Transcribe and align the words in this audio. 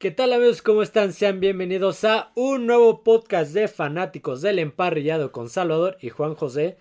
¿Qué 0.00 0.10
tal 0.10 0.32
amigos? 0.32 0.62
¿Cómo 0.62 0.80
están? 0.80 1.12
Sean 1.12 1.40
bienvenidos 1.40 2.04
a 2.04 2.32
un 2.34 2.66
nuevo 2.66 3.04
podcast 3.04 3.52
de 3.52 3.68
fanáticos 3.68 4.40
del 4.40 4.58
emparrillado 4.58 5.30
con 5.30 5.50
Salvador 5.50 5.98
y 6.00 6.08
Juan 6.08 6.34
José. 6.34 6.78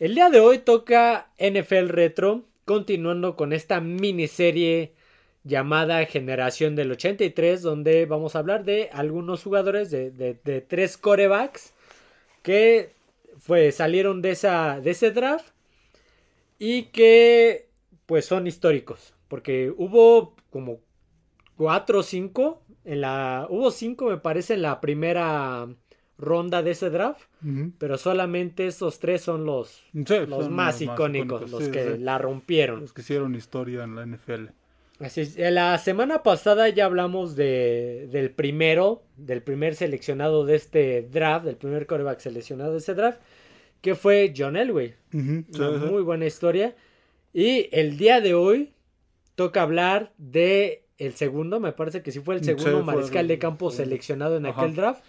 El 0.00 0.14
día 0.14 0.30
de 0.30 0.40
hoy 0.40 0.56
toca 0.56 1.28
NFL 1.38 1.88
Retro, 1.88 2.44
continuando 2.64 3.36
con 3.36 3.52
esta 3.52 3.82
miniserie 3.82 4.94
llamada 5.44 6.02
Generación 6.06 6.74
del 6.74 6.92
83, 6.92 7.60
donde 7.60 8.06
vamos 8.06 8.34
a 8.34 8.38
hablar 8.38 8.64
de 8.64 8.88
algunos 8.94 9.42
jugadores 9.42 9.90
de, 9.90 10.64
tres 10.66 10.96
corebacks 10.96 11.74
que 12.40 12.94
fue, 13.36 13.70
salieron 13.72 14.22
de, 14.22 14.30
de 14.82 14.90
ese 14.90 15.10
draft 15.10 15.52
y 16.58 16.84
que 16.84 17.68
pues 18.06 18.24
son 18.24 18.46
históricos, 18.46 19.12
porque 19.28 19.70
hubo 19.76 20.34
como 20.48 20.80
cuatro 21.56 22.00
o 22.00 22.02
cinco 22.02 22.62
en 22.84 23.00
la, 23.00 23.46
hubo 23.48 23.70
cinco, 23.70 24.06
me 24.06 24.16
parece, 24.16 24.54
en 24.54 24.62
la 24.62 24.80
primera 24.80 25.68
ronda 26.18 26.62
de 26.62 26.72
ese 26.72 26.90
draft, 26.90 27.28
pero 27.78 27.98
solamente 27.98 28.66
esos 28.66 29.00
tres 29.00 29.22
son 29.22 29.44
los, 29.44 29.82
los 29.92 30.50
más 30.50 30.80
icónicos, 30.80 31.50
los 31.50 31.68
que 31.68 31.98
la 31.98 32.18
rompieron. 32.18 32.80
Los 32.80 32.92
que 32.92 33.02
hicieron 33.02 33.34
historia 33.34 33.84
en 33.84 33.96
la 33.96 34.06
NFL. 34.06 34.46
Así 35.00 35.22
es. 35.22 35.36
La 35.36 35.76
semana 35.78 36.22
pasada 36.22 36.68
ya 36.68 36.84
hablamos 36.84 37.34
de, 37.34 38.08
del 38.12 38.30
primero, 38.30 39.02
del 39.16 39.42
primer 39.42 39.74
seleccionado 39.74 40.44
de 40.44 40.54
este 40.54 41.02
draft, 41.02 41.44
del 41.44 41.56
primer 41.56 41.86
quarterback 41.86 42.20
seleccionado 42.20 42.72
de 42.72 42.78
este 42.78 42.94
draft, 42.94 43.20
que 43.80 43.96
fue 43.96 44.32
John 44.36 44.56
Elway. 44.56 44.94
Una 45.12 45.70
muy 45.70 46.02
buena 46.02 46.26
historia. 46.26 46.76
Y 47.32 47.68
el 47.72 47.96
día 47.96 48.20
de 48.20 48.34
hoy 48.34 48.74
toca 49.34 49.62
hablar 49.62 50.12
de 50.18 50.81
el 50.98 51.14
segundo, 51.14 51.60
me 51.60 51.72
parece 51.72 52.02
que 52.02 52.12
sí 52.12 52.20
fue 52.20 52.36
el 52.36 52.44
segundo 52.44 52.82
mariscal 52.82 53.28
de 53.28 53.38
campo 53.38 53.70
seleccionado 53.70 54.36
en 54.36 54.46
aquel 54.46 54.74
draft. 54.74 55.04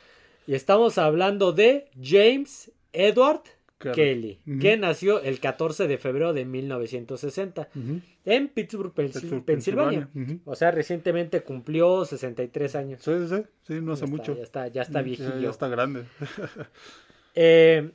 Y 0.45 0.55
estamos 0.55 0.97
hablando 0.97 1.53
de 1.53 1.89
James 2.01 2.71
Edward 2.91 3.43
Kelly, 3.91 4.39
que 4.61 4.77
nació 4.77 5.21
el 5.21 5.39
14 5.39 5.87
de 5.87 5.97
febrero 5.97 6.33
de 6.33 6.45
1960 6.45 7.69
en 8.25 8.47
Pittsburgh, 8.47 8.93
Pensilvania. 8.93 10.09
O 10.45 10.55
sea, 10.55 10.71
recientemente 10.71 11.41
cumplió 11.41 12.05
63 12.05 12.75
años. 12.75 13.03
Sí, 13.03 13.11
sí, 13.27 13.43
sí, 13.67 13.81
no 13.81 13.93
hace 13.93 14.05
mucho. 14.05 14.35
Ya 14.35 14.43
está, 14.43 14.67
ya 14.67 14.81
está 14.83 15.01
viejillo. 15.01 15.39
Ya, 15.39 15.49
está 15.49 15.67
grande. 15.67 16.03
Eh, 17.35 17.89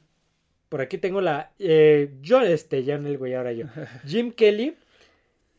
por 0.69 0.81
aquí 0.81 0.99
tengo 0.99 1.21
la. 1.21 1.53
Eh, 1.61 2.17
yo, 2.23 2.41
este, 2.41 2.83
ya 2.83 2.97
en 2.97 3.07
el 3.07 3.19
güey, 3.19 3.35
ahora 3.35 3.53
yo. 3.53 3.67
Jim 4.05 4.33
Kelly, 4.33 4.75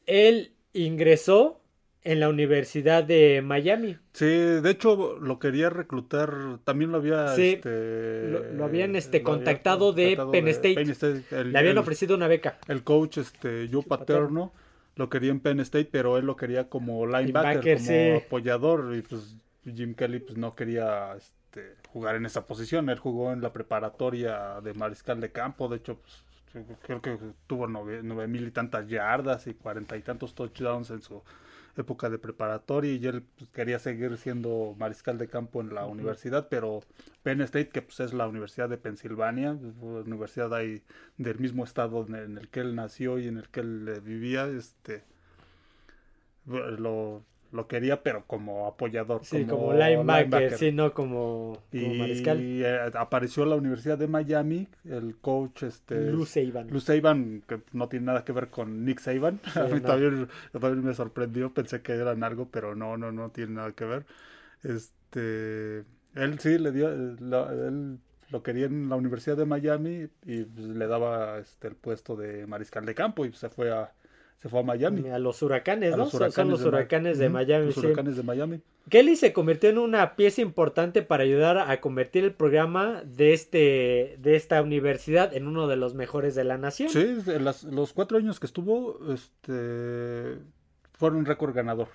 él 0.05 0.51
ingresó 0.73 1.61
en 2.03 2.19
la 2.19 2.29
Universidad 2.29 3.03
de 3.03 3.41
Miami. 3.43 3.97
Sí, 4.13 4.25
de 4.25 4.69
hecho 4.69 5.17
lo 5.19 5.39
quería 5.39 5.69
reclutar, 5.69 6.59
también 6.63 6.91
lo 6.91 6.97
había... 6.97 7.35
Sí, 7.35 7.53
este, 7.55 8.29
lo, 8.53 8.63
habían 8.65 8.95
este, 8.95 9.21
contactado, 9.21 9.91
de, 9.91 10.17
Penn 10.31 10.47
State. 10.47 11.43
Le 11.43 11.59
habían 11.59 11.77
ofrecido 11.77 12.15
una 12.15 12.27
beca. 12.27 12.57
El 12.67 12.83
coach, 12.83 13.17
este, 13.17 13.69
Joe 13.71 13.83
Paterno, 13.83 14.53
lo 14.95 15.09
quería 15.09 15.31
en 15.31 15.39
Penn 15.39 15.59
State, 15.59 15.89
pero 15.91 16.17
él 16.17 16.25
lo 16.25 16.35
quería 16.35 16.69
como 16.69 17.05
linebacker, 17.05 17.77
como 17.77 18.17
apoyador, 18.17 18.95
y 18.95 19.01
pues 19.01 19.35
Jim 19.65 19.93
Kelly 19.93 20.19
pues 20.19 20.37
no 20.37 20.55
quería 20.55 21.15
este, 21.17 21.75
jugar 21.89 22.15
en 22.15 22.25
esa 22.25 22.47
posición. 22.47 22.89
Él 22.89 22.99
jugó 22.99 23.33
en 23.33 23.41
la 23.41 23.51
preparatoria 23.51 24.61
de 24.61 24.73
mariscal 24.73 25.19
de 25.19 25.31
campo, 25.31 25.67
de 25.67 25.77
hecho, 25.77 25.99
pues, 25.99 26.23
creo 26.81 27.01
que 27.01 27.17
tuvo 27.45 27.67
nueve 27.67 28.27
mil 28.27 28.47
y 28.47 28.51
tantas 28.51 28.87
yardas 28.87 29.47
y 29.47 29.53
cuarenta 29.53 29.97
y 29.97 30.01
tantos 30.01 30.33
touchdowns 30.33 30.89
en 30.89 31.01
su 31.01 31.21
época 31.81 32.09
de 32.09 32.19
preparatoria 32.19 32.93
y 32.93 33.05
él 33.05 33.23
pues, 33.37 33.49
quería 33.51 33.79
seguir 33.79 34.17
siendo 34.17 34.75
mariscal 34.77 35.17
de 35.17 35.27
campo 35.27 35.61
en 35.61 35.73
la 35.73 35.85
universidad, 35.85 36.47
pero 36.49 36.81
Penn 37.23 37.41
State, 37.41 37.69
que 37.69 37.81
pues 37.81 37.99
es 37.99 38.13
la 38.13 38.27
Universidad 38.27 38.69
de 38.69 38.77
Pensilvania, 38.77 39.53
universidad 39.81 40.53
ahí 40.53 40.83
del 41.17 41.39
mismo 41.39 41.63
estado 41.63 42.05
en 42.07 42.37
el 42.37 42.49
que 42.49 42.61
él 42.61 42.75
nació 42.75 43.19
y 43.19 43.27
en 43.27 43.37
el 43.37 43.49
que 43.49 43.61
él 43.61 44.01
vivía, 44.03 44.47
este 44.47 45.03
lo 46.45 47.23
lo 47.51 47.67
quería, 47.67 48.03
pero 48.03 48.25
como 48.25 48.67
apoyador. 48.67 49.25
Sí, 49.25 49.45
como, 49.45 49.73
linebacker, 49.73 50.57
sí, 50.57 50.71
no 50.71 50.93
como, 50.93 51.57
mariscal. 51.71 52.41
Y 52.41 52.63
eh, 52.63 52.91
apareció 52.93 53.45
la 53.45 53.55
Universidad 53.55 53.97
de 53.97 54.07
Miami, 54.07 54.67
el 54.85 55.17
coach 55.17 55.63
este 55.63 56.11
Lou 56.11 56.25
Saban. 56.25 56.69
Lou 56.69 56.79
Saban, 56.79 57.43
que 57.47 57.61
no 57.73 57.89
tiene 57.89 58.07
nada 58.07 58.23
que 58.23 58.31
ver 58.31 58.49
con 58.49 58.85
Nick 58.85 58.99
Saban. 58.99 59.39
a 59.55 59.63
mí 59.63 59.79
también, 59.81 60.27
me 60.83 60.93
sorprendió, 60.93 61.53
pensé 61.53 61.81
que 61.81 61.93
eran 61.93 62.23
algo, 62.23 62.49
pero 62.49 62.75
no, 62.75 62.97
no, 62.97 63.11
no 63.11 63.31
tiene 63.31 63.53
nada 63.53 63.71
que 63.71 63.85
ver. 63.85 64.05
Este, 64.63 65.85
él 66.15 66.39
sí 66.39 66.57
le 66.57 66.71
dio, 66.71 66.89
él 66.89 67.99
lo 68.29 68.43
quería 68.43 68.65
en 68.65 68.89
la 68.89 68.95
Universidad 68.95 69.37
de 69.37 69.45
Miami 69.45 70.07
y 70.25 70.43
pues, 70.43 70.67
le 70.67 70.87
daba 70.87 71.39
este, 71.39 71.67
el 71.67 71.75
puesto 71.75 72.15
de 72.15 72.45
mariscal 72.45 72.85
de 72.85 72.93
campo 72.93 73.25
y 73.25 73.33
se 73.33 73.49
fue 73.49 73.71
a 73.71 73.91
se 74.41 74.47
fue 74.47 74.61
a 74.61 74.63
Miami. 74.63 75.09
A 75.09 75.19
los 75.19 75.41
huracanes, 75.41 75.97
¿no? 75.97 76.09
Son 76.09 76.49
los 76.49 76.61
huracanes 76.61 77.17
de, 77.17 77.29
Miami. 77.29 77.67
Los 77.67 77.77
huracanes 77.77 78.15
de 78.15 78.23
Miami. 78.23 78.61
Kelly 78.89 79.15
se 79.15 79.33
convirtió 79.33 79.69
en 79.69 79.77
una 79.77 80.15
pieza 80.15 80.41
importante 80.41 81.01
para 81.01 81.23
ayudar 81.23 81.57
a 81.57 81.81
convertir 81.81 82.23
el 82.23 82.33
programa 82.33 83.03
de 83.05 83.33
este 83.33 84.17
de 84.19 84.35
esta 84.35 84.61
universidad 84.61 85.35
en 85.35 85.47
uno 85.47 85.67
de 85.67 85.75
los 85.75 85.93
mejores 85.93 86.35
de 86.35 86.45
la 86.45 86.57
nación. 86.57 86.89
Sí, 86.89 87.17
los 87.69 87.93
cuatro 87.93 88.17
años 88.17 88.39
que 88.39 88.45
estuvo, 88.45 88.99
este, 89.13 90.37
fueron 90.93 91.19
un 91.19 91.25
récord 91.25 91.53
ganador 91.53 91.89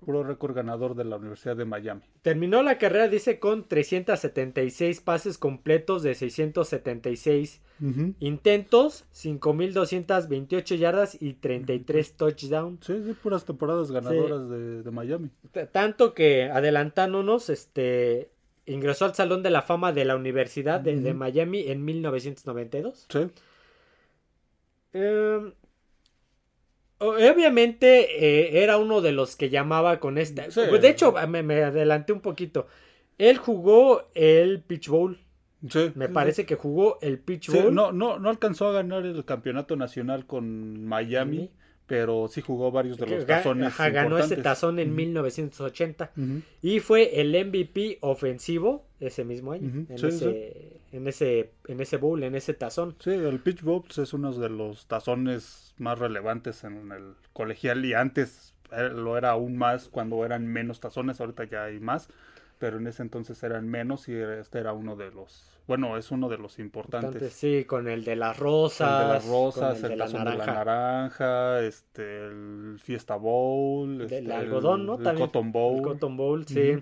puro 0.00 0.22
récord 0.24 0.54
ganador 0.54 0.94
de 0.94 1.04
la 1.04 1.16
Universidad 1.16 1.56
de 1.56 1.64
Miami. 1.64 2.02
Terminó 2.22 2.62
la 2.62 2.78
carrera, 2.78 3.08
dice, 3.08 3.38
con 3.38 3.68
376 3.68 5.00
pases 5.00 5.38
completos 5.38 6.02
de 6.02 6.14
676 6.14 7.60
intentos, 8.18 9.06
5.228 9.14 10.76
yardas 10.76 11.20
y 11.20 11.34
33 11.34 12.16
touchdowns. 12.16 12.84
Sí, 12.84 13.02
sí, 13.04 13.14
puras 13.14 13.44
temporadas 13.44 13.90
ganadoras 13.90 14.50
de, 14.50 14.90
Miami. 14.90 15.30
tanto 15.72 16.12
que, 16.12 16.44
adelantándonos, 16.44 17.48
este, 17.48 18.30
ingresó 18.66 19.06
al 19.06 19.14
Salón 19.14 19.42
de 19.42 19.50
la 19.50 19.62
Fama 19.62 19.92
de 19.92 20.04
la 20.04 20.16
Universidad 20.16 20.80
de, 20.80 21.14
Miami 21.14 21.68
en 21.68 21.84
1992. 21.84 23.06
Sí. 23.08 23.30
Eh, 24.92 25.52
Obviamente 27.00 28.24
eh, 28.26 28.62
era 28.62 28.76
uno 28.76 29.00
de 29.00 29.12
los 29.12 29.34
que 29.34 29.48
llamaba 29.48 30.00
con 30.00 30.18
esta. 30.18 30.48
De 30.48 30.88
hecho, 30.88 31.14
me, 31.26 31.62
adelanté 31.62 32.12
un 32.12 32.20
poquito. 32.20 32.66
Él 33.16 33.38
jugó 33.38 34.10
el 34.14 34.60
Pitch 34.62 34.88
Bowl. 34.88 35.18
Sí, 35.68 35.92
me 35.94 36.08
parece 36.08 36.46
que 36.46 36.56
jugó 36.56 36.98
el 37.00 37.18
Pitch 37.18 37.50
Bowl. 37.50 37.74
no, 37.74 37.92
no, 37.92 38.18
no 38.18 38.28
alcanzó 38.28 38.68
a 38.68 38.72
ganar 38.72 39.04
el 39.04 39.24
campeonato 39.24 39.76
nacional 39.76 40.26
con 40.26 40.84
Miami 40.84 41.50
pero 41.90 42.28
sí 42.28 42.40
jugó 42.40 42.70
varios 42.70 42.98
de 42.98 43.06
los 43.08 43.26
tazones. 43.26 43.76
ganó 43.76 44.16
ese 44.16 44.36
tazón 44.36 44.78
en 44.78 44.94
1980 44.94 46.12
y 46.62 46.78
fue 46.78 47.20
el 47.20 47.32
MVP 47.32 47.98
ofensivo 48.02 48.86
ese 49.00 49.24
mismo 49.24 49.50
año, 49.50 49.86
en, 49.88 49.88
ese, 49.90 50.82
en, 50.92 51.08
ese, 51.08 51.50
en 51.66 51.80
ese 51.80 51.96
bowl, 51.96 52.22
en 52.22 52.36
ese 52.36 52.54
tazón. 52.54 52.94
Sí, 53.00 53.10
el 53.10 53.40
Pitch 53.40 53.62
Bowl 53.62 53.82
es 53.88 54.12
uno 54.12 54.32
de 54.32 54.48
los 54.50 54.86
tazones 54.86 55.74
más 55.78 55.98
relevantes 55.98 56.62
en 56.62 56.92
el 56.92 57.14
colegial 57.32 57.84
y 57.84 57.94
antes 57.94 58.54
eh, 58.70 58.88
lo 58.94 59.18
era 59.18 59.30
aún 59.30 59.56
más 59.56 59.88
cuando 59.88 60.24
eran 60.24 60.46
menos 60.46 60.78
tazones, 60.78 61.20
ahorita 61.20 61.42
ya 61.42 61.64
hay 61.64 61.80
más 61.80 62.08
pero 62.60 62.76
en 62.76 62.86
ese 62.86 63.02
entonces 63.02 63.42
eran 63.42 63.66
menos 63.68 64.06
y 64.08 64.14
este 64.14 64.58
era 64.58 64.74
uno 64.74 64.94
de 64.94 65.10
los, 65.10 65.50
bueno, 65.66 65.96
es 65.96 66.10
uno 66.10 66.28
de 66.28 66.36
los 66.36 66.58
importantes. 66.58 67.32
sí, 67.32 67.64
con 67.64 67.88
el 67.88 68.04
de 68.04 68.16
las 68.16 68.38
rosas. 68.38 69.00
El 69.00 69.06
de 69.06 69.14
las 69.14 69.26
rosas, 69.26 69.82
el, 69.82 69.88
de, 69.88 69.96
la 69.96 70.06
naranja, 70.06 71.60
este, 71.62 72.26
el 72.26 72.78
Fiesta 72.78 73.16
Bowl. 73.16 74.02
el 74.02 74.12
este, 74.12 74.32
algodón, 74.32 74.84
¿no? 74.84 74.98
El 75.00 75.18
Cotton 75.18 75.50
Bowl. 75.50 75.78
El 75.78 75.82
Cotton 75.82 76.16
Bowl, 76.18 76.46
sí. 76.46 76.76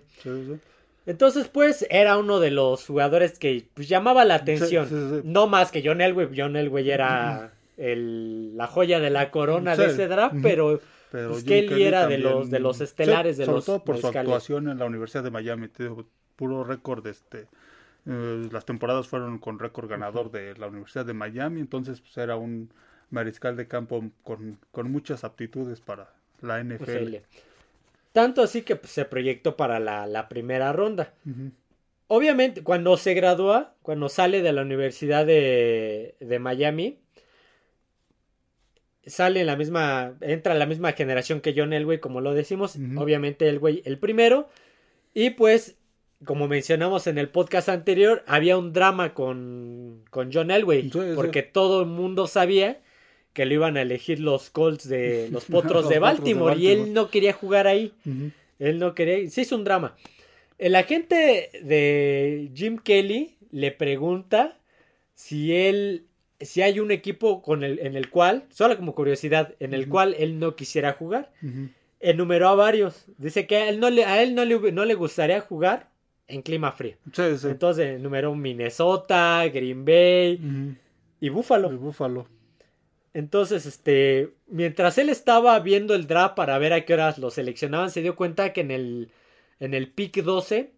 Entonces, 1.07 1.47
pues, 1.47 1.87
era 1.91 2.19
uno 2.19 2.41
de 2.41 2.51
los 2.51 2.85
jugadores 2.85 3.39
que 3.39 3.69
pues, 3.73 3.89
llamaba 3.89 4.25
la 4.25 4.35
atención. 4.35 5.23
No 5.25 5.47
más 5.47 5.71
que 5.71 5.83
John 5.85 6.01
Elway. 6.01 6.31
John 6.37 6.57
Elway 6.57 6.91
era 6.91 7.53
el, 7.77 8.57
la 8.57 8.67
joya 8.67 8.99
de 8.99 9.11
la 9.11 9.31
corona 9.31 9.77
de 9.77 9.87
ese 9.87 10.09
draft, 10.09 10.35
pero 10.43 10.81
pero 11.11 11.31
pues 11.31 11.45
que 11.45 11.61
él 11.61 11.81
era 11.81 12.07
de 12.07 12.19
los, 12.19 12.51
de 12.51 12.61
los 12.61 12.81
estelares 12.81 13.37
de 13.37 13.45
sobre 13.45 13.57
los. 13.57 13.65
todo 13.65 13.85
por 13.85 13.99
su 13.99 14.07
actuación 14.07 14.69
en 14.69 14.79
la 14.79 14.85
Universidad 14.85 15.25
de 15.25 15.31
Miami. 15.31 15.69
puro 16.37 16.65
récord. 16.65 17.07
Este, 17.07 17.47
eh, 18.07 18.49
las 18.51 18.65
temporadas 18.65 19.09
fueron 19.09 19.39
con 19.39 19.59
récord 19.59 19.89
ganador 19.89 20.31
de 20.31 20.57
la 20.57 20.67
Universidad 20.67 21.07
de 21.07 21.15
Miami. 21.15 21.61
Entonces, 21.61 22.01
pues 22.01 22.17
era 22.19 22.37
un 22.37 22.71
mariscal 23.11 23.57
de 23.57 23.67
campo 23.67 24.05
con, 24.23 24.59
muchas 24.91 25.25
aptitudes 25.25 25.81
para 25.81 26.13
la 26.41 26.63
NFL. 26.63 27.17
Tanto 28.13 28.43
así 28.43 28.63
que 28.63 28.77
pues, 28.77 28.93
se 28.93 29.05
proyectó 29.05 29.57
para 29.57 29.79
la, 29.81 30.29
primera 30.29 30.73
ronda. 30.73 31.15
Obviamente, 32.07 32.63
cuando 32.63 32.97
se 32.97 33.15
gradúa, 33.15 33.75
cuando 33.83 34.09
sale 34.09 34.43
de 34.43 34.53
la 34.53 34.63
Universidad 34.63 35.27
de, 35.27 36.15
de 36.21 36.39
Miami, 36.39 36.99
sale 39.09 39.41
en 39.41 39.47
la 39.47 39.57
misma, 39.57 40.15
entra 40.21 40.53
en 40.53 40.59
la 40.59 40.67
misma 40.67 40.93
generación 40.93 41.41
que 41.41 41.55
John 41.57 41.73
Elway, 41.73 41.99
como 41.99 42.21
lo 42.21 42.35
decimos, 42.35 42.77
obviamente 42.97 43.49
Elway 43.49 43.83
el 43.85 43.99
primero, 43.99 44.49
Y 45.15 45.31
pues, 45.31 45.77
como 46.25 46.49
mencionamos 46.49 47.07
en 47.07 47.19
el 47.19 47.29
podcast 47.29 47.69
anterior, 47.69 48.23
había 48.27 48.59
un 48.59 48.73
drama 48.73 49.15
con, 49.15 50.05
con 50.11 50.31
John 50.33 50.51
Elway, 50.51 50.91
porque 51.15 51.43
todo 51.43 51.83
el 51.83 51.87
mundo 51.89 52.27
sabía 52.27 52.81
que 53.33 53.47
lo 53.47 53.55
iban 53.55 53.77
a 53.77 53.83
elegir 53.83 54.19
los 54.21 54.51
Colts 54.51 54.89
de 54.89 55.29
los 55.33 55.45
Potros, 55.45 55.89
de, 55.89 55.99
Baltimore, 55.99 56.57
y 56.57 56.69
él 56.69 56.93
no 56.93 57.11
quería 57.11 57.33
jugar 57.33 57.67
ahí. 57.67 57.93
Él 58.59 58.79
no 58.79 58.95
quería, 58.95 59.29
se 59.31 59.43
hizo 59.43 59.57
un 59.57 59.65
drama. 59.65 59.97
El 60.59 60.75
agente 60.75 61.51
de 61.63 62.51
Jim 62.53 62.79
Kelly 62.79 63.37
le 63.53 63.71
pregunta 63.71 64.59
si 65.15 65.55
él 65.55 66.08
si 66.41 66.63
hay 66.63 66.81
un 66.81 66.91
equipo 66.91 67.43
con 67.43 67.65
el, 67.65 67.79
en 67.81 67.97
el 67.97 68.11
cual, 68.11 68.45
solo 68.51 68.77
como 68.77 68.95
curiosidad, 68.95 69.55
en 69.61 69.75
el 69.75 69.89
cual 69.89 70.15
él 70.19 70.39
no 70.39 70.55
quisiera 70.57 70.93
jugar. 70.93 71.33
Enumeró 72.01 72.49
a 72.49 72.55
varios. 72.55 73.07
Dice 73.17 73.47
que 73.47 73.57
a 73.57 73.69
él 73.69 73.81
no 73.81 73.91
le, 73.91 74.05
a 74.05 74.23
él 74.23 74.35
no 74.35 74.45
le, 74.45 74.73
no 74.73 74.85
le 74.85 74.95
gustaría 74.95 75.41
jugar 75.41 75.91
en 76.29 76.43
clima 76.43 76.73
frío. 76.73 76.97
Entonces 77.51 77.97
enumeró 77.97 78.35
Minnesota, 78.35 79.45
Green 79.49 79.85
Bay 79.85 80.77
y 81.21 81.29
Buffalo. 81.29 81.71
Buffalo. 81.71 82.29
Entonces, 83.15 83.67
este, 83.67 84.35
mientras 84.47 84.97
él 84.99 85.09
estaba 85.09 85.59
viendo 85.59 85.95
el 85.95 86.07
draft 86.07 86.37
para 86.37 86.59
ver 86.59 86.73
a 86.73 86.85
qué 86.85 86.95
horas 86.95 87.19
lo 87.19 87.31
seleccionaban, 87.31 87.91
se 87.91 88.03
dio 88.03 88.15
cuenta 88.15 88.53
que 88.53 88.61
en 88.61 88.71
el, 88.71 89.11
en 89.59 89.75
el 89.75 89.91
pick 89.91 90.23
12 90.23 90.73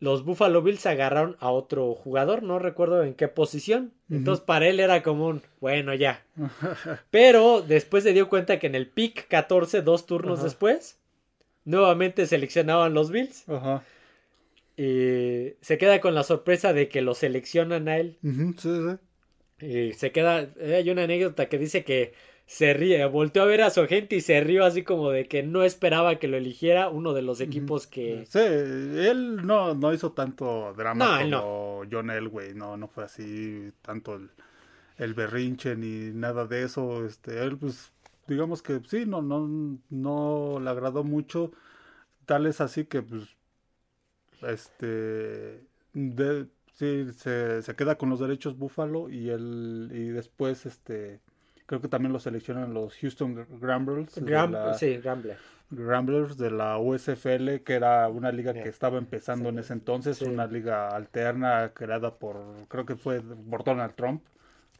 los 0.00 0.24
Buffalo 0.24 0.62
Bills 0.62 0.86
agarraron 0.86 1.36
a 1.40 1.50
otro 1.50 1.94
jugador, 1.94 2.42
no 2.42 2.58
recuerdo 2.58 3.04
en 3.04 3.14
qué 3.14 3.28
posición. 3.28 3.92
Entonces 4.08 4.44
para 4.44 4.66
él 4.66 4.80
era 4.80 5.02
común, 5.02 5.42
bueno, 5.60 5.94
ya. 5.94 6.24
Pero 7.10 7.60
después 7.60 8.02
se 8.02 8.14
dio 8.14 8.28
cuenta 8.28 8.58
que 8.58 8.66
en 8.66 8.74
el 8.74 8.88
pick 8.88 9.28
14, 9.28 9.82
dos 9.82 10.06
turnos 10.06 10.42
después, 10.42 10.98
nuevamente 11.64 12.26
seleccionaban 12.26 12.94
los 12.94 13.10
Bills. 13.10 13.46
Ajá. 13.48 13.84
Y 14.76 15.52
se 15.60 15.76
queda 15.76 16.00
con 16.00 16.14
la 16.14 16.22
sorpresa 16.22 16.72
de 16.72 16.88
que 16.88 17.02
lo 17.02 17.14
seleccionan 17.14 17.86
a 17.88 17.98
él. 17.98 18.16
sí, 18.22 18.52
sí. 18.58 18.96
Y 19.60 19.92
se 19.92 20.10
queda, 20.10 20.48
hay 20.58 20.88
una 20.88 21.02
anécdota 21.02 21.50
que 21.50 21.58
dice 21.58 21.84
que 21.84 22.14
se 22.50 22.74
ríe, 22.74 23.06
volteó 23.06 23.44
a 23.44 23.46
ver 23.46 23.62
a 23.62 23.70
su 23.70 23.80
agente 23.80 24.16
y 24.16 24.20
se 24.20 24.40
rió 24.40 24.64
así 24.64 24.82
como 24.82 25.10
de 25.10 25.28
que 25.28 25.44
no 25.44 25.62
esperaba 25.62 26.18
que 26.18 26.26
lo 26.26 26.36
eligiera 26.36 26.88
uno 26.88 27.12
de 27.12 27.22
los 27.22 27.40
equipos 27.40 27.86
que... 27.86 28.26
Sí, 28.26 28.40
él 28.40 29.46
no, 29.46 29.76
no 29.76 29.94
hizo 29.94 30.10
tanto 30.10 30.74
drama 30.76 31.20
como 31.22 31.84
John 31.88 32.10
Elway, 32.10 32.54
no, 32.54 32.76
no 32.76 32.88
fue 32.88 33.04
así 33.04 33.70
tanto 33.82 34.16
el, 34.16 34.30
el, 34.98 35.14
berrinche 35.14 35.76
ni 35.76 36.10
nada 36.12 36.44
de 36.44 36.64
eso, 36.64 37.06
este, 37.06 37.40
él 37.40 37.56
pues 37.56 37.92
digamos 38.26 38.62
que 38.62 38.80
sí, 38.84 39.06
no, 39.06 39.22
no, 39.22 39.78
no 39.88 40.58
le 40.60 40.70
agradó 40.70 41.04
mucho, 41.04 41.52
tal 42.26 42.46
es 42.46 42.60
así 42.60 42.84
que 42.84 43.02
pues, 43.02 43.28
este, 44.42 45.68
sí, 46.74 47.12
se, 47.16 47.62
se 47.62 47.76
queda 47.76 47.94
con 47.94 48.10
los 48.10 48.18
derechos 48.18 48.58
Búfalo 48.58 49.08
y 49.08 49.30
él, 49.30 49.92
y 49.94 50.08
después, 50.08 50.66
este 50.66 51.20
Creo 51.70 51.80
que 51.80 51.86
también 51.86 52.12
lo 52.12 52.18
seleccionan 52.18 52.74
los 52.74 52.96
Houston 52.96 53.46
Gramblers. 53.60 54.14
sí, 54.76 54.96
Gramblers. 54.96 55.38
Gramblers 55.70 56.36
de 56.36 56.50
la 56.50 56.78
USFL, 56.78 57.60
que 57.64 57.74
era 57.74 58.08
una 58.08 58.32
liga 58.32 58.52
que 58.52 58.68
estaba 58.68 58.98
empezando 58.98 59.50
en 59.50 59.60
ese 59.60 59.74
entonces, 59.74 60.20
una 60.20 60.48
liga 60.48 60.88
alterna 60.88 61.70
creada 61.72 62.16
por, 62.16 62.42
creo 62.66 62.84
que 62.86 62.96
fue 62.96 63.22
por 63.22 63.62
Donald 63.62 63.94
Trump. 63.94 64.20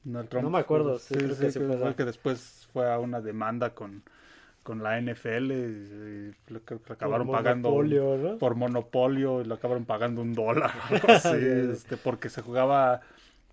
no 0.02 0.50
me 0.50 0.58
acuerdo, 0.58 0.98
sí, 0.98 1.14
creo 1.14 1.38
que, 1.38 1.52
que, 1.52 1.94
que 1.94 2.04
después 2.04 2.66
fue 2.72 2.92
a 2.92 2.98
una 2.98 3.20
demanda 3.20 3.72
con, 3.72 4.02
con 4.64 4.82
la 4.82 5.00
NFL 5.00 5.52
y, 5.52 6.34
que 6.66 6.74
acabaron 6.88 7.30
pagando 7.30 7.70
por 8.40 8.56
monopolio 8.56 9.42
y 9.42 9.44
lo 9.44 9.54
acabaron 9.54 9.84
pagando 9.84 10.22
un 10.22 10.34
dólar 10.34 10.72
este, 11.24 11.96
porque 11.96 12.28
se 12.30 12.42
jugaba 12.42 13.00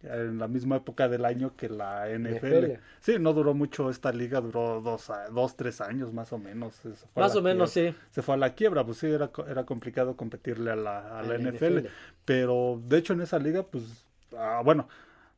en 0.03 0.37
la 0.37 0.47
misma 0.47 0.77
época 0.77 1.07
del 1.07 1.25
año 1.25 1.55
que 1.55 1.69
la 1.69 2.07
NFL. 2.07 2.79
Sí, 2.99 3.17
no 3.19 3.33
duró 3.33 3.53
mucho 3.53 3.89
esta 3.89 4.11
liga, 4.11 4.41
duró 4.41 4.81
dos, 4.81 5.11
dos 5.31 5.55
tres 5.55 5.81
años 5.81 6.13
más 6.13 6.31
o 6.33 6.37
menos. 6.37 6.81
Más 7.15 7.35
o 7.35 7.41
menos, 7.41 7.71
sí. 7.71 7.93
Se 8.11 8.21
fue 8.21 8.35
a 8.35 8.37
la 8.37 8.53
quiebra, 8.53 8.85
pues 8.85 8.97
sí, 8.97 9.07
era, 9.07 9.31
era 9.49 9.65
complicado 9.65 10.15
competirle 10.15 10.71
a 10.71 10.75
la, 10.75 11.19
a 11.19 11.23
la 11.23 11.37
NFL. 11.37 11.87
Pero 12.25 12.81
de 12.87 12.97
hecho 12.97 13.13
en 13.13 13.21
esa 13.21 13.39
liga, 13.39 13.63
pues, 13.63 14.05
ah, 14.37 14.61
bueno, 14.63 14.87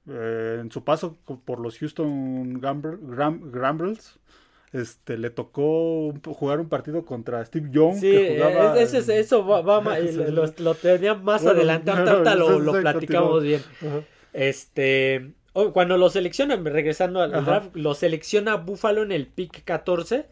eh, 0.07 0.57
en 0.61 0.71
su 0.71 0.83
paso 0.83 1.17
por 1.45 1.59
los 1.59 1.77
Houston 1.77 2.59
Grambles, 2.59 4.19
este, 4.71 5.17
le 5.17 5.29
tocó 5.29 6.13
jugar 6.25 6.59
un 6.59 6.69
partido 6.69 7.05
contra 7.05 7.43
Steve 7.45 7.69
Young. 7.71 7.95
Sí, 7.95 8.11
que 8.11 8.35
jugaba 8.35 8.79
eso 8.79 9.45
va, 9.45 9.61
lo, 10.59 10.75
tenía 10.75 11.15
más 11.15 11.45
adelante, 11.45 11.91
ahorita 11.91 12.35
lo, 12.35 12.71
platicamos 12.81 13.43
bien. 13.43 13.61
Este. 14.33 15.31
cuando 15.73 15.97
lo 15.97 16.09
seleccionan, 16.09 16.63
regresando 16.65 17.21
al 17.21 17.31
draft, 17.45 17.75
lo 17.75 17.93
selecciona 17.93 18.55
Buffalo 18.55 19.03
en 19.03 19.11
el 19.11 19.27
pick 19.27 19.63
14. 19.63 20.25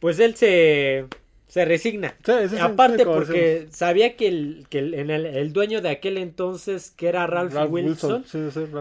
Pues 0.00 0.18
él 0.18 0.34
se. 0.36 1.06
Se 1.46 1.64
resigna. 1.64 2.16
Aparte, 2.60 3.04
porque 3.04 3.68
sabía 3.70 4.16
que, 4.16 4.26
el, 4.26 4.66
que 4.70 4.80
el, 4.80 4.94
en 4.94 5.10
el, 5.10 5.52
dueño 5.52 5.82
de 5.82 5.90
aquel 5.90 6.18
entonces, 6.18 6.90
que 6.90 7.06
era 7.06 7.28
Ralph, 7.28 7.54
Wilson, 7.68 8.24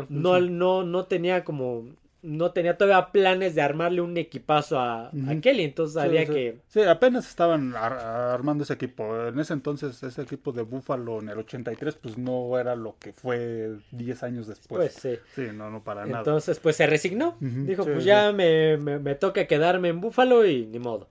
No, 0.09 0.39
no, 0.39 0.83
no 0.83 1.05
tenía 1.05 1.43
como 1.43 1.85
no 2.23 2.51
tenía 2.51 2.77
todavía 2.77 3.11
planes 3.11 3.53
de 3.53 3.61
armarle 3.61 4.01
un 4.01 4.17
equipazo 4.17 4.79
a, 4.79 5.11
Kelly, 5.41 5.63
entonces 5.63 5.93
sabía 5.93 6.25
que... 6.25 6.59
Sí, 6.69 6.81
apenas 6.81 7.27
estaban 7.27 7.75
armando 7.75 8.63
ese 8.63 8.73
equipo. 8.73 9.27
En 9.27 9.37
ese 9.39 9.53
entonces, 9.53 10.01
ese 10.01 10.21
equipo 10.21 10.53
de 10.53 10.61
Buffalo 10.61 11.19
en 11.19 11.29
el 11.29 11.37
83, 11.39 11.95
pues 11.95 12.17
no 12.17 12.57
era 12.57 12.75
lo 12.75 12.95
que 12.97 13.11
fue 13.11 13.75
10 13.91 14.23
años 14.23 14.47
después. 14.47 14.93
Pues 14.93 14.93
sí. 14.93 15.19
Sí, 15.35 15.53
no, 15.53 15.69
no 15.69 15.83
para 15.83 16.05
nada. 16.05 16.19
Entonces, 16.19 16.59
pues 16.59 16.77
se 16.77 16.87
resignó. 16.87 17.35
Dijo, 17.39 17.83
pues 17.83 18.05
ya 18.05 18.31
me, 18.31 18.77
me, 18.77 19.15
toca 19.15 19.45
quedarme 19.45 19.89
en 19.89 19.99
Buffalo 19.99 20.45
y 20.45 20.65
ni 20.65 20.79
modo. 20.79 21.09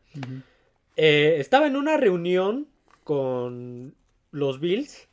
Eh, 0.97 1.37
estaba 1.39 1.67
en 1.67 1.77
una 1.77 1.99
reunión 1.99 2.67
con 3.05 3.95
los 4.31 4.61
Bills 4.61 5.09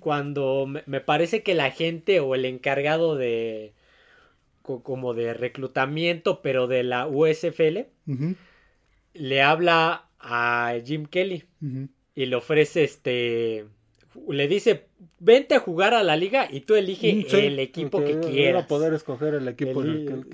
cuando 0.00 0.66
me 0.86 1.00
parece 1.00 1.42
que 1.42 1.54
la 1.54 1.70
gente 1.70 2.20
o 2.20 2.34
el 2.34 2.44
encargado 2.44 3.16
de 3.16 3.74
como 4.82 5.14
de 5.14 5.34
reclutamiento, 5.34 6.42
pero 6.42 6.66
de 6.66 6.82
la 6.82 7.06
USFL, 7.06 7.86
le 9.14 9.42
habla 9.42 10.08
a 10.18 10.74
Jim 10.84 11.06
Kelly 11.06 11.44
y 12.14 12.26
le 12.26 12.36
ofrece 12.36 12.84
este. 12.84 13.66
Le 14.28 14.48
dice, 14.48 14.86
vente 15.18 15.54
a 15.54 15.60
jugar 15.60 15.92
a 15.94 16.02
la 16.02 16.16
liga 16.16 16.48
y 16.50 16.60
tú 16.60 16.74
elige 16.74 17.14
mm, 17.14 17.34
el 17.36 17.58
equipo 17.58 18.02
que 18.02 18.18
quieras. 18.20 18.66
poder 18.66 18.94
escoger 18.94 19.34
el 19.34 19.46
equipo 19.48 19.82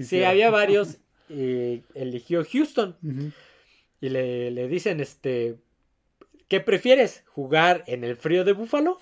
Sí, 0.00 0.22
había 0.22 0.50
varios. 0.60 0.98
y 1.28 1.82
eligió 1.94 2.44
Houston. 2.44 2.96
Y 4.00 4.08
le, 4.08 4.50
le 4.50 4.68
dicen, 4.68 5.00
este, 5.00 5.56
¿Qué 6.52 6.60
prefieres? 6.60 7.24
¿Jugar 7.28 7.82
en 7.86 8.04
el 8.04 8.14
frío 8.14 8.44
de 8.44 8.52
Búfalo? 8.52 8.98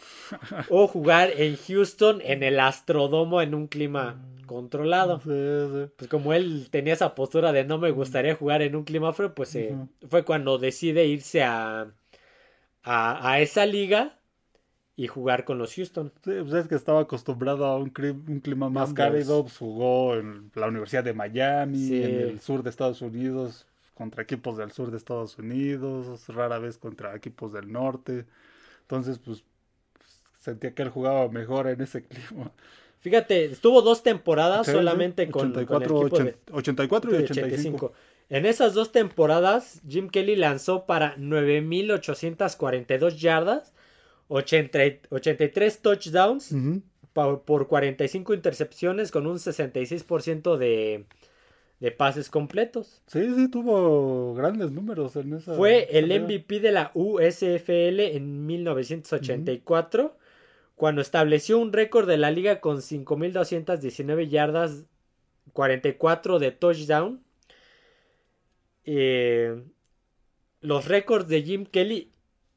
¿O 0.68 0.86
jugar 0.86 1.32
en 1.36 1.56
Houston 1.56 2.20
en 2.24 2.44
el 2.44 2.60
Astrodomo 2.60 3.42
en 3.42 3.56
un 3.56 3.66
clima 3.66 4.22
controlado? 4.50 5.20
Pues 5.20 6.08
como 6.10 6.32
él 6.32 6.66
tenía 6.70 6.94
esa 6.94 7.14
postura 7.14 7.52
de 7.52 7.64
no 7.64 7.78
me 7.78 7.92
gustaría 7.92 8.34
jugar 8.34 8.62
en 8.62 8.74
un 8.74 8.82
clima 8.82 9.12
frío, 9.12 9.32
pues 9.32 9.54
eh, 9.54 9.76
fue 10.08 10.24
cuando 10.24 10.58
decide 10.58 11.06
irse 11.06 11.44
a, 11.44 11.86
a, 12.82 13.40
esa 13.40 13.64
liga 13.64 14.18
y 14.96 15.06
jugar 15.06 15.44
con 15.44 15.58
los 15.58 15.72
Houston. 15.76 16.12
Sí, 16.24 16.32
pues 16.40 16.52
es 16.52 16.66
que 16.66 16.74
estaba 16.74 17.02
acostumbrado 17.02 17.64
a 17.64 17.78
un, 17.78 17.90
clima 17.90 18.68
más 18.68 18.92
cálido, 18.92 19.42
pues 19.42 19.56
jugó 19.56 20.16
en 20.16 20.50
la 20.56 20.66
Universidad 20.66 21.04
de 21.04 21.14
Miami, 21.14 22.02
en 22.02 22.14
el 22.20 22.40
sur 22.40 22.64
de 22.64 22.70
Estados 22.70 23.02
Unidos, 23.02 23.68
contra 23.94 24.24
equipos 24.24 24.56
del 24.56 24.72
sur 24.72 24.90
de 24.90 24.96
Estados 24.96 25.38
Unidos, 25.38 26.26
rara 26.26 26.58
vez 26.58 26.76
contra 26.76 27.14
equipos 27.14 27.52
del 27.52 27.70
norte. 27.70 28.26
Entonces, 28.82 29.20
pues 29.20 29.44
sentía 30.40 30.74
que 30.74 30.82
él 30.82 30.88
jugaba 30.88 31.28
mejor 31.28 31.68
en 31.68 31.80
ese 31.80 32.02
clima. 32.08 32.50
Fíjate, 33.00 33.46
estuvo 33.46 33.80
dos 33.82 34.02
temporadas 34.02 34.66
solamente 34.66 35.30
con, 35.30 35.52
84, 35.52 36.00
el 36.00 36.06
equipo 36.06 36.18
de, 36.22 36.36
84 36.52 37.10
y 37.10 37.14
85. 37.24 37.92
En 38.28 38.46
esas 38.46 38.74
dos 38.74 38.92
temporadas, 38.92 39.80
Jim 39.88 40.08
Kelly 40.08 40.36
lanzó 40.36 40.86
para 40.86 41.16
9.842 41.16 43.16
yardas, 43.16 43.72
83 44.28 45.82
touchdowns 45.82 46.54
por, 47.12 47.42
por 47.42 47.66
45 47.66 48.34
intercepciones 48.34 49.10
con 49.10 49.26
un 49.26 49.38
66% 49.38 50.56
de, 50.56 51.06
de 51.80 51.90
pases 51.90 52.30
completos. 52.30 53.02
Sí, 53.06 53.34
sí, 53.34 53.48
tuvo 53.48 54.34
grandes 54.34 54.70
números 54.70 55.16
en 55.16 55.34
esa. 55.34 55.54
Fue 55.54 55.88
el 55.90 56.06
MVP 56.22 56.60
de 56.60 56.72
la 56.72 56.92
USFL 56.94 58.00
en 58.00 58.46
1984, 58.46 60.16
cuando 60.80 61.02
estableció 61.02 61.58
un 61.58 61.74
récord 61.74 62.08
de 62.08 62.16
la 62.16 62.30
liga 62.30 62.62
con 62.62 62.78
5.219 62.78 64.30
yardas, 64.30 64.86
44 65.52 66.38
de 66.38 66.52
touchdown. 66.52 67.22
Eh, 68.86 69.62
los 70.62 70.86
récords 70.86 71.28
de 71.28 71.42
Jim 71.42 71.66
Kelly 71.66 72.10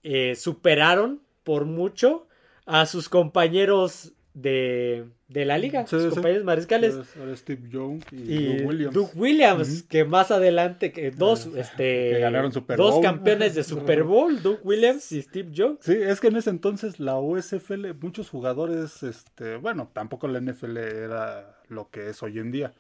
eh, 0.04 0.36
superaron 0.36 1.22
por 1.44 1.66
mucho 1.66 2.26
a 2.66 2.86
sus 2.86 3.10
compañeros 3.10 4.14
de, 4.34 5.06
de 5.28 5.46
la 5.46 5.58
liga, 5.58 5.86
sus 5.86 6.14
compañeros 6.14 6.44
mariscales. 6.44 6.98
Steve 7.36 7.70
Young 7.70 8.02
y, 8.12 8.58
Doug 8.58 8.68
Williams. 8.68 8.94
Doug 8.94 9.10
Williams, 9.16 9.84
que 9.84 10.06
más 10.06 10.32
adelante, 10.32 10.92
que 10.92 11.12
dos, 11.12 11.50
ah, 11.54 11.60
este, 11.60 12.20
ganaron 12.20 12.52
Super 12.52 12.78
Bowl. 12.78 12.92
dos 12.92 13.02
campeones 13.02 13.56
de 13.56 13.64
Super 13.64 14.04
Bowl, 14.04 14.42
Doug 14.42 14.60
Williams 14.64 15.12
y 15.12 15.22
Steve 15.22 15.50
Young. 15.52 15.78
Sí, 15.82 15.94
es 15.94 16.20
que 16.20 16.28
en 16.28 16.38
ese 16.38 16.50
entonces 16.50 17.00
la 17.00 17.20
USFL, 17.20 17.94
muchos 18.02 18.30
jugadores, 18.30 19.04
este, 19.04 19.58
bueno, 19.58 19.90
tampoco 19.94 20.28
la 20.28 20.40
NFL 20.40 20.78
era 20.78 21.60
lo 21.70 21.90
que 21.90 22.10
es 22.10 22.24
hoy 22.24 22.40
en 22.40 22.52
día. 22.52 22.74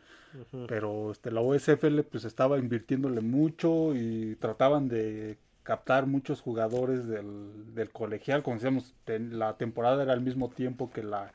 Pero 0.68 1.12
este, 1.12 1.30
la 1.30 1.42
USFL 1.42 2.00
pues 2.02 2.26
estaba 2.26 2.58
invirtiéndole 2.58 3.22
mucho 3.22 3.94
y 3.94 4.36
trataban 4.38 4.88
de 4.88 5.38
captar 5.63 6.05
muchos 6.05 6.41
jugadores 6.41 7.08
del, 7.08 7.74
del 7.74 7.89
colegial. 7.89 8.43
Como 8.43 8.58
decíamos, 8.58 8.93
la 9.08 9.58
temporada 9.58 10.03
era 10.03 10.13
al 10.13 10.22
mismo 10.22 10.50
tiempo 10.50 10.91
que 10.91 11.03
la 11.03 11.32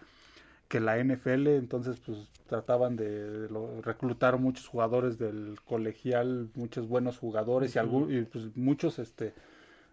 que 0.69 0.81
la 0.81 1.03
NFL, 1.03 1.49
entonces 1.49 1.99
pues 2.05 2.29
trataban 2.47 2.95
de, 2.97 3.49
reclutar 3.83 4.39
muchos 4.39 4.67
jugadores 4.67 5.19
del 5.19 5.57
colegial, 5.65 6.51
muchos 6.55 6.87
buenos 6.87 7.17
jugadores 7.19 7.75
y, 7.75 8.15
y 8.15 8.23
pues 8.25 8.55
muchos 8.55 8.99
este 8.99 9.33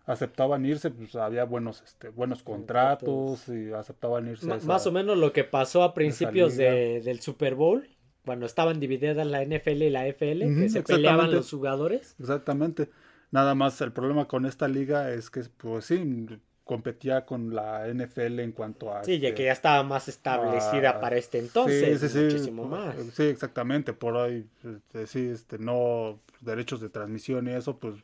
aceptaban 0.05 0.65
irse, 0.65 0.91
pues 0.91 1.15
había 1.15 1.45
buenos 1.45 1.81
este 1.81 2.09
buenos 2.09 2.43
contratos 2.43 3.47
y 3.47 3.71
aceptaban 3.71 4.27
irse. 4.27 4.47
más 4.65 4.85
o 4.85 4.91
menos 4.91 5.17
lo 5.17 5.31
que 5.33 5.43
pasó 5.43 5.81
a 5.83 5.93
principios 5.93 6.57
de, 6.57 7.01
del 7.01 7.21
Super 7.21 7.55
Bowl, 7.55 7.87
cuando 8.25 8.45
estaban 8.45 8.79
divididas 8.79 9.25
la 9.25 9.43
NFL 9.43 9.83
y 9.83 9.89
la 9.89 10.07
FL, 10.07 10.39
que 10.59 10.69
se 10.69 10.83
peleaban 10.83 11.31
los 11.31 11.49
jugadores. 11.49 12.15
Exactamente. 12.19 12.89
Nada 13.31 13.55
más 13.55 13.79
el 13.81 13.91
problema 13.91 14.27
con 14.27 14.45
esta 14.45 14.67
liga 14.67 15.11
es 15.11 15.29
que 15.29 15.41
pues 15.57 15.85
sí, 15.85 16.27
competía 16.65 17.25
con 17.25 17.53
la 17.53 17.87
NFL 17.87 18.39
en 18.39 18.51
cuanto 18.51 18.93
a... 18.93 19.03
Sí, 19.03 19.19
ya 19.19 19.35
que 19.35 19.45
ya 19.45 19.51
estaba 19.51 19.83
más 19.83 20.07
establecida 20.07 20.99
para 20.99 21.15
este 21.15 21.37
entonces, 21.37 22.01
sí, 22.01 22.09
sí, 22.09 22.17
muchísimo 22.17 22.65
más. 22.65 22.95
Sí, 23.13 23.23
exactamente, 23.23 23.93
por 23.93 24.17
ahí, 24.17 24.47
este, 24.63 25.05
sí, 25.07 25.29
este, 25.29 25.59
no, 25.59 26.19
derechos 26.41 26.81
de 26.81 26.89
transmisión 26.89 27.47
y 27.47 27.51
eso, 27.51 27.77
pues 27.77 27.95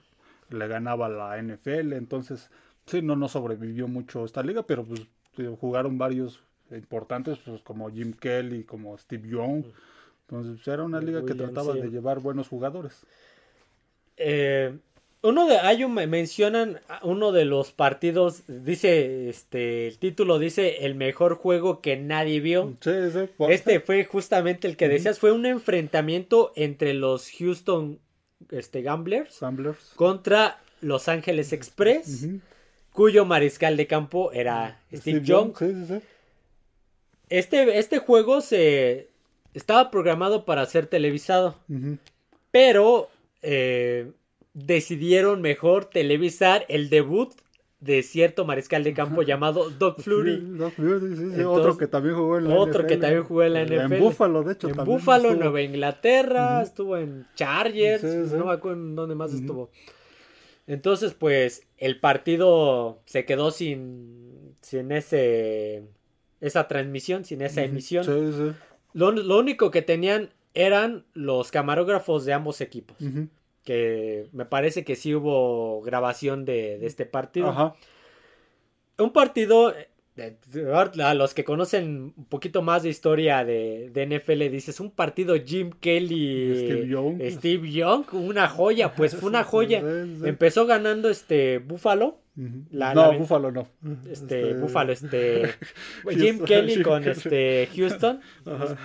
le 0.49 0.67
ganaba 0.67 1.09
la 1.09 1.41
NFL, 1.41 1.93
entonces, 1.93 2.51
sí, 2.85 3.01
no, 3.01 3.15
no 3.15 3.27
sobrevivió 3.27 3.87
mucho 3.87 4.25
esta 4.25 4.43
liga, 4.43 4.63
pero 4.63 4.85
pues 4.85 5.01
jugaron 5.59 5.97
varios 5.97 6.43
importantes, 6.69 7.39
pues 7.39 7.61
como 7.63 7.89
Jim 7.89 8.13
Kelly, 8.13 8.63
como 8.63 8.95
Steve 8.97 9.27
Young, 9.27 9.65
entonces 10.21 10.57
pues, 10.57 10.67
era 10.67 10.83
una 10.83 11.01
liga 11.01 11.25
que 11.25 11.33
trataba 11.33 11.73
de 11.73 11.89
llevar 11.89 12.19
buenos 12.19 12.47
jugadores. 12.47 13.01
Eh, 14.17 14.77
uno 15.23 15.47
de, 15.47 15.59
hay 15.59 15.83
un, 15.83 15.93
mencionan 15.93 16.79
uno 17.03 17.31
de 17.31 17.45
los 17.45 17.71
partidos, 17.71 18.43
dice, 18.47 19.29
este, 19.29 19.87
el 19.87 19.99
título 19.99 20.39
dice 20.39 20.85
el 20.85 20.95
mejor 20.95 21.35
juego 21.35 21.79
que 21.79 21.95
nadie 21.95 22.39
vio. 22.39 22.75
Sí, 22.81 22.91
sí, 23.11 23.19
este 23.49 23.79
fue 23.79 24.03
justamente 24.05 24.67
el 24.67 24.77
que 24.77 24.87
decías, 24.87 25.19
fue 25.19 25.31
un 25.31 25.45
enfrentamiento 25.45 26.51
entre 26.55 26.93
los 26.95 27.29
Houston 27.37 27.99
este, 28.49 28.81
Gamblers, 28.81 29.39
contra 29.95 30.59
Los 30.81 31.07
Ángeles 31.07 31.53
Express, 31.53 32.27
cuyo 32.91 33.23
mariscal 33.23 33.77
de 33.77 33.85
campo 33.85 34.31
era 34.31 34.79
Steve, 34.91 35.21
Young. 35.23 35.53
Este, 37.29 37.77
este 37.77 37.99
juego 37.99 38.41
se 38.41 39.09
estaba 39.53 39.91
programado 39.91 40.45
para 40.45 40.65
ser 40.65 40.87
televisado, 40.87 41.59
pero 42.49 43.09
eh, 43.43 44.11
decidieron 44.53 45.41
mejor 45.41 45.85
televisar 45.85 46.65
el 46.67 46.89
debut 46.89 47.33
de 47.81 48.03
cierto 48.03 48.45
mariscal 48.45 48.83
de 48.83 48.93
campo 48.93 49.23
llamado 49.23 49.71
Doug 49.71 50.01
Flurry. 50.01 50.39
otro 51.43 51.77
que 51.77 51.87
también 51.87 52.15
jugó 52.15 52.37
en 52.37 52.47
la 52.47 52.55
Otro 52.55 52.85
que 52.85 52.97
también 52.97 53.23
jugó 53.23 53.43
en 53.43 53.53
la 53.53 53.63
NFL. 53.65 53.93
En 53.93 53.99
Buffalo, 53.99 54.43
de 54.43 54.53
hecho. 54.53 54.69
En 54.69 54.75
Buffalo, 54.85 55.35
Nueva 55.35 55.61
Inglaterra, 55.61 56.61
estuvo 56.61 56.95
en 56.95 57.25
Chargers, 57.35 58.03
no 58.03 58.45
me 58.45 58.51
acuerdo 58.51 58.77
en 58.77 58.95
dónde 58.95 59.15
más 59.15 59.33
estuvo. 59.33 59.71
Entonces, 60.67 61.15
pues, 61.15 61.67
el 61.77 61.99
partido 61.99 63.01
se 63.05 63.25
quedó 63.25 63.49
sin, 63.49 64.55
sin 64.61 64.91
ese, 64.91 65.83
esa 66.39 66.67
transmisión, 66.67 67.25
sin 67.25 67.41
esa 67.41 67.63
emisión. 67.63 68.05
Lo, 68.93 69.11
lo, 69.11 69.39
único 69.39 69.71
que 69.71 69.81
tenían 69.81 70.29
eran 70.53 71.05
los 71.13 71.49
camarógrafos 71.49 72.25
de 72.25 72.33
ambos 72.33 72.61
equipos 72.61 72.97
que 73.63 74.27
me 74.31 74.45
parece 74.45 74.83
que 74.83 74.95
sí 74.95 75.13
hubo 75.15 75.81
grabación 75.81 76.45
de, 76.45 76.85
este 76.85 77.05
partido. 77.05 77.75
Un 78.97 79.11
partido, 79.11 79.73
a 80.17 81.13
los 81.13 81.33
que 81.33 81.43
conocen 81.43 82.13
un 82.15 82.25
poquito 82.25 82.61
más 82.61 82.83
de 82.83 82.89
historia 82.89 83.45
de, 83.45 83.89
de 83.93 84.05
NFL, 84.19 84.49
dices, 84.51 84.79
un 84.79 84.91
partido 84.91 85.35
Jim 85.43 85.71
Kelly, 85.79 86.53
Steve 86.55 86.87
Young, 86.87 87.21
Steve 87.31 87.71
Young 87.71 88.05
una 88.11 88.47
joya, 88.49 88.93
pues 88.93 89.15
fue 89.15 89.29
una 89.29 89.43
joya. 89.45 89.79
Empezó 89.79 90.65
ganando 90.65 91.09
este 91.09 91.59
Buffalo. 91.59 92.19
no, 92.35 93.17
Buffalo 93.17 93.51
no. 93.51 93.67
Este, 94.09 94.11
este 94.11 94.53
Buffalo, 94.55 94.91
este. 94.91 95.55
Jim 96.09 96.43
Kelly 96.43 96.81
con 96.83 97.07
este 97.07 97.69
Houston. 97.75 98.19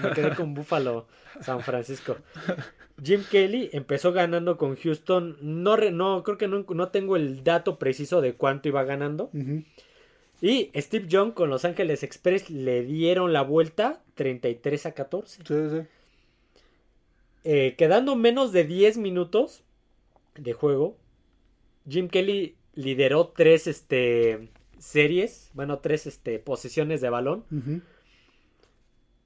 Me 0.02 0.10
quedé 0.10 0.34
con 0.34 0.54
Buffalo, 0.54 1.08
San 1.40 1.60
Francisco. 1.60 2.18
Jim 3.02 3.22
Kelly 3.30 3.68
empezó 3.72 4.12
ganando 4.12 4.56
con 4.56 4.76
Houston. 4.76 5.36
No, 5.42 5.76
no 5.76 6.22
creo 6.22 6.38
que 6.38 6.48
no, 6.48 6.88
tengo 6.88 7.16
el 7.16 7.44
dato 7.44 7.78
preciso 7.78 8.20
de 8.20 8.34
cuánto 8.34 8.68
iba 8.68 8.84
ganando. 8.84 9.30
Y 10.40 10.70
Steve 10.74 11.06
Young 11.08 11.32
con 11.32 11.50
Los 11.50 11.64
Ángeles 11.64 12.02
Express 12.02 12.50
le 12.50 12.82
dieron 12.82 13.32
la 13.32 13.42
vuelta 13.42 14.02
33 14.14 14.86
a 14.86 14.92
14. 14.92 15.42
Sí, 15.46 15.54
sí. 15.70 15.86
Eh, 17.44 17.74
quedando 17.78 18.16
menos 18.16 18.52
de 18.52 18.64
10 18.64 18.98
minutos 18.98 19.62
de 20.34 20.52
juego, 20.52 20.96
Jim 21.88 22.08
Kelly 22.08 22.56
lideró 22.74 23.28
tres 23.28 23.66
este, 23.66 24.48
series, 24.78 25.50
bueno, 25.54 25.78
tres 25.78 26.06
este, 26.06 26.38
posesiones 26.38 27.00
de 27.00 27.08
balón. 27.08 27.44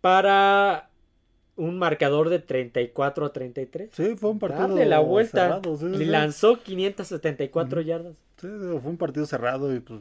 Para 0.00 0.90
un 1.56 1.78
marcador 1.78 2.28
de 2.28 2.38
34 2.38 3.26
a 3.26 3.32
33. 3.32 3.90
Sí, 3.92 4.16
fue 4.16 4.30
un 4.30 4.38
partido 4.38 4.74
de 4.74 4.86
la 4.86 5.00
vuelta. 5.00 5.60
y 5.80 6.04
lanzó 6.04 6.60
574 6.60 7.80
yardas. 7.80 8.16
Sí, 8.40 8.48
fue 8.48 8.90
un 8.90 8.96
partido 8.96 9.26
cerrado 9.26 9.74
y 9.74 9.80
pues 9.80 10.00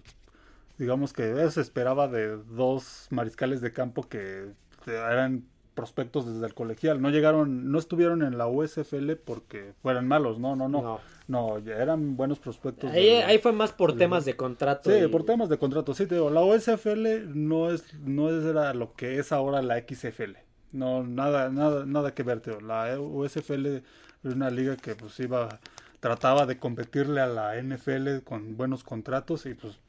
digamos 0.79 1.13
que 1.13 1.51
se 1.51 1.61
esperaba 1.61 2.07
de 2.07 2.37
dos 2.37 3.07
mariscales 3.11 3.61
de 3.61 3.71
campo 3.71 4.07
que 4.07 4.47
eran 4.87 5.45
prospectos 5.75 6.25
desde 6.25 6.45
el 6.45 6.53
colegial. 6.53 7.01
No 7.01 7.09
llegaron, 7.09 7.71
no 7.71 7.77
estuvieron 7.77 8.23
en 8.23 8.37
la 8.37 8.47
USFL 8.47 9.13
porque 9.23 9.73
fueran 9.81 10.07
malos, 10.07 10.39
no, 10.39 10.55
no, 10.55 10.67
no. 10.67 10.99
No, 11.27 11.57
eran 11.57 12.17
buenos 12.17 12.39
prospectos. 12.39 12.91
Ahí, 12.91 13.37
fue 13.37 13.51
más 13.51 13.71
por 13.71 13.95
temas 13.95 14.25
de 14.25 14.35
contrato. 14.35 14.89
Sí, 14.89 15.07
por 15.07 15.25
temas 15.25 15.47
de 15.47 15.57
contrato. 15.57 15.93
Sí, 15.93 16.07
te 16.07 16.15
digo, 16.15 16.29
la 16.29 16.41
USFL 16.41 17.33
no 17.33 17.69
es, 17.69 17.93
no 17.99 18.29
es 18.29 18.43
lo 18.75 18.93
que 18.93 19.19
es 19.19 19.31
ahora 19.31 19.61
la 19.61 19.77
XFL. 19.77 20.37
No, 20.71 21.03
nada, 21.03 21.49
nada, 21.49 21.85
nada 21.85 22.13
que 22.13 22.23
ver, 22.23 22.41
La 22.63 22.99
USFL 22.99 23.65
es 23.67 23.83
una 24.23 24.49
liga 24.49 24.75
que 24.75 24.95
pues 24.95 25.19
iba, 25.19 25.59
trataba 25.99 26.45
de 26.45 26.57
competirle 26.57 27.21
a 27.21 27.27
la 27.27 27.61
NFL 27.61 28.19
con 28.23 28.57
buenos 28.57 28.83
contratos 28.83 29.45
y 29.45 29.53
pues 29.53 29.79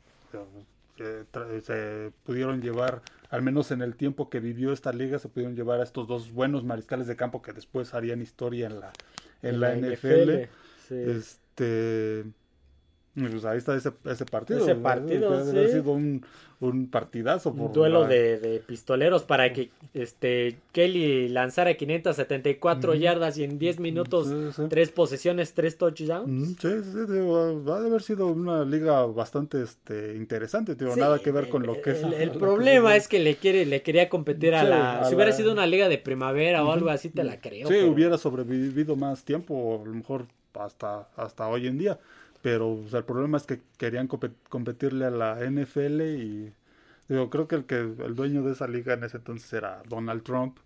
se 1.62 2.12
pudieron 2.25 2.61
llevar, 2.61 3.02
al 3.30 3.42
menos 3.42 3.71
en 3.71 3.83
el 3.83 3.97
tiempo 3.97 4.30
que 4.30 4.40
vivió 4.40 4.73
esta 4.73 4.92
liga, 4.92 5.19
se 5.19 5.28
pudieron 5.28 5.57
llevar 5.57 5.80
a 5.80 5.85
estos 5.85 6.07
dos 6.07 6.33
buenos 6.33 6.64
mariscales 6.64 7.07
de 7.07 7.16
campo 7.16 7.42
que 7.42 7.52
después 7.52 7.95
harían 7.95 8.21
historia 8.21 8.66
en 8.66 8.80
la, 8.80 8.92
en, 9.42 9.61
la, 9.61 9.75
NFL. 9.75 10.49
Este 10.90 12.25
pues 13.29 13.45
ahí 13.45 13.59
está 13.59 13.77
ese, 13.77 13.93
ese 14.05 14.25
partido. 14.25 14.61
Ese 14.61 14.75
partido, 14.75 15.45
sí. 15.45 15.59
Ha 15.59 15.69
sido 15.69 15.93
un, 15.93 16.25
un 16.61 16.89
partidazo. 16.89 17.50
un 17.50 17.73
duelo 17.73 18.07
de, 18.07 18.39
de, 18.39 18.61
pistoleros 18.61 19.23
para 19.23 19.53
que 19.53 19.71
este 19.95 20.59
Kelly 20.73 21.29
lanzara 21.29 21.75
574 21.75 22.95
yardas 22.95 23.39
y 23.39 23.45
en 23.45 23.59
10 23.59 23.81
minutos, 23.81 24.29
tres 24.69 24.91
posesiones, 24.91 25.55
tres 25.55 25.79
touchdowns. 25.79 26.59
Sí, 26.61 26.69
sí, 26.83 27.19
va 27.69 27.77
a 27.77 27.79
haber 27.79 28.03
sido 28.03 28.27
una 28.27 28.65
liga 28.65 29.07
bastante 29.07 29.62
este, 29.62 30.17
interesante, 30.17 30.77
tío. 30.77 30.95
nada 30.97 31.19
que 31.19 31.33
ver 31.33 31.49
con 31.49 31.65
lo 31.65 31.81
que 31.81 31.93
es. 31.93 32.03
El, 32.03 32.31
problema 32.33 32.95
es 32.95 33.09
que 33.09 33.19
le 33.19 33.37
quiere 33.37 33.65
le 33.65 33.83
quería 33.83 34.09
competir 34.09 34.55
a 34.55 34.62
la... 34.62 35.05
si 35.05 35.15
hubiera 35.15 35.33
sido 35.33 35.53
una 35.53 35.67
liga 35.67 35.89
de 35.89 35.99
primavera 35.99 36.65
o 36.65 36.73
algo 36.73 36.91
así, 36.91 37.09
te 37.09 37.25
la 37.25 37.41
creo. 37.41 37.69
Sí, 37.69 37.77
hubiera 37.83 38.19
sobrevivido 38.19 38.97
más 38.97 39.25
tiempo, 39.25 39.81
a 39.83 39.87
lo 39.87 39.95
mejor 39.95 40.27
hasta, 40.55 41.09
hasta 41.17 41.49
hoy 41.49 41.67
en 41.67 41.79
día. 41.79 41.99
Pero 42.42 42.80
el 42.92 43.04
problema 43.04 43.37
es 43.37 43.44
que 43.44 43.61
querían 43.76 44.09
competirle 44.09 45.04
a 45.04 45.11
la 45.11 45.38
NFL 45.40 46.00
y 46.02 46.52
digo, 47.09 47.28
creo 47.30 47.47
que 47.49 47.56
el 47.56 47.64
que 47.66 47.80
el 47.80 48.14
dueño 48.14 48.42
de 48.42 48.52
esa 48.52 48.66
liga 48.66 48.94
en 48.94 49.04
ese 49.04 49.18
entonces 49.18 49.52
era 49.52 49.82
Donald 49.88 50.23
Trump 50.23 50.59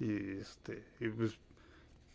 y 0.00 0.38
este 0.38 0.84
pues 1.16 1.38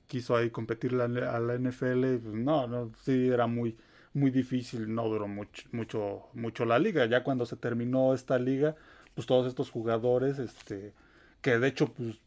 quiso 0.07 0.35
ahí 0.35 0.49
competirle 0.51 1.03
a 1.03 1.39
la 1.39 1.57
NFL 1.57 2.15
y 2.15 2.17
pues 2.17 2.35
no, 2.35 2.67
no, 2.67 2.91
sí 3.03 3.29
era 3.29 3.47
muy 3.47 3.75
muy 4.13 4.31
difícil, 4.31 4.93
no 4.93 5.07
duró 5.07 5.27
mucho, 5.27 5.67
mucho, 5.71 6.23
mucho 6.33 6.65
la 6.65 6.79
liga. 6.79 7.05
Ya 7.05 7.23
cuando 7.23 7.45
se 7.45 7.55
terminó 7.55 8.13
esta 8.13 8.39
liga, 8.39 8.75
pues 9.15 9.27
todos 9.27 9.47
estos 9.47 9.69
jugadores, 9.69 10.39
este, 10.39 10.93
que 11.41 11.59
de 11.59 11.67
hecho, 11.67 11.93
pues 11.93 12.19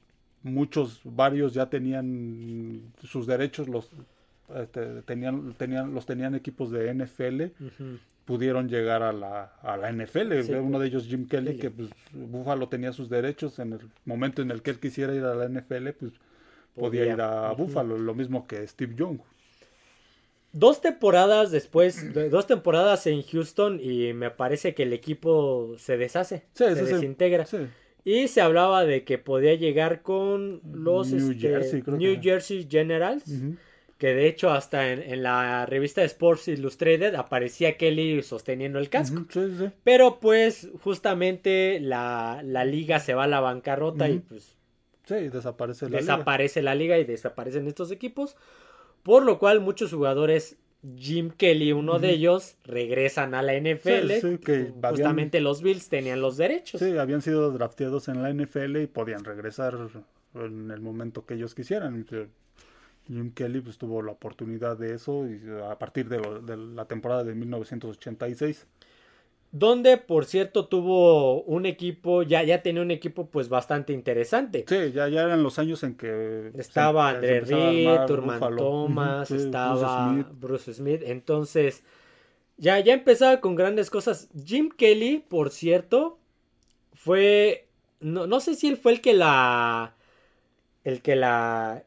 muchos, 0.42 1.00
varios 1.04 1.54
ya 1.54 1.70
tenían 1.70 2.92
sus 3.02 3.26
derechos, 3.26 3.68
los 3.68 3.88
este, 4.56 5.02
tenían, 5.02 5.54
tenían, 5.54 5.94
los 5.94 6.06
tenían 6.06 6.34
equipos 6.34 6.70
de 6.70 6.92
NFL, 6.92 7.42
pudieron 8.24 8.68
llegar 8.68 9.02
a 9.02 9.12
la, 9.12 9.54
a 9.62 9.76
la 9.76 9.92
NFL. 9.92 10.32
Uno 10.60 10.78
de 10.78 10.86
ellos, 10.86 11.06
Jim 11.06 11.26
Kelly, 11.26 11.56
que 11.56 11.70
pues, 11.70 11.90
Buffalo 12.12 12.68
tenía 12.68 12.92
sus 12.92 13.08
derechos. 13.08 13.58
En 13.58 13.74
el 13.74 13.80
momento 14.04 14.42
en 14.42 14.50
el 14.50 14.62
que 14.62 14.70
él 14.70 14.80
quisiera 14.80 15.14
ir 15.14 15.24
a 15.24 15.34
la 15.34 15.48
NFL, 15.48 15.88
pues 15.98 16.12
podía, 16.74 17.06
ir 17.06 17.20
a 17.20 17.52
Buffalo, 17.52 17.98
lo 17.98 18.14
mismo 18.14 18.46
que 18.46 18.66
Steve 18.66 18.94
Young. 18.96 19.18
Dos 20.52 20.82
temporadas 20.82 21.50
después, 21.50 22.12
dos 22.30 22.46
temporadas 22.46 23.06
en 23.06 23.22
Houston 23.22 23.80
y 23.82 24.12
me 24.12 24.30
parece 24.30 24.74
que 24.74 24.82
el 24.82 24.92
equipo 24.92 25.76
se 25.78 25.96
deshace, 25.96 26.44
se 26.52 26.74
desintegra. 26.74 27.46
Y 28.04 28.28
se 28.28 28.40
hablaba 28.40 28.84
de 28.84 29.04
que 29.04 29.16
podía 29.16 29.54
llegar 29.54 30.02
con 30.02 30.60
los 30.64 31.10
New, 31.10 31.30
este, 31.32 32.20
Jersey, 32.20 32.66
Generals. 32.68 33.24
Que 34.02 34.14
de 34.14 34.26
hecho 34.26 34.50
hasta 34.50 34.90
en, 34.90 35.22
la 35.22 35.64
revista 35.64 36.02
Sports 36.02 36.48
Illustrated 36.48 37.14
aparecía 37.14 37.76
Kelly 37.76 38.20
sosteniendo 38.24 38.80
el 38.80 38.88
casco. 38.88 39.26
Pero 39.84 40.18
pues 40.18 40.70
justamente 40.82 41.78
la, 41.78 42.42
liga 42.66 42.98
se 42.98 43.14
va 43.14 43.22
a 43.22 43.28
la 43.28 43.38
bancarrota 43.38 44.08
y 44.08 44.18
pues... 44.18 44.56
Sí, 45.04 45.28
desaparece 45.28 45.88
la 45.88 45.98
desaparece 45.98 46.62
la 46.62 46.74
liga 46.74 46.98
y 46.98 47.04
desaparecen 47.04 47.68
estos 47.68 47.92
equipos. 47.92 48.34
Por 49.04 49.22
lo 49.22 49.38
cual 49.38 49.60
muchos 49.60 49.92
jugadores, 49.92 50.56
Jim 50.96 51.30
Kelly, 51.30 51.70
uno 51.70 52.00
de 52.00 52.10
ellos, 52.10 52.56
regresan 52.64 53.36
a 53.36 53.42
la 53.42 53.54
NFL. 53.54 54.38
que 54.44 54.72
justamente 54.82 55.40
los 55.40 55.62
Bills 55.62 55.88
tenían 55.88 56.20
los 56.20 56.36
derechos. 56.36 56.80
Sí, 56.80 56.98
habían 56.98 57.22
sido 57.22 57.52
drafteados 57.52 58.08
en 58.08 58.20
la 58.20 58.32
NFL 58.34 58.78
y 58.78 58.88
podían 58.88 59.22
regresar 59.22 59.78
en 60.34 60.72
el 60.72 60.80
momento 60.80 61.24
que 61.24 61.34
ellos 61.34 61.54
quisieran. 61.54 62.04
Jim 63.06 63.32
Kelly 63.32 63.60
pues, 63.60 63.78
tuvo 63.78 64.02
la 64.02 64.12
oportunidad 64.12 64.76
de 64.76 64.94
eso 64.94 65.26
y 65.26 65.40
a 65.68 65.78
partir 65.78 66.08
de, 66.08 66.56
la 66.56 66.84
temporada 66.86 67.24
de 67.24 67.34
1986. 67.34 68.66
Donde, 69.50 69.98
por 69.98 70.24
cierto, 70.24 70.66
tuvo 70.66 71.42
un 71.42 71.66
equipo, 71.66 72.22
ya, 72.22 72.42
ya 72.42 72.62
tenía 72.62 72.80
un 72.80 72.90
equipo 72.90 73.26
pues 73.26 73.50
bastante 73.50 73.92
interesante. 73.92 74.64
Sí, 74.66 74.92
ya, 74.92 75.08
ya 75.08 75.24
eran 75.24 75.42
los 75.42 75.58
años 75.58 75.82
en 75.82 75.94
que... 75.94 76.52
Estaba 76.56 77.10
André 77.10 77.40
Reed, 77.42 78.06
Turman 78.06 78.40
Thomas, 78.56 79.30
estaba 79.30 80.26
Bruce 80.32 80.72
Smith. 80.72 81.02
Entonces, 81.04 81.82
ya, 82.56 82.80
ya 82.80 82.94
empezaba 82.94 83.40
con 83.40 83.54
grandes 83.54 83.90
cosas. 83.90 84.30
Jim 84.42 84.70
Kelly, 84.70 85.18
por 85.18 85.50
cierto, 85.50 86.18
fue... 86.94 87.68
No, 88.00 88.26
no 88.26 88.40
sé 88.40 88.54
si 88.54 88.68
él 88.68 88.78
fue 88.78 88.92
el 88.92 89.00
que 89.02 89.12
la... 89.12 89.94
El 90.82 91.02
que 91.02 91.14
la 91.14 91.84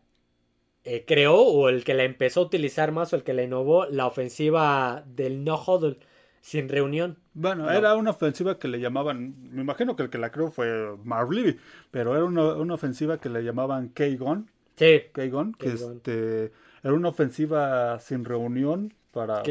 eh, 0.86 1.04
creó 1.06 1.38
o 1.38 1.68
el 1.68 1.84
que 1.84 1.96
la 1.96 2.04
empezó 2.04 2.42
a 2.42 2.44
utilizar 2.44 2.92
más 2.92 3.12
o 3.12 3.16
el 3.16 3.24
que 3.24 3.34
la 3.34 3.44
innovó 3.44 3.88
la 3.88 4.06
ofensiva 4.06 5.04
del 5.08 5.44
no 5.44 5.56
huddle 5.56 5.98
sin 6.42 6.70
reunión. 6.70 7.18
Bueno, 7.34 7.72
era 7.72 7.96
una 7.96 8.12
ofensiva 8.12 8.60
que 8.60 8.68
le 8.68 8.80
llamaban, 8.80 9.34
me 9.52 9.62
imagino 9.62 9.96
que 9.96 10.04
el 10.04 10.10
que 10.12 10.20
la 10.20 10.32
creó 10.32 10.52
fue 10.52 10.96
Marv 11.04 11.32
Levy, 11.32 11.58
pero 11.90 12.16
era 12.16 12.24
una, 12.24 12.74
ofensiva 12.74 13.18
que 13.18 13.30
le 13.30 13.44
llamaban 13.44 13.90
K-Gon. 13.90 14.48
Sí. 14.76 15.02
K-Gon, 15.12 15.54
que 15.54 15.70
este, 15.70 16.52
era 16.84 16.94
una 16.94 17.10
ofensiva 17.10 18.00
sin 18.00 18.24
reunión 18.24 18.94
para 19.12 19.42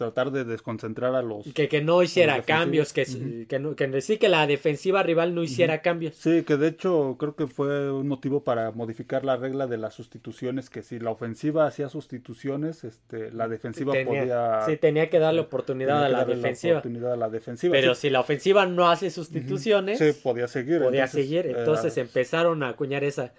tratar 0.00 0.30
de 0.30 0.44
desconcentrar 0.44 1.14
a 1.14 1.20
los... 1.20 1.44
Que, 1.52 1.68
que 1.68 1.82
no 1.82 2.02
hiciera 2.02 2.40
cambios, 2.40 2.94
que, 2.94 3.04
que, 3.46 3.58
no, 3.58 3.76
que 3.76 4.00
sí 4.00 4.16
que 4.16 4.30
la 4.30 4.46
defensiva 4.46 5.02
rival 5.02 5.34
no 5.34 5.42
hiciera 5.42 5.82
cambios. 5.82 6.16
Sí, 6.16 6.42
que 6.42 6.56
de 6.56 6.68
hecho 6.68 7.16
creo 7.18 7.36
que 7.36 7.46
fue 7.46 7.92
un 7.92 8.08
motivo 8.08 8.42
para 8.42 8.70
modificar 8.70 9.26
la 9.26 9.36
regla 9.36 9.66
de 9.66 9.76
las 9.76 9.92
sustituciones, 9.92 10.70
que 10.70 10.80
si 10.80 10.98
la 10.98 11.10
ofensiva 11.10 11.66
hacía 11.66 11.90
sustituciones, 11.90 12.82
este, 12.82 13.30
la 13.30 13.46
defensiva 13.46 13.92
podía... 13.92 14.62
Sí, 14.64 14.78
tenía 14.78 15.10
que 15.10 15.18
darle 15.18 15.42
oportunidad, 15.42 16.02
a 16.02 16.08
la, 16.08 16.24
defensiva. 16.24 16.78
oportunidad 16.78 17.12
a 17.12 17.16
la 17.16 17.28
defensiva. 17.28 17.72
Pero 17.72 17.94
si 17.94 18.08
la 18.08 18.20
ofensiva 18.20 18.64
no 18.64 18.88
hace 18.88 19.10
sustituciones... 19.10 19.98
Sí, 19.98 20.18
podía 20.22 20.48
seguir. 20.48 20.80
Podía 20.80 21.08
seguir, 21.08 21.44
entonces 21.44 21.98
empezaron 21.98 22.62
a 22.62 22.70
acuñar 22.70 23.04
esa 23.04 23.34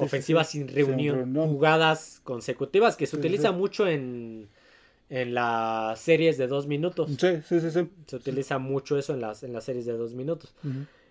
ofensiva 0.00 0.42
sin 0.42 0.66
reunión, 0.66 1.32
jugadas 1.34 2.20
consecutivas, 2.24 2.96
que 2.96 3.06
se 3.06 3.14
utiliza 3.14 3.52
mucho 3.52 3.86
en 3.86 4.48
en 5.10 5.34
las 5.34 5.98
series 5.98 6.38
de 6.38 6.46
dos 6.46 6.68
minutos. 6.68 7.10
Sí, 7.18 7.42
sí, 7.44 7.60
sí, 7.60 7.70
sí. 7.70 7.90
Se 8.06 8.16
utiliza 8.16 8.58
mucho 8.58 8.96
eso 8.96 9.12
en 9.12 9.20
las, 9.20 9.42
en 9.42 9.52
las 9.52 9.64
series 9.64 9.84
de 9.84 9.92
dos 9.92 10.14
minutos. 10.14 10.54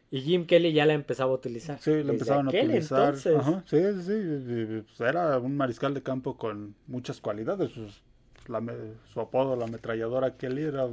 Y 0.10 0.22
Jim 0.22 0.46
Kelly 0.46 0.72
ya 0.74 0.86
la 0.86 0.94
empezaba 0.94 1.32
a 1.32 1.36
utilizar. 1.36 1.80
Sí, 1.80 2.02
la 2.04 2.14
empezaban 2.14 2.48
a 2.48 2.50
utilizar. 2.50 3.14
Ajá, 3.14 3.64
sí, 3.68 3.78
sí, 4.02 4.84
pues 4.88 5.02
era 5.02 5.38
un 5.38 5.56
mariscal 5.56 5.94
de 5.94 6.02
campo 6.02 6.38
con 6.38 6.76
muchas 6.88 7.20
cualidades. 7.20 7.72
Pues, 7.72 8.02
su 9.14 9.20
apodo, 9.20 9.56
la 9.56 9.66
ametralladora 9.66 10.36
Kelly, 10.38 10.64
era, 10.64 10.88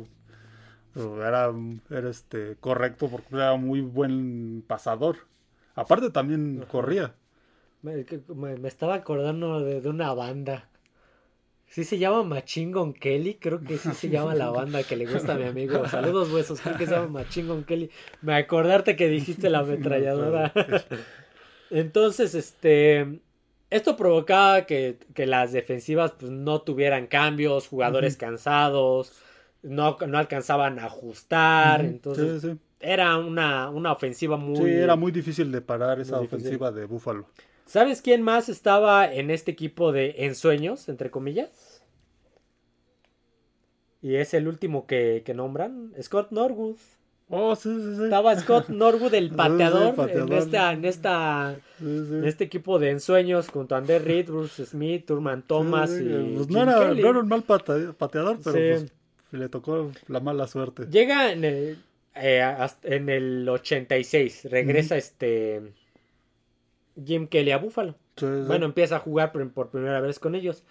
era, 0.95 1.55
era 1.89 2.11
este, 2.11 2.57
correcto 2.57 3.09
porque 3.09 3.37
era 3.37 3.57
muy 3.57 3.81
buen 3.81 4.63
pasador. 4.67 5.17
Aparte 5.77 6.11
también 6.11 6.65
corría. 6.69 7.15
Me, 7.83 8.05
me, 8.35 8.69
estaba 8.69 8.95
acordando 8.95 9.61
de, 9.61 9.81
de 9.81 9.89
una 9.89 10.13
banda 10.13 10.69
Sí 11.69 11.85
se 11.85 11.99
llama 11.99 12.23
Machingon 12.23 12.95
Kelly, 12.95 13.35
creo 13.35 13.61
que 13.61 13.77
sí 13.77 13.93
se 13.93 14.09
llama 14.09 14.35
la 14.35 14.51
banda 14.51 14.83
que 14.83 14.97
le 14.97 15.07
gusta 15.07 15.35
a 15.35 15.39
mi 15.39 15.45
amigo. 15.45 15.87
Saludos 15.89 16.33
huesos, 16.33 16.61
creo 16.61 16.77
que 16.77 16.87
se 16.87 16.93
llama 16.93 17.09
Machingon 17.09 17.65
Kelly. 17.65 17.91
Me 18.23 18.35
acordarte 18.35 18.97
que 18.97 19.09
dijiste 19.09 19.51
la 19.51 19.59
ametralladora. 19.61 20.53
Entonces, 21.71 22.35
este, 22.35 23.21
esto 23.71 23.97
provocaba 23.97 24.65
que, 24.65 24.99
las 25.17 25.53
defensivas 25.53 26.13
pues, 26.13 26.31
no 26.31 26.63
tuvieran 26.63 27.09
cambios, 27.09 27.67
jugadores 27.67 28.17
cansados, 28.17 29.13
no, 29.63 29.97
no 30.07 30.19
alcanzaban 30.19 30.79
a 30.79 30.87
ajustar. 30.87 31.85
Entonces, 31.85 32.57
era 32.81 33.19
una, 33.19 33.71
una 33.71 33.93
ofensiva 33.93 34.37
muy... 34.37 34.57
Sí, 34.57 34.73
era 34.73 34.97
muy 34.97 35.11
difícil 35.11 35.51
de 35.51 35.61
parar 35.61 36.01
esa 36.01 36.21
ofensiva 36.21 36.71
de 36.71 36.85
Búfalo. 36.85 37.27
¿Sabes 37.67 38.01
quién 38.01 38.23
más 38.23 38.49
estaba 38.49 39.13
en 39.13 39.31
este 39.31 39.51
equipo 39.51 39.91
de 39.91 40.15
ensueños, 40.19 40.89
entre 40.89 41.11
comillas? 41.11 41.83
Y 44.01 44.15
es 44.15 44.35
el 44.35 44.47
último 44.47 44.87
que, 44.87 45.25
nombran, 45.35 45.93
Scott 46.01 46.31
Norwood. 46.31 46.77
Oh, 47.29 47.57
sí, 47.57 47.75
sí, 47.75 47.97
sí. 47.97 48.05
Estaba 48.05 48.39
Scott 48.39 48.69
Norwood, 48.69 49.13
el 49.15 49.31
pateador, 49.31 49.95
En, 50.11 50.33
esta, 50.33 50.73
en, 50.73 50.85
esta, 50.85 51.57
en 51.81 52.25
este 52.25 52.45
equipo 52.45 52.79
de 52.79 52.91
ensueños, 52.91 53.49
junto 53.49 53.75
a 53.75 53.79
Andy 53.79 53.99
Reid, 53.99 54.29
Bruce 54.29 54.65
Smith, 54.65 55.05
Turman 55.05 55.43
Thomas 55.43 55.91
y. 55.91 56.35
Pues 56.37 56.49
no, 56.49 56.63
era, 56.63 56.95
no, 56.95 57.11
era, 57.11 57.19
un 57.19 57.27
mal 57.27 57.43
pateador, 57.43 58.39
pero 58.45 58.53
pues, 58.53 58.93
le 59.33 59.49
tocó 59.49 59.91
la 60.07 60.21
mala 60.21 60.47
suerte. 60.47 60.87
Llega 60.89 61.33
en 61.33 61.45
el, 61.45 61.79
eh, 62.15 62.69
en 62.85 63.09
el 63.09 63.49
86, 63.49 64.47
regresa 64.53 64.97
este 64.97 65.73
Jim 67.05 67.27
Kelly 67.27 67.51
a 67.51 67.59
Buffalo. 67.59 67.97
Bueno, 68.21 68.67
empieza 68.67 68.97
a 68.97 69.01
jugar 69.01 69.33
por, 69.33 69.71
primera 69.71 70.01
vez 70.01 70.19
con 70.19 70.35
ellos. 70.35 70.65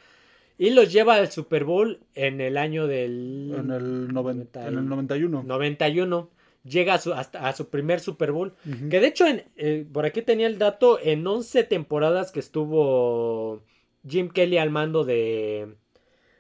Y 0.58 0.70
los 0.70 0.92
lleva 0.92 1.16
al 1.16 1.32
Super 1.32 1.66
Bowl 1.66 2.00
en 2.14 2.42
el 2.42 2.58
año 2.58 2.88
del... 2.88 3.54
En 3.58 3.72
el, 3.72 4.14
90, 4.14 4.68
en 4.68 4.78
el 4.78 4.88
91. 4.88 5.44
91. 5.44 6.30
Llega 6.64 6.96
a 6.96 6.98
su, 6.98 7.14
hasta 7.14 7.48
a 7.48 7.54
su 7.54 7.70
primer 7.70 8.00
Super 8.00 8.32
Bowl. 8.32 8.54
Que 8.90 9.00
de 9.00 9.08
hecho, 9.08 9.28
en, 9.28 9.44
eh, 9.58 9.86
por 9.92 10.06
aquí 10.06 10.22
tenía 10.22 10.48
el 10.48 10.58
dato, 10.58 10.98
en 11.02 11.28
11 11.28 11.64
temporadas 11.66 12.32
que 12.32 12.40
estuvo 12.40 13.62
Jim 14.08 14.30
Kelly 14.30 14.58
al 14.58 14.72
mando 14.72 15.04
de, 15.04 15.76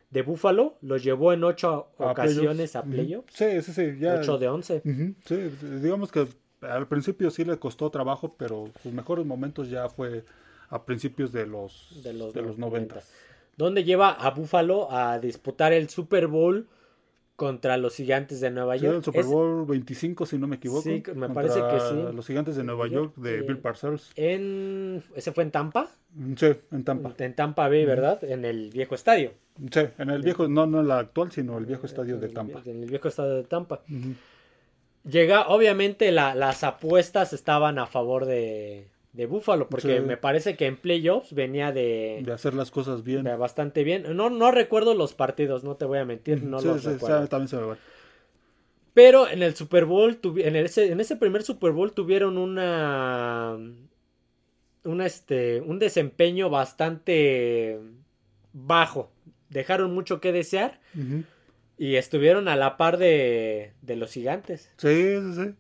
de 0.10 0.22
Buffalo, 0.22 0.78
los 0.82 1.04
llevó 1.04 1.34
en 1.34 1.44
8 1.44 1.88
ocasiones 1.98 2.76
a 2.76 2.84
playoffs. 2.84 3.34
Sí, 3.34 3.62
sí, 3.62 3.74
sí. 3.74 3.98
Ya... 4.00 4.16
8 4.16 4.38
de 4.38 4.48
11. 4.48 4.82
Sí, 5.26 5.36
digamos 5.82 6.12
que 6.12 6.26
al 6.62 6.88
principio 6.88 7.32
sí 7.32 7.46
le 7.46 7.58
costó 7.58 7.90
trabajo, 7.90 8.36
pero 8.38 8.70
sus 8.82 8.94
mejores 8.94 9.26
momentos 9.26 9.70
ya 9.70 9.90
fue 9.90 10.26
a 10.70 10.86
principios 10.86 11.32
de 11.32 11.46
los, 11.46 12.02
de 12.04 12.14
los, 12.14 12.34
de 12.34 12.42
90. 12.42 13.02
Donde 13.58 13.84
lleva 13.84 14.12
a 14.12 14.32
Buffalo 14.32 14.92
a 14.92 15.20
disputar 15.20 15.74
el 15.74 15.90
Super 15.90 16.28
Bowl 16.28 16.68
contra 17.36 17.76
los 17.78 17.96
gigantes 17.96 18.40
de 18.40 18.50
Nueva 18.50 18.78
York. 18.78 18.98
el 18.98 19.04
Super 19.04 19.26
Bowl 19.26 19.66
25, 19.66 20.26
si 20.26 20.38
no 20.38 20.48
me 20.48 20.56
equivoco. 20.56 20.84
Sí, 20.84 21.04
me 21.16 21.30
parece 21.30 21.60
que 21.60 21.80
sí. 21.80 21.96
Los 22.14 22.28
gigantes 22.28 22.56
de 22.56 22.64
Nueva 22.64 22.88
York 22.88 23.14
de 23.18 23.42
Bill 23.42 23.58
Parcells. 23.58 24.12
En, 24.16 25.04
¿Ese 25.16 25.32
fue 25.32 25.44
en 25.44 25.52
Tampa? 25.52 25.90
Sí, 26.38 26.48
en 26.72 26.84
Tampa. 26.84 27.14
En 27.18 27.36
Tampa 27.36 27.68
Bay, 27.68 27.86
¿verdad? 27.86 28.24
En 28.24 28.46
el 28.46 28.72
viejo 28.72 28.96
estadio. 28.96 29.34
Sí, 29.72 29.82
en 29.98 30.10
el 30.10 30.22
viejo, 30.22 30.48
no, 30.48 30.66
no 30.66 30.82
el 30.82 30.92
actual, 30.92 31.32
sino 31.32 31.58
el 31.58 31.66
viejo 31.66 31.86
estadio 31.86 32.18
de 32.18 32.30
Tampa. 32.30 32.62
En 32.66 32.84
el 32.84 32.90
viejo 32.90 33.08
estadio 33.08 33.36
de 33.36 33.44
Tampa. 33.44 33.82
Llega, 35.10 35.48
obviamente 35.50 36.12
las 36.12 36.64
apuestas 36.64 37.32
estaban 37.34 37.78
a 37.78 37.86
favor 37.86 38.26
de, 38.26 38.88
de 39.14 39.26
Buffalo, 39.28 39.70
porque 39.70 40.02
me 40.02 40.18
parece 40.18 40.56
que 40.56 40.66
en 40.66 40.78
playoffs 40.78 41.34
venía 41.34 41.72
de... 41.72 42.22
De 42.24 42.34
hacer 42.34 42.56
las 42.56 42.72
cosas 42.72 43.04
bien. 43.04 43.24
bastante 43.38 43.84
bien. 43.84 44.16
No, 44.16 44.32
no 44.32 44.52
recuerdo 44.52 44.96
los 44.96 45.14
partidos, 45.14 45.64
no 45.64 45.76
te 45.76 45.86
voy 45.86 46.00
a 46.00 46.06
mentir, 46.06 46.44
no 46.44 46.60
los 46.60 46.84
recuerdo. 46.84 47.28
también 47.28 47.48
se 47.48 47.58
me 47.58 47.64
va. 47.64 47.78
Pero 48.96 49.30
en 49.30 49.44
el 49.44 49.56
Super 49.56 49.86
Bowl, 49.86 50.20
en, 50.38 50.56
ese, 50.56 50.92
en 50.92 51.00
ese 51.00 51.18
primer 51.18 51.44
Super 51.44 51.72
Bowl 51.72 51.94
tuvieron 51.94 52.38
una... 52.38 53.58
una 54.86 55.06
este, 55.06 55.62
un 55.62 55.78
desempeño 55.80 56.50
bastante 56.50 57.80
bajo. 58.54 59.12
Dejaron 59.50 59.94
mucho 59.94 60.20
que 60.20 60.32
desear. 60.32 60.80
Y 61.78 61.96
estuvieron 61.96 62.48
a 62.48 62.56
la 62.56 62.78
par 62.78 62.98
de, 62.98 63.74
de 63.82 63.96
los 63.96 64.12
gigantes. 64.12 64.72
Sí, 64.78 65.18
sí, 65.20 65.34
sí. 65.36 65.56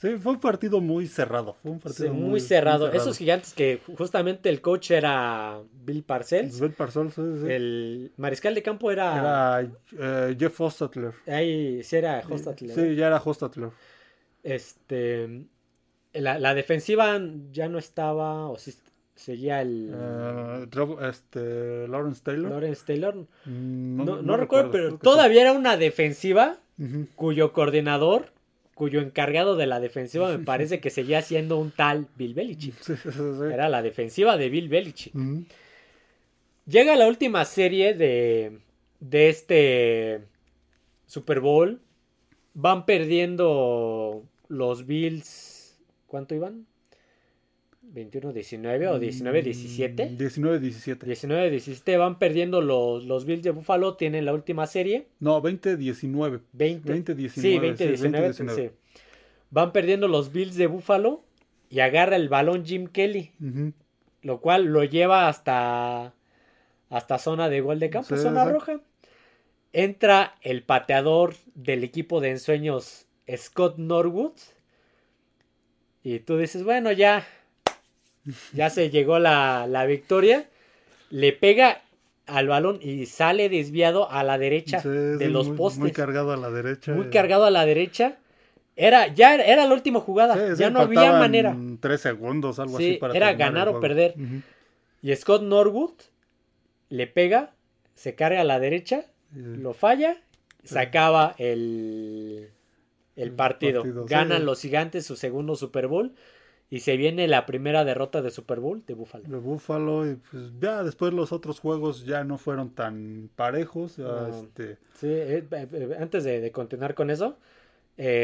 Sí, 0.00 0.16
fue 0.16 0.32
un 0.32 0.40
partido 0.40 0.80
muy 0.80 1.06
cerrado. 1.06 1.56
Fue 1.62 1.72
un 1.72 1.78
partido 1.78 2.14
muy, 2.14 2.40
cerrado. 2.40 2.90
Esos 2.90 3.18
gigantes 3.18 3.52
que 3.52 3.80
justamente 3.98 4.48
el 4.48 4.62
coach 4.62 4.92
era 4.92 5.60
Bill 5.84 6.02
Parcells. 6.02 6.58
Bill 6.58 6.72
Parcells, 6.72 7.12
sí, 7.12 7.22
sí. 7.42 7.52
El 7.52 8.12
mariscal 8.16 8.54
de 8.54 8.62
campo 8.62 8.90
era. 8.90 9.18
Era 9.18 9.72
eh, 9.98 10.36
Jeff 10.38 10.58
Hostatler. 10.58 11.12
Ahí 11.26 11.82
sí 11.82 11.96
era 11.96 12.22
Hostatler. 12.26 12.74
Sí, 12.74 12.96
ya 12.96 13.08
era 13.08 13.20
Hostatler. 13.22 13.72
Este. 14.42 15.44
La, 16.14 16.38
la, 16.38 16.54
defensiva 16.54 17.20
ya 17.52 17.68
no 17.68 17.78
estaba. 17.78 18.48
O 18.48 18.56
sí, 18.56 18.72
seguía 19.20 19.60
el. 19.60 19.90
Uh, 19.94 21.04
este, 21.04 21.86
Lawrence 21.88 22.22
Taylor. 22.24 22.50
Lawrence 22.50 22.82
Taylor. 22.84 23.14
Mm, 23.44 24.04
no, 24.04 24.22
no, 24.22 24.36
recuerdo, 24.36 24.70
pero 24.70 24.98
todavía 24.98 25.42
era 25.42 25.52
una 25.52 25.76
defensiva 25.76 26.58
cuyo 27.14 27.52
coordinador 27.52 28.32
cuyo 28.80 29.02
encargado 29.02 29.56
de 29.56 29.66
la 29.66 29.78
defensiva 29.78 30.30
me 30.30 30.42
parece 30.42 30.80
que 30.80 30.88
seguía 30.88 31.20
siendo 31.20 31.58
un 31.58 31.70
tal 31.70 32.08
Bill 32.16 32.32
Belichick. 32.32 32.74
Era 33.52 33.68
la 33.68 33.82
defensiva 33.82 34.38
de 34.38 34.48
Bill 34.48 34.70
Belichick. 34.70 35.12
Llega 36.66 36.96
la 36.96 37.06
última 37.06 37.44
serie 37.44 37.92
de, 37.92 38.60
de 39.00 39.28
este 39.28 40.22
Super 41.04 41.40
Bowl. 41.40 41.82
Van 42.54 42.86
perdiendo 42.86 44.24
los 44.48 44.86
Bills. 44.86 45.78
¿Cuánto 46.06 46.34
iban? 46.34 46.66
21-19 47.82 48.86
o 48.88 49.00
19-17. 49.00 50.16
19-17. 50.16 50.98
19-17 50.98 51.98
van 51.98 52.18
perdiendo 52.18 52.60
los, 52.60 53.04
los 53.04 53.24
Bills 53.24 53.42
de 53.42 53.50
Buffalo, 53.50 53.96
tienen 53.96 54.24
la 54.24 54.32
última 54.32 54.66
serie. 54.66 55.08
No, 55.18 55.42
20-19. 55.42 56.40
20-19. 56.56 57.28
Sí, 57.28 57.58
20-19. 57.58 58.72
Van 59.50 59.72
perdiendo 59.72 60.08
los 60.08 60.32
Bills 60.32 60.56
de 60.56 60.66
Buffalo 60.66 61.24
y 61.68 61.80
agarra 61.80 62.16
el 62.16 62.28
balón 62.28 62.64
Jim 62.64 62.86
Kelly. 62.86 63.32
Lo 64.22 64.40
cual 64.40 64.66
lo 64.66 64.84
lleva 64.84 65.28
hasta, 65.28 66.14
hasta 66.90 67.18
zona 67.18 67.48
de 67.48 67.60
gol 67.60 67.80
de 67.80 67.90
campo, 67.90 68.16
zona 68.16 68.44
roja. 68.44 68.80
Entra 69.72 70.34
el 70.42 70.62
pateador 70.62 71.34
del 71.54 71.84
equipo 71.84 72.20
de 72.20 72.30
ensueños 72.30 73.06
Scott 73.34 73.78
Norwood. 73.78 74.34
Y 76.02 76.20
tú 76.20 76.38
dices, 76.38 76.64
bueno, 76.64 76.92
ya, 76.92 77.26
ya 78.52 78.70
se 78.70 78.90
llegó 78.90 79.18
la, 79.18 79.84
victoria. 79.86 80.48
Le 81.10 81.32
pega 81.32 81.82
al 82.26 82.46
balón 82.46 82.78
y 82.80 83.06
sale 83.06 83.48
desviado 83.48 84.10
a 84.10 84.22
la 84.22 84.38
derecha 84.38 84.80
de 84.80 85.28
los 85.28 85.48
postes. 85.50 85.80
Muy 85.80 85.92
cargado 85.92 86.32
a 86.32 86.36
la 86.36 86.50
derecha. 86.50 86.92
Muy 86.92 87.10
cargado 87.10 87.44
a 87.44 87.50
la 87.50 87.64
derecha. 87.66 88.18
Era, 88.76 89.08
ya 89.08 89.34
era 89.34 89.66
la 89.66 89.74
última 89.74 90.00
jugada. 90.00 90.54
ya 90.54 90.70
no 90.70 90.80
había 90.80 91.12
manera. 91.12 91.56
Tres 91.80 92.00
segundos, 92.00 92.58
algo 92.58 92.76
así 92.76 92.94
para 92.94 93.14
Era 93.14 93.32
ganar 93.34 93.68
o 93.68 93.80
perder. 93.80 94.14
Y 95.02 95.14
Scott 95.16 95.42
Norwood 95.42 95.92
le 96.88 97.06
pega, 97.06 97.54
se 97.94 98.14
carga 98.14 98.42
a 98.42 98.44
la 98.44 98.60
derecha, 98.60 99.06
lo 99.32 99.72
falla, 99.72 100.16
se 100.64 100.78
acaba 100.78 101.34
el, 101.38 102.50
el 103.16 103.32
partido. 103.32 103.82
Ganan 104.06 104.44
los 104.44 104.60
gigantes 104.60 105.06
su 105.06 105.16
segundo 105.16 105.56
Super 105.56 105.86
Bowl. 105.86 106.14
Y 106.72 106.80
se 106.80 106.96
viene 106.96 107.26
la 107.26 107.46
primera 107.46 107.84
derrota 107.84 108.22
de 108.22 108.30
Super 108.30 108.60
Bowl 108.60 108.84
de 108.86 108.94
Buffalo. 108.94 109.28
De 109.28 109.36
Buffalo, 109.38 110.08
y 110.08 110.14
pues 110.14 110.52
ya 110.60 110.84
después 110.84 111.12
los 111.12 111.32
otros 111.32 111.58
juegos 111.58 112.04
ya 112.06 112.22
no 112.22 112.38
fueron 112.38 112.70
tan 112.70 113.28
parejos. 113.34 113.98
este... 113.98 114.78
Sí, 114.94 115.08
eh, 115.08 115.44
eh, 115.50 115.68
eh, 115.72 115.96
antes 115.98 116.22
de, 116.22 116.50
continuar 116.52 116.94
con 116.94 117.10
eso, 117.10 117.38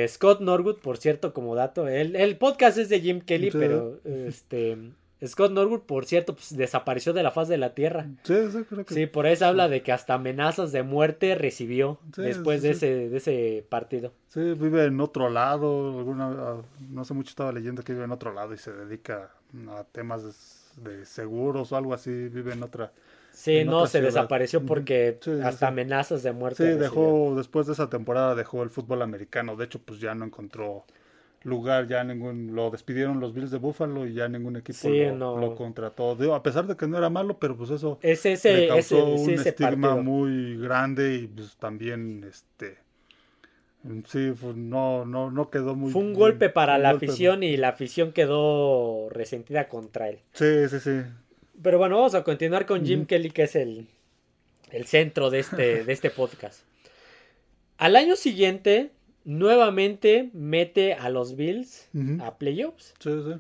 Scott 0.07 0.41
Norwood, 0.41 0.79
por 0.79 0.97
cierto, 0.97 1.35
como 1.35 1.57
dato, 1.57 1.89
el, 1.89 2.15
el 2.15 2.39
podcast 2.39 2.79
es 2.79 2.89
de 2.89 3.01
Jim 3.01 3.21
Kelly, 3.21 3.51
pero 3.51 4.01
este 4.05 4.79
Scott 5.25 5.53
Norwood, 5.53 5.81
por 5.81 6.05
cierto, 6.05 6.35
pues 6.35 6.55
desapareció 6.55 7.15
de 7.15 7.23
la 7.23 7.31
faz 7.31 7.49
de 7.49 7.57
la 7.57 7.75
Tierra. 7.75 8.07
Sí, 8.23 8.35
sí, 8.53 8.65
creo 8.69 8.85
que 8.85 8.95
sí. 8.95 9.07
por 9.07 9.27
eso 9.27 9.47
habla 9.47 9.69
de 9.69 9.83
que 9.83 9.93
hasta 9.93 10.15
amenazas 10.15 10.73
de 10.73 10.83
muerte 10.83 11.35
recibió 11.35 11.99
después 12.17 12.61
de, 12.61 12.71
ese, 12.71 13.09
de 13.09 13.17
ese 13.17 13.65
partido. 13.69 14.13
Sí, 14.29 14.41
vive 14.41 14.85
en 14.85 15.01
otro 15.01 15.31
lado. 15.31 15.99
Alguna, 15.99 16.57
no 16.91 17.05
sé 17.05 17.15
mucho, 17.15 17.31
estaba 17.31 17.51
leyendo 17.51 17.83
que 17.83 17.95
vive 17.95 18.05
en 18.05 18.13
otro 18.13 18.35
lado 18.35 18.53
y 18.53 18.59
se 18.59 18.73
dedica 18.73 19.31
a 19.71 19.85
temas 19.85 20.75
de, 20.77 21.07
seguros 21.07 21.73
o 21.73 21.77
algo 21.77 21.95
así. 21.95 22.11
Vive 22.11 22.53
en 22.53 22.63
otra. 22.63 22.93
Sí, 23.33 23.65
no, 23.65 23.87
se 23.87 24.03
desapareció 24.03 24.67
porque 24.67 25.19
hasta 25.43 25.69
amenazas 25.69 26.23
de 26.23 26.33
muerte. 26.33 26.73
Sí, 26.75 26.79
dejó, 26.79 27.35
después 27.37 27.67
de 27.67 27.73
esa 27.73 27.89
temporada 27.89 28.35
dejó 28.35 28.63
el 28.63 28.69
fútbol 28.69 29.01
americano. 29.01 29.57
De 29.57 29.65
hecho, 29.65 29.79
pues 29.79 29.99
ya 29.99 30.15
no 30.15 30.27
encontró 30.27 30.85
lugar, 31.47 31.87
ya 31.87 32.03
ningún, 32.05 32.55
lo 32.55 32.71
despidieron 32.71 33.21
los 33.21 33.33
Bills 33.33 33.51
de 33.51 33.59
Buffalo 33.59 34.07
y 34.07 34.15
ya 34.15 34.29
ningún 34.29 34.57
equipo 34.57 34.89
lo, 34.89 35.55
contrató. 35.55 36.17
a 36.35 36.43
pesar 36.43 36.67
de 36.67 36.77
que 36.77 36.87
no 36.87 36.99
era 36.99 37.09
malo, 37.09 37.39
pero 37.39 37.57
pues 37.57 37.71
eso 37.71 37.99
le 38.03 38.69
causó 38.69 39.07
un 39.07 39.31
estigma 39.31 39.97
muy 39.97 40.59
grande 40.59 41.15
y 41.15 41.27
pues 41.29 41.57
también 41.57 42.25
este 42.29 42.79
sí 44.09 44.33
no 44.57 45.05
no 45.05 45.31
no 45.31 45.49
quedó 45.49 45.77
muy 45.77 45.93
fue 45.93 46.03
un 46.03 46.13
golpe 46.13 46.49
para 46.49 46.77
la 46.77 46.91
afición 46.91 47.45
y 47.45 47.57
la 47.57 47.69
afición 47.69 48.11
quedó 48.11 49.09
resentida 49.11 49.69
contra 49.69 50.09
él. 50.09 50.19
Sí 50.33 50.69
sí 50.69 50.81
sí. 50.81 51.03
Pero 51.63 51.79
bueno 51.79 51.97
vamos 51.97 52.17
a 52.17 52.25
continuar 52.25 52.67
con 52.67 52.85
Jim 52.85 53.07
Kelly 53.07 53.31
que 53.31 53.45
es 53.45 53.55
el 53.55 53.87
el 54.73 54.87
centro 54.87 55.31
de 55.31 55.39
este 55.39 55.85
de 55.85 55.93
este 55.93 56.11
podcast. 56.21 56.63
Al 57.79 57.95
año 57.95 58.17
siguiente 58.17 58.91
nuevamente 59.27 60.31
mete 60.33 60.95
a 60.95 61.11
los 61.11 61.37
Bills 61.37 61.91
a 62.21 62.39
playoffs. 62.39 62.95
Sí, 62.99 63.11
sí. 63.11 63.35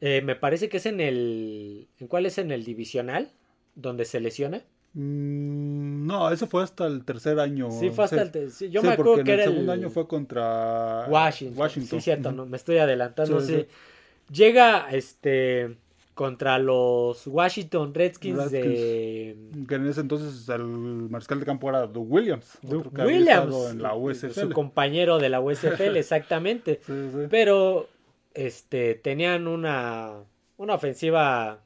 Eh, 0.00 0.22
me 0.22 0.36
parece 0.36 0.68
que 0.68 0.78
es 0.78 0.86
en 0.86 1.00
el. 1.00 1.88
¿En 1.98 2.06
cuál 2.06 2.24
es 2.24 2.38
en 2.38 2.50
el 2.50 2.64
divisional? 2.64 3.30
Donde 3.74 4.04
se 4.04 4.20
lesiona. 4.20 4.62
Mm, 4.94 6.06
no, 6.06 6.30
eso 6.30 6.46
fue 6.46 6.62
hasta 6.62 6.86
el 6.86 7.04
tercer 7.04 7.38
año. 7.38 7.70
Sí, 7.70 7.90
fue 7.90 8.04
hasta 8.04 8.22
el 8.22 8.50
sí, 8.50 8.70
Yo 8.70 8.82
me 8.82 8.90
acuerdo 8.90 9.16
que 9.16 9.32
el 9.32 9.40
era 9.40 9.44
segundo 9.44 9.72
año 9.72 9.90
fue 9.90 10.06
contra 10.06 11.06
Washington. 11.08 11.58
Washington. 11.58 12.00
Sí, 12.00 12.04
cierto, 12.04 12.32
no, 12.32 12.46
me 12.46 12.56
estoy 12.56 12.78
adelantando. 12.78 13.40
Sí, 13.40 13.66
Llega 14.32 14.88
este 14.90 15.76
contra 16.16 16.58
los 16.58 17.26
Washington 17.26 17.92
Redskins, 17.92 18.50
de... 18.50 19.36
Que 19.68 19.74
en 19.74 19.86
ese 19.86 20.00
entonces 20.00 20.48
el 20.48 20.64
mariscal 20.64 21.38
de 21.38 21.44
campo 21.44 21.68
era 21.68 21.86
Doug 21.86 22.10
Williams. 22.10 22.58
Doug 22.62 22.90
Williams. 22.98 23.54
En 23.72 23.82
la 23.82 23.92
Su 24.32 24.48
compañero 24.50 25.18
de 25.18 25.28
la 25.28 25.42
USFL, 25.42 25.94
exactamente. 25.98 26.80
Pero 27.28 27.90
este, 28.32 28.94
tenían 28.94 29.46
una, 29.46 30.14
una 30.56 30.74
ofensiva 30.74 31.60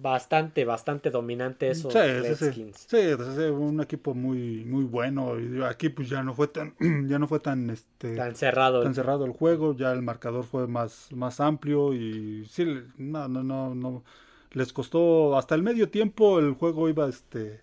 bastante, 0.00 0.64
bastante 0.64 1.10
dominante 1.10 1.68
esos 1.70 1.92
Redskins. 1.92 2.86
Sí, 2.88 2.98
sí, 3.36 3.42
un 3.42 3.80
equipo 3.80 4.14
muy, 4.14 4.64
muy 4.64 4.84
bueno. 4.84 5.38
Y 5.38 5.62
aquí 5.62 5.88
pues 5.88 6.08
ya 6.08 6.22
no 6.22 6.34
fue 6.34 6.48
tan, 6.48 6.74
ya 7.08 7.18
no 7.18 7.26
fue 7.26 7.40
tan 7.40 7.70
este 7.70 8.14
tan 8.16 8.34
cerrado. 8.36 8.82
Tan 8.82 8.94
cerrado 8.94 9.24
el 9.24 9.32
juego, 9.32 9.76
ya 9.76 9.92
el 9.92 10.02
marcador 10.02 10.44
fue 10.44 10.66
más, 10.66 11.08
más 11.12 11.40
amplio 11.40 11.92
y 11.94 12.44
sí, 12.46 12.64
no, 12.96 13.28
no, 13.28 13.42
no, 13.42 13.74
no. 13.74 14.04
Les 14.52 14.72
costó 14.72 15.36
hasta 15.36 15.54
el 15.54 15.62
medio 15.62 15.90
tiempo 15.90 16.38
el 16.38 16.54
juego 16.54 16.88
iba 16.88 17.08
este 17.08 17.60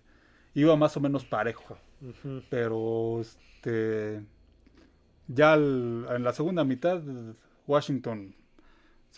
iba 0.54 0.76
más 0.76 0.96
o 0.96 1.00
menos 1.00 1.24
parejo. 1.24 1.78
Pero 2.50 3.20
este 3.20 4.22
ya 5.28 5.54
en 5.54 6.22
la 6.22 6.32
segunda 6.32 6.64
mitad 6.64 7.02
Washington 7.66 8.34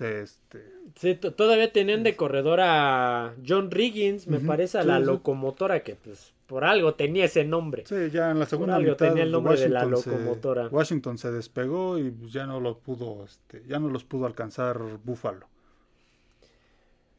este... 0.01 0.65
Sí, 0.97 1.15
todavía 1.15 1.73
tenían 1.73 2.03
de 2.03 2.17
corredor 2.17 2.61
a 2.61 3.35
John 3.47 3.71
Riggins, 3.71 4.27
me 4.27 4.41
parece, 4.41 4.79
a 4.79 4.85
la 4.85 4.99
locomotora, 4.99 5.83
que 5.83 5.95
pues 5.95 6.33
por 6.47 6.65
algo 6.65 6.95
tenía 6.95 7.27
ese 7.27 7.45
nombre. 7.45 7.85
Sí, 7.87 8.11
ya 8.11 8.31
en 8.31 8.39
la 8.39 8.47
segunda 8.47 8.79
mitad 8.79 8.97
tenía 8.97 9.23
el 9.23 9.31
nombre 9.31 9.59
de 9.59 9.69
la 9.69 9.85
locomotora. 9.85 10.69
Washington 10.69 11.19
se 11.19 11.31
despegó 11.31 11.99
y 11.99 12.11
pues, 12.11 12.33
ya 12.33 12.47
no 12.47 12.59
lo 12.59 12.79
pudo, 12.79 13.25
este, 13.25 13.63
ya 13.69 13.79
no 13.79 13.89
los 13.91 14.05
pudo 14.05 14.27
alcanzar 14.27 14.81
Buffalo. 15.05 15.47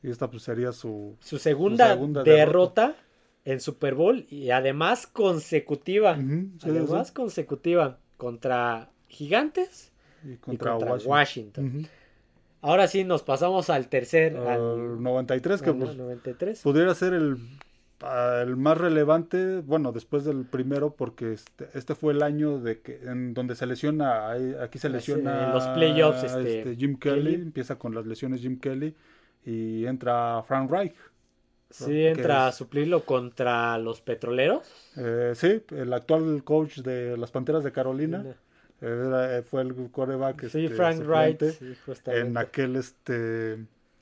Y 0.02 0.10
esta 0.10 0.30
pues 0.30 0.44
sería 0.44 0.72
su, 0.72 1.16
su, 1.20 1.38
segunda, 1.38 1.96
derrota, 2.24 2.96
en 3.46 3.60
Super 3.60 3.96
Bowl 3.96 4.26
y 4.30 4.50
además 4.52 5.08
consecutiva. 5.08 6.18
además 6.64 7.12
consecutiva 7.12 8.00
contra 8.18 8.90
Gigantes 9.08 9.92
y 10.24 10.36
contra, 10.38 10.76
Washington. 10.76 11.88
Ahora 12.62 12.88
sí 12.88 13.04
nos 13.04 13.24
pasamos 13.24 13.70
al 13.70 13.88
tercer. 13.88 14.36
Al, 14.36 15.02
93, 15.02 15.62
que 15.62 15.74
pues, 15.74 15.96
93. 15.96 16.62
pudiera 16.62 16.94
ser 16.94 17.14
el, 17.14 17.38
ah, 18.02 18.42
el 18.42 18.58
más 18.58 18.78
relevante, 18.78 19.60
bueno, 19.60 19.92
después 19.92 20.26
del 20.26 20.46
primero, 20.46 20.92
porque 20.92 21.34
este, 21.34 21.70
este 21.74 21.96
fue 21.96 22.14
el 22.14 22.22
año 22.22 22.60
de 22.60 22.82
que 22.82 23.00
en 23.04 23.34
donde 23.34 23.56
se 23.56 23.66
lesiona, 23.66 24.32
aquí 24.62 24.78
se 24.78 24.90
lesiona. 24.90 25.46
En 25.46 25.54
los 25.54 25.68
playoffs, 25.68 26.24
este, 26.24 26.60
este 26.60 26.76
Jim 26.76 26.98
Kelly, 27.00 27.36
empieza 27.36 27.78
con 27.78 27.96
las 27.96 28.06
lesiones 28.06 28.42
Jim 28.42 28.60
Kelly 28.60 28.94
y 29.46 29.86
entra 29.86 30.44
Frank 30.46 30.70
Reich. 30.70 30.96
Sí, 31.70 32.06
entra 32.06 32.48
a 32.48 32.52
suplirlo 32.52 33.06
contra 33.06 33.78
los 33.78 34.02
petroleros. 34.02 34.68
Eh, 34.98 35.34
sí, 35.36 35.62
el 35.70 35.94
actual 35.94 36.44
coach 36.44 36.80
de 36.80 37.16
las 37.16 37.32
Panteras 37.32 37.64
de 37.64 37.72
Carolina. 37.72 38.26
Eh, 38.82 39.44
fue 39.50 39.62
el 39.62 39.74
coreback. 39.92 40.48
Sí, 40.48 40.66
este, 40.66 40.76
Frank 40.76 41.02
Wright. 41.06 41.44
en 42.08 42.38
aquel 42.38 42.76
este 42.76 43.60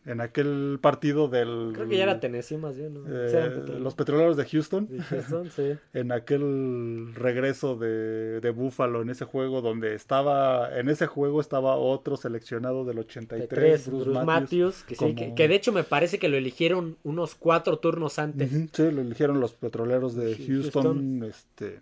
en 0.07 0.21
aquel 0.21 0.79
partido 0.81 1.27
del... 1.27 1.71
Creo 1.73 1.87
que 1.87 1.97
ya 1.97 2.03
era 2.03 2.19
Tennessee 2.21 2.55
más 2.55 2.77
bien, 2.77 2.93
¿no? 2.93 3.01
Eh, 3.07 3.79
los 3.79 3.93
petroleros 3.93 4.37
de 4.37 4.45
Houston. 4.45 4.87
en 5.93 6.11
aquel 6.13 7.13
regreso 7.13 7.75
de, 7.75 8.39
de 8.39 8.49
Buffalo 8.51 9.01
en 9.01 9.09
ese 9.09 9.25
juego 9.25 9.61
donde 9.61 9.95
estaba... 9.95 10.79
En 10.79 10.87
ese 10.87 11.07
juego 11.07 11.41
estaba 11.41 11.75
otro 11.75 12.15
seleccionado 12.15 12.85
del 12.85 12.99
83, 12.99 13.91
Bruce, 13.91 14.23
Matthews. 14.23 14.85
que, 14.85 15.47
de 15.47 15.55
hecho 15.55 15.73
me 15.73 15.83
parece 15.83 16.19
que 16.19 16.29
lo 16.29 16.37
eligieron 16.37 16.95
unos 17.03 17.35
cuatro 17.35 17.77
turnos 17.79 18.17
antes. 18.17 18.49
sí, 18.49 18.91
lo 18.91 19.01
eligieron 19.01 19.41
los 19.41 19.53
petroleros 19.53 20.15
de 20.15 20.37
Houston. 20.37 21.25
Este, 21.25 21.81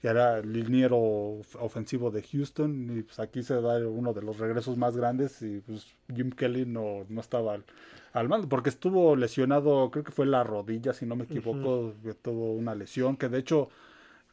que 0.00 0.08
era 0.08 0.38
el 0.38 0.52
liniero 0.52 0.98
ofensivo 1.58 2.10
de 2.10 2.22
Houston 2.22 2.98
y 2.98 3.02
pues 3.02 3.18
aquí 3.18 3.42
se 3.42 3.54
da 3.60 3.78
uno 3.88 4.12
de 4.12 4.22
los 4.22 4.38
regresos 4.38 4.76
más 4.76 4.96
grandes 4.96 5.40
y 5.42 5.60
pues 5.60 5.86
Jim 6.14 6.30
Kelly 6.30 6.66
no, 6.66 7.06
no 7.08 7.20
estaba 7.20 7.58
al, 8.12 8.28
mando 8.28 8.48
porque 8.48 8.68
estuvo 8.68 9.16
lesionado, 9.16 9.90
creo 9.90 10.04
que 10.04 10.12
fue 10.12 10.26
la 10.26 10.44
rodilla 10.44 10.92
si 10.92 11.06
no 11.06 11.16
me 11.16 11.24
equivoco, 11.24 11.94
tuvo 12.22 12.52
una 12.52 12.74
lesión 12.74 13.16
que 13.16 13.28
de 13.28 13.38
hecho 13.38 13.68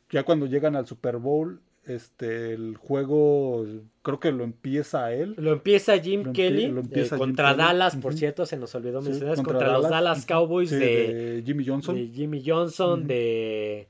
ya 0.09 0.23
cuando 0.23 0.45
llegan 0.45 0.75
al 0.75 0.85
Super 0.85 1.17
Bowl 1.17 1.59
este 1.85 2.53
el 2.53 2.77
juego 2.77 3.65
creo 4.03 4.19
que 4.19 4.31
lo 4.31 4.45
empieza 4.45 5.13
él. 5.13 5.35
Lo 5.37 5.51
empieza 5.51 5.97
Jim 5.99 6.31
Kelly 6.31 6.73
eh, 6.91 7.09
contra 7.17 7.53
Dallas 7.53 7.97
por 7.97 8.13
cierto 8.13 8.45
se 8.45 8.57
nos 8.57 8.73
olvidó 8.75 9.01
mencionar 9.01 9.35
contra, 9.43 9.73
los 9.73 9.89
Dallas. 9.89 10.25
Cowboys 10.25 10.71
de, 10.71 11.41
Jimmy 11.45 11.65
Johnson. 11.65 11.95
de 11.95 12.07
Jimmy 12.07 12.41
Johnson 12.45 13.05
de 13.05 13.87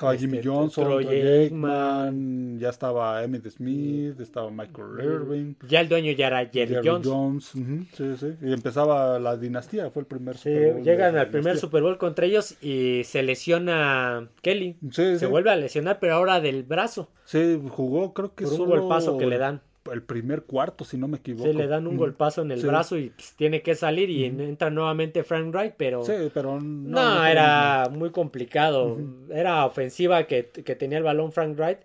estaba 0.00 0.16
Jimmy 0.16 0.38
este, 0.38 0.48
Johnson, 0.48 0.84
Troy 0.84 1.06
Aikman, 1.06 2.58
ya 2.58 2.70
estaba 2.70 3.22
Emmett 3.22 3.46
Smith, 3.50 4.18
estaba 4.18 4.50
Michael 4.50 4.88
Irving. 4.98 5.54
Ya 5.68 5.82
el 5.82 5.90
dueño 5.90 6.12
ya 6.12 6.28
era 6.28 6.46
Jerry, 6.46 6.76
Jones. 6.82 7.52
sí, 7.92 8.16
sí. 8.18 8.34
Y 8.40 8.52
empezaba 8.54 9.18
la 9.18 9.36
dinastía, 9.36 9.90
fue 9.90 10.00
el 10.00 10.06
primer 10.06 10.38
Super 10.38 10.72
Bowl. 10.72 10.82
Llegan 10.82 11.16
al 11.18 11.28
primer 11.28 11.58
Super 11.58 11.82
Bowl 11.82 11.98
contra 11.98 12.24
ellos 12.24 12.56
y 12.62 13.02
se 13.04 13.22
lesiona 13.22 14.30
Kelly. 14.40 14.78
se 14.90 15.26
vuelve 15.26 15.50
a 15.50 15.56
lesionar, 15.56 15.98
pero 16.00 16.14
ahora 16.14 16.40
del 16.40 16.62
brazo. 16.62 17.10
Sí, 17.24 17.60
jugó 17.68 18.14
creo 18.14 18.34
que 18.34 18.44
Por 18.44 18.54
un 18.54 18.68
golpazo 18.68 19.18
que 19.18 19.26
le 19.26 19.36
dan 19.36 19.60
el 19.92 20.02
primer 20.02 20.42
cuarto, 20.42 20.84
si 20.84 20.96
no 20.96 21.08
me 21.08 21.18
equivoco. 21.18 21.50
Sí, 21.50 21.56
le 21.56 21.66
dan 21.66 21.86
un 21.86 21.96
golpazo 21.96 22.42
en 22.42 22.52
el 22.52 22.64
brazo 22.64 22.98
y 22.98 23.10
pues, 23.10 23.34
tiene 23.34 23.62
que 23.62 23.74
salir 23.74 24.10
y 24.10 24.24
entra 24.24 24.70
nuevamente 24.70 25.24
Frank 25.24 25.54
Wright, 25.54 25.74
pero... 25.76 26.04
Sí, 26.04 26.30
pero 26.32 26.60
no... 26.60 27.24
era 27.24 27.88
muy 27.90 28.10
complicado. 28.10 28.98
Era 29.30 29.64
ofensiva 29.64 30.24
que, 30.24 30.42
tenía 30.42 30.98
el 30.98 31.04
balón 31.04 31.32
Frank 31.32 31.56
Wright, 31.58 31.78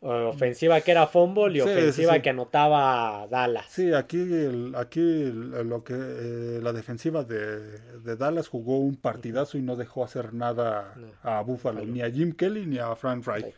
ofensiva 0.00 0.80
que 0.80 0.90
era 0.90 1.06
fumble 1.06 1.58
y 1.58 1.60
ofensiva 1.60 2.20
que 2.20 2.30
anotaba 2.30 3.26
Dallas. 3.28 3.66
Sí, 3.68 3.92
aquí, 3.92 4.18
aquí 4.74 5.30
lo 5.30 5.84
que 5.84 5.94
eh, 5.94 6.60
la 6.62 6.72
defensiva 6.72 7.24
de, 7.24 8.16
Dallas 8.16 8.48
jugó 8.48 8.78
un 8.78 8.96
partidazo 8.96 9.58
y 9.58 9.62
no 9.62 9.76
dejó 9.76 10.04
hacer 10.04 10.32
nada 10.32 10.94
a 11.22 11.42
Buffalo, 11.42 11.84
ni 11.84 12.02
a 12.02 12.10
Jim 12.10 12.32
Kelly 12.32 12.66
ni 12.66 12.78
a 12.78 12.94
Frank 12.96 13.26
Wright. 13.26 13.54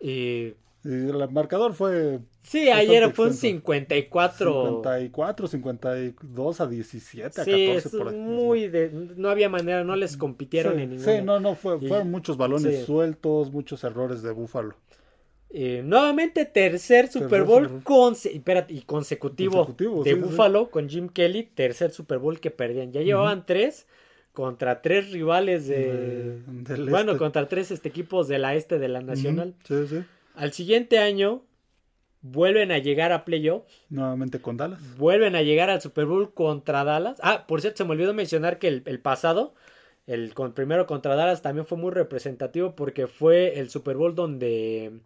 Y 0.00 0.54
el 0.84 1.28
marcador 1.30 1.74
fue. 1.74 2.20
Sí, 2.42 2.68
ayer 2.70 3.12
fue 3.12 3.28
un 3.28 3.34
54. 3.34 4.82
54, 4.82 5.46
52 5.46 6.60
a 6.60 6.66
17, 6.66 7.40
a 7.40 7.44
sí, 7.44 7.66
14 7.68 7.98
por 7.98 8.12
muy 8.12 8.68
de, 8.68 8.90
No 9.16 9.30
había 9.30 9.48
manera, 9.48 9.84
no 9.84 9.96
les 9.96 10.16
compitieron 10.16 10.78
en 10.80 10.90
ningún. 10.90 11.04
Sí, 11.04 11.22
no, 11.22 11.40
no, 11.40 11.54
fue, 11.54 11.78
fueron 11.78 12.10
muchos 12.10 12.36
balones 12.36 12.84
sueltos, 12.84 13.52
muchos 13.52 13.84
errores 13.84 14.22
de 14.22 14.32
Búfalo. 14.32 14.74
Eh, 15.54 15.82
nuevamente 15.84 16.46
tercer 16.46 17.08
Super 17.08 17.44
Bowl 17.44 17.82
y 18.68 18.80
consecutivo, 18.82 19.74
de 20.02 20.14
Búfalo 20.14 20.70
con 20.70 20.88
Jim 20.88 21.08
Kelly, 21.10 21.42
tercer 21.42 21.90
Super 21.90 22.18
Bowl 22.18 22.40
que 22.40 22.50
perdían. 22.50 22.90
Ya 22.90 23.02
llevaban 23.02 23.44
tres 23.44 23.86
contra 24.32 24.80
tres 24.80 25.12
rivales 25.12 25.68
de, 25.68 26.40
bueno, 26.88 27.12
este. 27.12 27.18
contra 27.18 27.48
tres 27.48 27.70
este, 27.70 27.90
equipos 27.90 28.28
de 28.28 28.38
la 28.38 28.54
este 28.54 28.78
de 28.78 28.88
la 28.88 29.02
Nacional. 29.02 29.54
Sí, 29.64 29.86
sí. 29.88 30.02
Al 30.34 30.52
siguiente 30.52 30.98
año 30.98 31.42
vuelven 32.22 32.72
a 32.72 32.78
llegar 32.78 33.12
a 33.12 33.24
playoffs. 33.24 33.84
Nuevamente 33.90 34.40
con 34.40 34.56
Dallas. 34.56 34.80
Vuelven 34.96 35.36
a 35.36 35.42
llegar 35.42 35.70
al 35.70 35.82
Super 35.82 36.06
Bowl 36.06 36.32
contra 36.32 36.84
Dallas. 36.84 37.18
Ah, 37.22 37.46
por 37.46 37.60
cierto, 37.60 37.78
se 37.78 37.84
me 37.84 37.90
olvidó 37.90 38.14
mencionar 38.14 38.58
que 38.58 38.68
el, 38.68 38.82
el 38.86 39.00
pasado, 39.00 39.54
el 40.06 40.32
con, 40.34 40.52
primero 40.52 40.86
contra 40.86 41.16
Dallas, 41.16 41.42
también 41.42 41.66
fue 41.66 41.78
muy 41.78 41.90
representativo 41.90 42.74
porque 42.74 43.06
fue 43.06 43.58
el 43.58 43.68
Super 43.68 43.96
Bowl 43.96 44.14
donde 44.14 45.00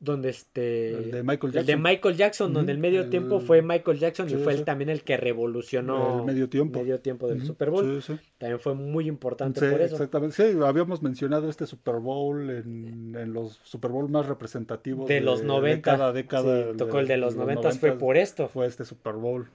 donde 0.00 0.28
este 0.28 0.90
el 0.90 1.10
de 1.10 1.22
Michael 1.24 1.52
Jackson, 1.52 1.66
de 1.66 1.76
Michael 1.76 2.16
Jackson 2.16 2.52
donde 2.52 2.72
el 2.72 2.78
medio 2.78 3.08
tiempo 3.08 3.40
fue 3.40 3.62
Michael 3.62 3.98
Jackson 3.98 4.30
y 4.30 4.34
fue 4.34 4.54
él 4.54 4.64
también 4.64 4.90
el 4.90 5.02
que 5.02 5.16
revolucionó 5.16 6.20
el 6.20 6.24
medio 6.24 6.48
tiempo. 6.48 6.80
medio 6.80 7.00
tiempo 7.00 7.26
del 7.26 7.44
Super 7.44 7.70
Bowl. 7.70 8.02
También 8.38 8.60
fue 8.60 8.74
muy 8.74 9.08
importante 9.08 9.60
por 9.60 9.80
eso. 9.80 9.96
exactamente. 9.96 10.36
Sí 10.36 10.58
habíamos 10.64 11.02
mencionado 11.02 11.48
este 11.48 11.66
Super 11.66 11.96
Bowl 11.96 12.48
en, 12.50 13.16
en 13.16 13.32
los 13.32 13.60
Super 13.64 13.90
Bowl 13.90 14.08
más 14.08 14.26
representativos 14.26 15.08
de, 15.08 15.20
los 15.20 15.42
90 15.42 15.74
de 15.74 15.82
cada 15.82 16.12
década 16.12 16.76
tocó 16.76 17.00
el 17.00 17.08
de 17.08 17.16
los 17.16 17.34
90 17.34 17.72
fue 17.72 17.92
por 17.92 18.16
esto. 18.16 18.48
Fue 18.48 18.66
este 18.66 18.84
Super 18.84 19.14
Bowl. 19.14 19.48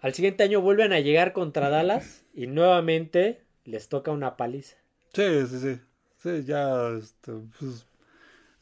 Al 0.00 0.14
siguiente 0.14 0.44
año 0.44 0.60
vuelven 0.60 0.92
a 0.92 1.00
llegar 1.00 1.32
contra 1.32 1.68
Dallas 1.68 2.24
y 2.32 2.46
nuevamente 2.46 3.42
les 3.64 3.88
toca 3.88 4.12
una 4.12 4.36
paliza. 4.36 4.76
Sí 5.12 5.46
sí 5.46 5.58
sí. 5.58 5.80
Sí 6.22 6.44
ya 6.44 6.90
este, 6.98 7.32
pues, 7.58 7.86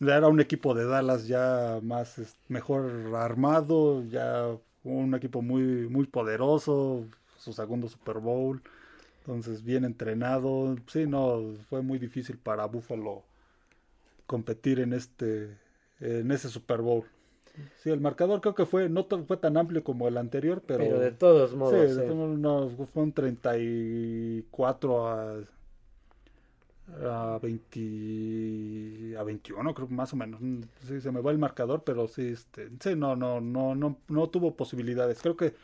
era 0.01 0.29
un 0.29 0.41
equipo 0.41 0.75
de 0.75 0.85
Dallas 0.85 1.27
ya 1.27 1.81
más 1.83 2.37
mejor 2.49 3.15
armado, 3.15 4.05
ya 4.05 4.49
un 4.85 5.15
equipo 5.15 5.43
muy, 5.43 5.89
muy 5.89 6.07
poderoso, 6.07 7.05
su 7.39 7.53
segundo 7.53 7.89
Super 7.89 8.19
Bowl, 8.19 8.63
entonces 9.21 9.63
bien 9.65 9.85
entrenado. 9.85 10.77
Sí, 10.87 11.07
no, 11.07 11.55
fue 11.69 11.83
muy 11.83 11.99
difícil 11.99 12.39
para 12.39 12.67
Buffalo 12.67 13.23
competir 14.27 14.81
en 14.81 14.93
este, 14.93 15.57
en 16.01 16.31
ese 16.31 16.49
Super 16.49 16.81
Bowl. 16.83 17.05
Sí, 17.83 17.91
el 17.91 18.01
marcador 18.01 18.41
creo 18.43 18.55
que 18.55 18.67
fue, 18.67 18.89
no 18.89 19.07
fue 19.27 19.39
tan 19.39 19.57
amplio 19.57 19.83
como 19.83 20.09
el 20.09 20.19
anterior, 20.19 20.63
pero... 20.67 20.81
Pero 20.85 20.99
de 21.01 21.13
todos 21.13 21.55
modos. 21.55 21.95
Sí, 21.95 22.03
no, 22.07 22.69
fue 22.93 23.03
un 23.03 23.13
34 23.13 25.09
a 25.09 25.37
a 27.05 27.39
20 27.43 29.17
a 29.19 29.23
21 29.23 29.75
creo 29.75 29.89
más 29.89 30.13
o 30.13 30.17
menos. 30.17 30.41
Sí, 30.87 31.01
se 31.01 31.11
me 31.11 31.21
va 31.21 31.31
el 31.31 31.39
marcador 31.39 31.83
pero 31.85 32.07
sí 32.07 32.29
este 32.29 32.69
sí 32.81 32.95
no 32.95 33.17
no 33.17 33.41
no 33.41 33.75
no 33.75 33.99
no 34.09 34.29
tuvo 34.29 34.57
posibilidades. 34.57 35.21
Creo 35.21 35.37
que 35.37 35.55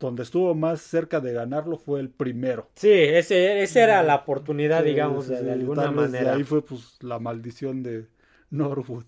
donde 0.00 0.24
estuvo 0.24 0.54
más 0.54 0.80
cerca 0.80 1.20
de 1.20 1.32
ganarlo 1.32 1.76
fue 1.76 2.00
el 2.00 2.10
primero. 2.10 2.68
Sí 2.74 2.90
ese 2.90 3.62
esa 3.62 3.82
era 3.82 4.02
la 4.02 4.16
oportunidad 4.16 4.82
digamos 4.82 5.28
de, 5.28 5.52
alguna 5.52 5.90
manera. 5.90 6.34
ahí 6.34 6.44
fue 6.44 6.62
pues 6.62 6.98
la 7.00 7.18
maldición 7.18 7.82
de 7.82 8.06
Norwood. 8.50 9.04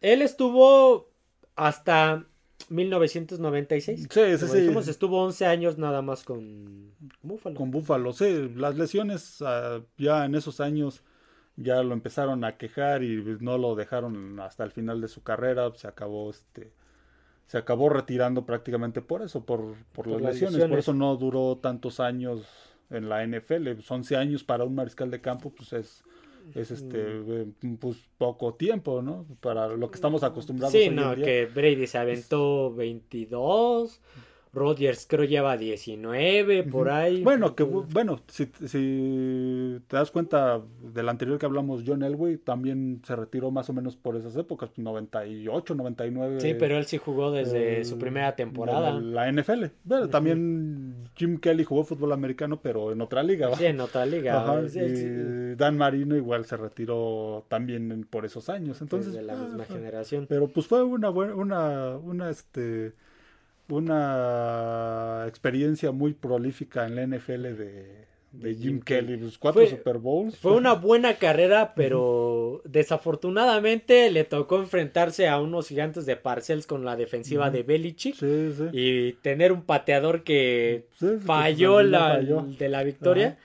Él 0.00 0.22
estuvo 0.22 1.10
hasta 1.56 2.24
1996. 2.70 4.08
Sí, 4.10 4.38
sí, 4.38 4.46
sí. 4.46 4.90
estuvo 4.90 5.22
11 5.24 5.46
años 5.46 5.76
nada 5.76 6.02
más 6.02 6.24
con 6.24 6.92
Búfalo. 7.22 7.56
Con 7.56 7.70
Búfalo, 7.70 8.12
sí. 8.12 8.50
Las 8.56 8.76
lesiones 8.76 9.42
ah, 9.42 9.80
ya 9.98 10.24
en 10.24 10.34
esos 10.36 10.60
años 10.60 11.02
ya 11.56 11.82
lo 11.82 11.92
empezaron 11.92 12.44
a 12.44 12.56
quejar 12.56 13.02
y 13.02 13.38
no 13.40 13.58
lo 13.58 13.74
dejaron 13.74 14.38
hasta 14.40 14.64
el 14.64 14.70
final 14.70 15.00
de 15.00 15.08
su 15.08 15.22
carrera. 15.22 15.70
Se 15.74 15.88
acabó 15.88 16.30
este 16.30 16.72
se 17.46 17.58
acabó 17.58 17.88
retirando 17.88 18.46
prácticamente 18.46 19.02
por 19.02 19.22
eso, 19.22 19.44
por, 19.44 19.74
por, 19.92 20.06
las, 20.06 20.22
lesiones. 20.22 20.64
Por 20.68 20.78
eso 20.78 20.94
no 20.94 21.16
duró 21.16 21.58
tantos 21.60 21.98
años 21.98 22.46
en 22.90 23.08
la 23.08 23.26
NFL. 23.26 23.70
11 23.88 24.16
años 24.16 24.44
para 24.44 24.62
un 24.62 24.76
mariscal 24.76 25.10
de 25.10 25.20
campo, 25.20 25.50
pues 25.50 25.72
es 25.72 26.04
es 26.54 26.70
este 26.70 26.98
eh, 26.98 27.46
pues 27.78 27.96
poco 28.18 28.54
tiempo, 28.54 29.02
¿no? 29.02 29.26
Para 29.40 29.68
lo 29.68 29.90
que 29.90 29.96
estamos 29.96 30.22
acostumbrados. 30.22 30.72
Sí, 30.72 30.90
no, 30.90 31.14
que 31.14 31.46
Brady 31.46 31.86
se 31.86 31.98
aventó 31.98 32.74
22 32.74 34.00
Rodgers 34.52 35.06
creo 35.08 35.24
lleva 35.24 35.56
19 35.56 36.64
por 36.64 36.90
ahí. 36.90 37.22
Bueno, 37.22 37.54
que 37.54 37.62
bueno, 37.62 38.20
si, 38.26 38.50
si, 38.66 39.80
te 39.86 39.96
das 39.96 40.10
cuenta 40.10 40.60
del 40.82 41.08
anterior 41.08 41.38
que 41.38 41.46
hablamos, 41.46 41.84
John 41.86 42.02
Elway 42.02 42.38
también 42.38 43.00
se 43.04 43.14
retiró 43.14 43.52
más 43.52 43.70
o 43.70 43.72
menos 43.72 43.96
por 43.96 44.16
esas 44.16 44.34
épocas, 44.36 44.70
98, 44.76 45.74
99. 45.74 46.40
Sí, 46.40 46.54
pero 46.58 46.76
él 46.78 46.86
sí 46.86 46.98
jugó 46.98 47.30
desde 47.30 47.84
su 47.84 47.96
primera 47.98 48.34
temporada. 48.34 48.92
La 48.92 49.30
NFL. 49.30 49.66
Bueno, 49.84 50.08
también 50.08 51.08
Jim 51.14 51.38
Kelly 51.38 51.62
jugó 51.62 51.84
fútbol 51.84 52.12
americano, 52.12 52.60
pero 52.60 52.90
en 52.90 53.00
otra 53.00 53.22
liga. 53.22 53.54
Sí, 53.54 53.66
en 53.66 53.80
otra 53.80 54.04
liga. 54.04 54.62
y 54.74 55.54
Dan 55.54 55.76
Marino 55.76 56.16
igual 56.16 56.44
se 56.44 56.56
retiró 56.56 57.44
también 57.48 58.04
por 58.10 58.24
esos 58.24 58.48
años. 58.48 58.80
Entonces, 58.82 59.12
de 59.12 59.22
la 59.22 59.36
misma 59.36 59.64
generación. 59.64 60.26
Pero 60.28 60.48
pues 60.48 60.66
fue 60.66 60.82
una 60.82 61.08
buena, 61.08 61.34
una, 61.36 61.96
una 61.96 62.30
este 62.30 62.92
una 63.78 65.24
experiencia 65.26 65.92
muy 65.92 66.14
prolífica 66.14 66.86
en 66.86 66.96
la 66.96 67.06
NFL 67.06 67.42
de, 67.42 68.54
Jim, 68.54 68.80
Kelly, 68.80 69.16
los 69.16 69.38
cuatro 69.38 69.66
Super 69.66 69.98
Bowls. 69.98 70.36
Fue 70.36 70.52
una 70.52 70.72
buena 70.74 71.14
carrera, 71.14 71.74
pero 71.74 72.62
desafortunadamente 72.64 74.10
le 74.10 74.24
tocó 74.24 74.58
enfrentarse 74.58 75.28
a 75.28 75.40
unos 75.40 75.68
gigantes 75.68 76.06
de 76.06 76.16
Parcells 76.16 76.66
con 76.66 76.84
la 76.84 76.96
defensiva 76.96 77.50
de 77.50 77.62
Belichick 77.64 78.16
y 78.72 79.12
tener 79.14 79.52
un 79.52 79.62
pateador 79.62 80.22
que 80.22 80.86
falló, 81.24 81.82
la, 81.82 82.20
de 82.20 82.68
la 82.68 82.82
victoria. 82.84 83.38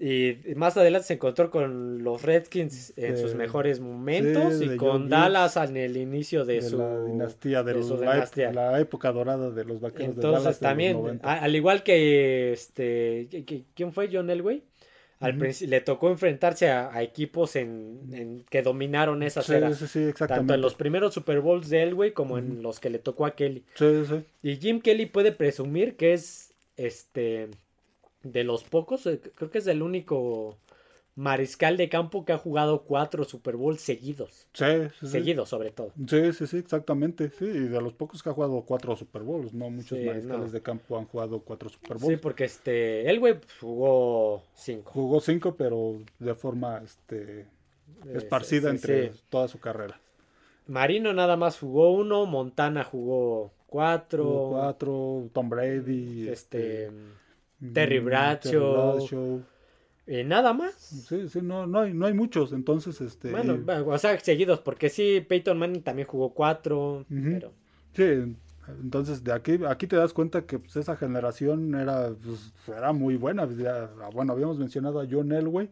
Y 0.00 0.54
más 0.54 0.76
adelante 0.76 1.08
se 1.08 1.14
encontró 1.14 1.50
con 1.50 2.04
los 2.04 2.22
Redskins 2.22 2.92
en 2.96 3.18
sus 3.18 3.34
mejores 3.34 3.80
momentos 3.80 4.62
y 4.62 4.76
con 4.76 5.08
Dallas 5.08 5.56
en 5.56 5.76
el 5.76 5.96
inicio 5.96 6.44
de, 6.44 6.62
su 6.62 6.76
dinastía, 7.04 7.64
de, 7.64 8.52
la, 8.52 8.78
época 8.78 9.10
dorada 9.10 9.50
de 9.50 9.64
los 9.64 9.80
vaqueros 9.80 10.14
Entonces, 10.14 10.30
de 10.30 10.38
Dallas 10.38 10.58
también, 10.60 11.20
al 11.24 11.56
igual 11.56 11.82
que 11.82 12.52
este, 12.52 13.28
¿quién 13.74 13.92
fue 13.92 14.08
John 14.12 14.30
Elway? 14.30 14.62
Al 15.18 15.36
le 15.36 15.80
tocó 15.80 16.10
enfrentarse 16.10 16.70
a, 16.70 17.02
equipos 17.02 17.56
en, 17.56 18.44
que 18.50 18.62
dominaron 18.62 19.24
esa 19.24 19.42
sí, 19.42 20.12
tanto 20.28 20.54
en 20.54 20.60
los 20.60 20.76
primeros 20.76 21.12
Super 21.12 21.40
Bowls 21.40 21.68
de 21.70 21.82
Elway 21.82 22.12
como 22.12 22.38
en 22.38 22.62
los 22.62 22.78
que 22.78 22.88
le 22.88 23.00
tocó 23.00 23.26
a 23.26 23.34
Kelly. 23.34 23.64
Y 24.44 24.56
Jim 24.58 24.80
Kelly 24.80 25.06
puede 25.06 25.32
presumir 25.32 25.96
que 25.96 26.12
es 26.12 26.54
este 26.76 27.48
de 28.22 28.44
los 28.44 28.64
pocos, 28.64 29.06
eh, 29.06 29.20
creo 29.34 29.50
que 29.50 29.58
es 29.58 29.66
el 29.66 29.82
único 29.82 30.56
mariscal 31.18 31.76
de 31.76 31.88
campo 31.88 32.24
que 32.24 32.32
ha 32.32 32.38
jugado 32.38 32.82
cuatro 32.82 33.24
Super 33.24 33.56
Bowls 33.56 33.80
seguidos. 33.80 34.46
Sí, 34.52 34.64
sí, 35.00 35.06
Seguidos, 35.08 35.48
sobre 35.48 35.72
todo. 35.72 35.92
Sí, 36.06 36.32
sí, 36.32 36.46
sí, 36.46 36.58
exactamente. 36.58 37.30
Sí, 37.30 37.44
y 37.44 37.68
de 37.68 37.80
los 37.80 37.92
pocos 37.92 38.22
que 38.22 38.30
ha 38.30 38.32
jugado 38.32 38.62
cuatro 38.62 38.94
Super 38.94 39.22
Bowls, 39.22 39.52
no 39.52 39.68
muchos 39.68 39.98
mariscales 39.98 40.52
de 40.52 40.62
campo 40.62 40.96
han 40.96 41.06
jugado 41.06 41.40
cuatro 41.40 41.68
Super 41.70 41.98
Bowls. 41.98 42.14
Sí, 42.14 42.20
porque 42.22 42.44
este, 42.44 43.10
el 43.10 43.18
güey 43.18 43.34
jugó 43.60 44.44
cinco. 44.54 44.92
Jugó 44.92 45.20
cinco, 45.20 45.56
pero 45.56 45.96
de 46.20 46.34
forma 46.36 46.82
este, 46.84 47.46
esparcida 48.14 48.70
entre 48.70 49.12
toda 49.28 49.48
su 49.48 49.58
carrera. 49.58 49.98
Marino 50.68 51.12
nada 51.14 51.36
más 51.36 51.58
jugó 51.58 51.90
uno, 51.90 52.26
Montana 52.26 52.84
jugó 52.84 53.50
cuatro. 53.66 54.50
cuatro, 54.52 55.28
Tom 55.32 55.48
Brady. 55.50 56.28
este, 56.28 56.84
este 56.84 56.92
Terry 57.72 57.98
Bradshaw. 57.98 59.42
Y 60.06 60.24
nada 60.24 60.54
más. 60.54 60.74
Sí, 60.74 61.28
sí, 61.28 61.40
no, 61.42 61.66
no, 61.66 61.80
hay, 61.80 61.92
no 61.92 62.06
hay 62.06 62.14
muchos, 62.14 62.52
entonces, 62.52 63.00
este... 63.02 63.30
Bueno, 63.30 63.58
o 63.86 63.98
sea, 63.98 64.18
seguidos, 64.18 64.60
porque 64.60 64.88
sí, 64.88 65.24
Peyton 65.26 65.58
Manning 65.58 65.82
también 65.82 66.08
jugó 66.08 66.32
cuatro, 66.32 67.04
pero... 67.08 67.52
Sí, 67.92 68.34
entonces 68.80 69.24
de 69.24 69.32
aquí, 69.32 69.58
aquí 69.68 69.86
te 69.86 69.96
das 69.96 70.12
cuenta 70.12 70.46
que 70.46 70.58
pues, 70.58 70.76
esa 70.76 70.96
generación 70.96 71.74
era, 71.74 72.10
pues, 72.22 72.52
era 72.68 72.92
muy 72.92 73.16
buena. 73.16 73.46
bueno, 74.12 74.32
habíamos 74.32 74.58
mencionado 74.58 75.00
a 75.00 75.06
John 75.10 75.32
Elway, 75.32 75.70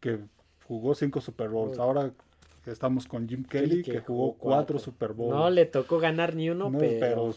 que 0.00 0.18
jugó 0.66 0.94
cinco 0.94 1.20
Super 1.20 1.48
Bowls. 1.48 1.78
Ahora 1.78 2.12
Estamos 2.66 3.06
con 3.06 3.28
Jim 3.28 3.44
Kelly, 3.44 3.82
que, 3.82 4.00
jugó 4.00 4.34
cuatro, 4.38 4.78
Super 4.78 5.12
Bowls. 5.12 5.34
No 5.34 5.50
le 5.50 5.66
tocó 5.66 5.98
ganar 5.98 6.34
ni 6.34 6.48
uno, 6.48 6.72
pero, 6.78 7.34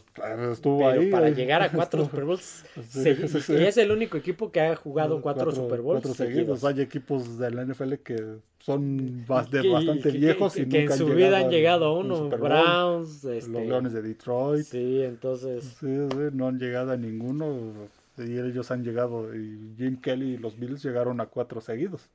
estuvo 0.52 0.88
ahí. 0.88 1.12
Para 1.12 1.30
llegar 1.30 1.62
a 1.62 1.70
cuatro 1.70 2.04
Super 2.06 2.24
Bowls, 2.24 2.64
es 2.96 3.78
el 3.78 3.92
único 3.92 4.18
equipo 4.18 4.52
que 4.52 4.62
ha 4.62 4.76
jugado 4.76 5.22
cuatro, 5.22 5.52
Super 5.52 5.82
Bowls. 5.82 6.02
Cuatro 6.02 6.14
seguidos. 6.14 6.64
Hay 6.64 6.80
equipos 6.80 7.38
de 7.38 7.52
la 7.52 7.66
NFL 7.66 7.96
que 7.96 8.38
son 8.60 9.26
bastante 9.28 10.12
viejos 10.12 10.58
y, 10.58 10.68
que, 10.68 10.84
en 10.84 10.92
su 10.94 11.08
vida 11.08 11.40
han 11.40 11.50
llegado 11.50 11.86
a 11.86 11.98
uno. 11.98 12.30
Browns, 12.30 13.26
este, 13.26 13.52
los 13.52 13.64
Leones 13.64 13.94
de 13.94 14.02
Detroit. 14.02 14.66
Sí, 14.66 15.02
entonces. 15.04 15.76
Sí, 15.80 15.88
no 16.34 16.48
han 16.48 16.58
llegado 16.58 16.92
a 16.92 16.98
ninguno. 16.98 17.74
Y 18.18 18.40
ellos 18.40 18.72
han 18.72 18.84
llegado. 18.84 19.36
Y 19.36 19.74
Jim 19.78 20.00
Kelly 20.02 20.34
y 20.34 20.38
los 20.38 20.58
Bills 20.58 20.84
llegaron 20.84 21.22
a 21.22 21.28
cuatro 21.28 21.62
seguidos. 21.62 22.10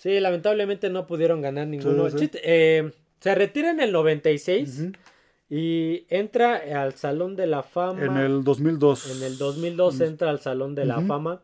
Sí, 0.00 0.18
lamentablemente 0.18 0.88
no 0.88 1.06
pudieron 1.06 1.42
ganar 1.42 1.66
ninguno. 1.66 2.08
Eh, 2.42 2.90
se 3.20 3.34
retira 3.34 3.70
en 3.70 3.80
el 3.80 3.92
96 3.92 4.86
y 5.50 6.06
entra 6.08 6.56
al 6.82 6.94
Salón 6.94 7.36
de 7.36 7.46
la 7.46 7.62
Fama. 7.62 8.06
En 8.06 8.16
el 8.16 8.42
2002. 8.42 9.18
En 9.18 9.22
el 9.22 9.36
2002 9.36 10.00
entra 10.00 10.30
al 10.30 10.40
Salón 10.40 10.74
de 10.74 10.86
la 10.86 11.02
Fama. 11.02 11.42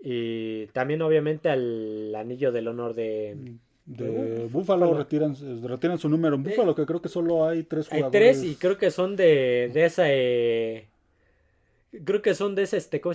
Y 0.00 0.68
también 0.68 1.02
obviamente 1.02 1.50
al 1.50 2.14
Anillo 2.14 2.50
del 2.50 2.68
Honor 2.68 2.94
de... 2.94 3.36
De 3.84 4.48
Búfalo, 4.50 4.94
retiran, 4.94 5.36
retiran 5.62 5.98
su 5.98 6.08
número. 6.08 6.36
En 6.36 6.44
Búfalo, 6.44 6.74
que 6.74 6.86
creo 6.86 7.02
que 7.02 7.10
solo 7.10 7.46
hay 7.46 7.64
tres 7.64 7.88
jugadores. 7.88 8.14
Hay 8.14 8.40
tres 8.40 8.52
y 8.52 8.56
creo 8.56 8.78
que 8.78 8.90
son 8.90 9.16
de, 9.16 9.70
de 9.74 9.84
esa... 9.84 10.04
Eh, 10.06 10.88
creo 12.04 12.22
que 12.22 12.34
son 12.34 12.54
de 12.54 12.62
ese, 12.62 12.78
este, 12.78 13.02
¿cómo 13.02 13.14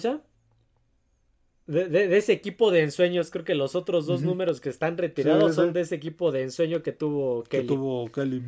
de, 1.70 2.18
ese 2.18 2.34
equipo 2.34 2.72
de 2.72 2.82
ensueños. 2.82 3.30
Creo 3.30 3.46
que 3.46 3.56
los 3.56 3.76
otros 3.76 4.08
dos 4.08 4.22
números 4.22 4.60
que 4.60 4.70
están 4.70 4.98
retirados 4.98 5.56
son 5.56 5.74
de 5.74 5.82
ese 5.82 5.96
equipo 5.96 6.32
de 6.32 6.44
ensueño 6.44 6.82
que 6.82 6.92
tuvo 6.92 7.44
Kelly. 7.44 7.64
Que 7.64 7.68
tuvo 7.68 8.12
Kelly. 8.12 8.44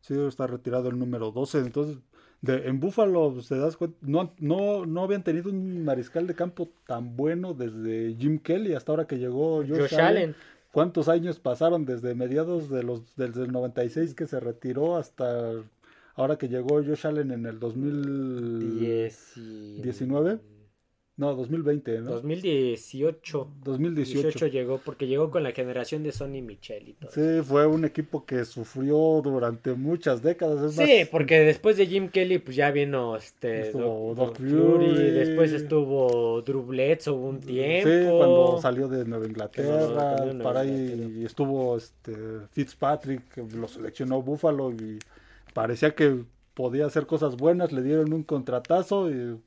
Sí, 0.00 0.14
está 0.26 0.46
retirado 0.46 0.88
el 0.88 0.98
número 0.98 1.30
12. 1.30 1.58
Entonces, 1.58 1.98
de, 2.40 2.68
en 2.68 2.80
Buffalo, 2.80 3.40
se 3.42 3.56
das 3.56 3.76
cuenta, 3.76 3.98
no, 4.02 4.34
no, 4.38 4.86
no 4.86 5.02
habían 5.02 5.22
tenido 5.22 5.50
un 5.50 5.84
mariscal 5.84 6.26
de 6.26 6.34
campo 6.34 6.70
tan 6.86 7.16
bueno 7.16 7.54
desde 7.54 8.14
Jim 8.18 8.38
Kelly 8.38 8.74
hasta 8.74 8.92
ahora 8.92 9.06
que 9.06 9.18
llegó 9.18 9.62
Josh, 9.66 9.94
Allen. 9.94 10.34
¿Cuántos 10.72 11.08
años 11.08 11.38
pasaron 11.38 11.84
desde 11.84 12.14
mediados 12.14 12.68
de 12.68 12.82
los, 12.82 13.14
desde 13.16 13.44
el 13.44 13.52
96 13.52 14.14
que 14.14 14.26
se 14.26 14.40
retiró 14.40 14.96
hasta 14.96 15.52
ahora 16.16 16.36
que 16.36 16.48
llegó 16.48 16.82
Josh 16.82 17.06
Allen 17.06 17.30
en 17.30 17.46
el 17.46 17.60
2019? 17.60 20.40
No, 21.16 21.32
2020, 21.36 22.00
¿no? 22.00 22.10
2018. 22.10 23.48
2018. 23.62 24.46
llegó, 24.48 24.78
porque 24.78 25.06
llegó 25.06 25.30
con 25.30 25.44
la 25.44 25.52
generación 25.52 26.02
de 26.02 26.10
Sonny 26.10 26.42
Michel 26.42 26.88
y 26.88 26.92
todo. 26.94 27.08
Sí, 27.12 27.40
fue 27.44 27.66
un 27.66 27.84
equipo 27.84 28.24
que 28.26 28.44
sufrió 28.44 29.20
durante 29.22 29.74
muchas 29.74 30.22
décadas. 30.22 30.74
sí, 30.74 31.06
porque 31.08 31.38
después 31.38 31.76
de 31.76 31.86
Jim 31.86 32.08
Kelly, 32.08 32.38
pues 32.38 32.56
ya 32.56 32.72
vino 32.72 33.16
este 33.16 33.70
Doc, 33.70 34.38
Fury, 34.38 35.10
después 35.12 35.52
estuvo 35.52 36.42
Drew 36.42 36.64
Bledsoe 36.64 37.14
un 37.14 37.40
tiempo. 37.40 37.88
Sí, 37.88 38.18
cuando 38.18 38.58
salió 38.60 38.88
de 38.88 39.04
Nueva 39.04 39.26
Inglaterra, 39.26 40.16
para 40.42 40.60
ahí 40.60 41.22
estuvo 41.24 41.76
este 41.76 42.12
Fitzpatrick, 42.50 43.22
que 43.34 43.56
lo 43.56 43.68
seleccionó 43.68 44.20
Buffalo 44.20 44.72
y 44.72 44.98
parecía 45.52 45.94
que 45.94 46.24
podía 46.54 46.86
hacer 46.86 47.06
cosas 47.06 47.36
buenas, 47.36 47.70
le 47.70 47.82
dieron 47.82 48.12
un 48.12 48.24
contratazo 48.24 49.10
y 49.10 49.38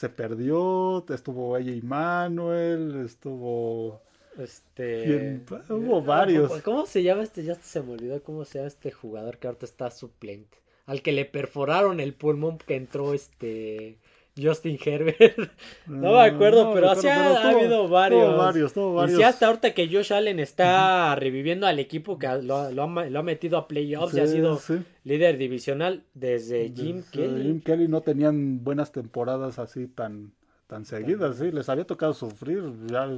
se 0.00 0.08
perdió, 0.08 1.04
estuvo 1.10 1.58
ella 1.58 1.72
y 1.72 1.82
Manuel, 1.82 3.04
estuvo... 3.04 4.00
Este... 4.38 5.42
hubo 5.68 6.00
varios. 6.00 6.50
¿Cómo 6.62 6.86
se 6.86 7.02
llama 7.02 7.22
este? 7.22 7.44
Ya 7.44 7.56
se 7.56 7.82
me 7.82 7.92
olvidó 7.92 8.22
cómo 8.22 8.46
se 8.46 8.58
llama 8.58 8.68
este 8.68 8.92
jugador 8.92 9.36
que 9.36 9.48
ahorita 9.48 9.66
está 9.66 9.90
suplente. 9.90 10.56
Al 10.86 11.02
que 11.02 11.12
le 11.12 11.26
perforaron 11.26 12.00
el 12.00 12.14
pulmón 12.14 12.56
que 12.56 12.76
entró 12.76 13.12
este... 13.12 13.98
Justin 14.40 14.78
Herbert. 14.84 15.36
no 15.86 16.12
me 16.12 16.20
acuerdo, 16.22 16.72
pero 16.72 16.90
así 16.90 17.06
ha, 17.08 17.50
habido 17.50 17.88
varios. 17.88 18.36
varios, 18.36 18.74
varios. 18.74 19.18
Y 19.18 19.22
hasta 19.22 19.46
ahorita 19.46 19.72
que 19.74 19.88
Josh 19.88 20.12
Allen 20.12 20.38
está 20.40 21.14
reviviendo 21.16 21.66
al 21.66 21.78
equipo 21.78 22.18
que 22.18 22.26
lo, 22.42 22.56
ha, 22.56 23.22
metido 23.22 23.58
a 23.58 23.68
playoffs 23.68 24.14
y 24.14 24.20
ha 24.20 24.26
sido 24.26 24.60
líder 25.04 25.38
divisional 25.38 26.04
desde 26.14 26.72
Jim 26.74 27.02
Kelly. 27.10 27.42
Jim 27.42 27.60
Kelly 27.60 27.88
no 27.88 28.00
tenían 28.00 28.64
buenas 28.64 28.92
temporadas 28.92 29.58
así 29.58 29.86
tan, 29.86 30.32
tan 30.66 30.84
seguidas, 30.84 31.38
sí, 31.38 31.50
les 31.50 31.68
había 31.68 31.84
tocado 31.84 32.14
sufrir. 32.14 32.62
Ya 32.86 33.08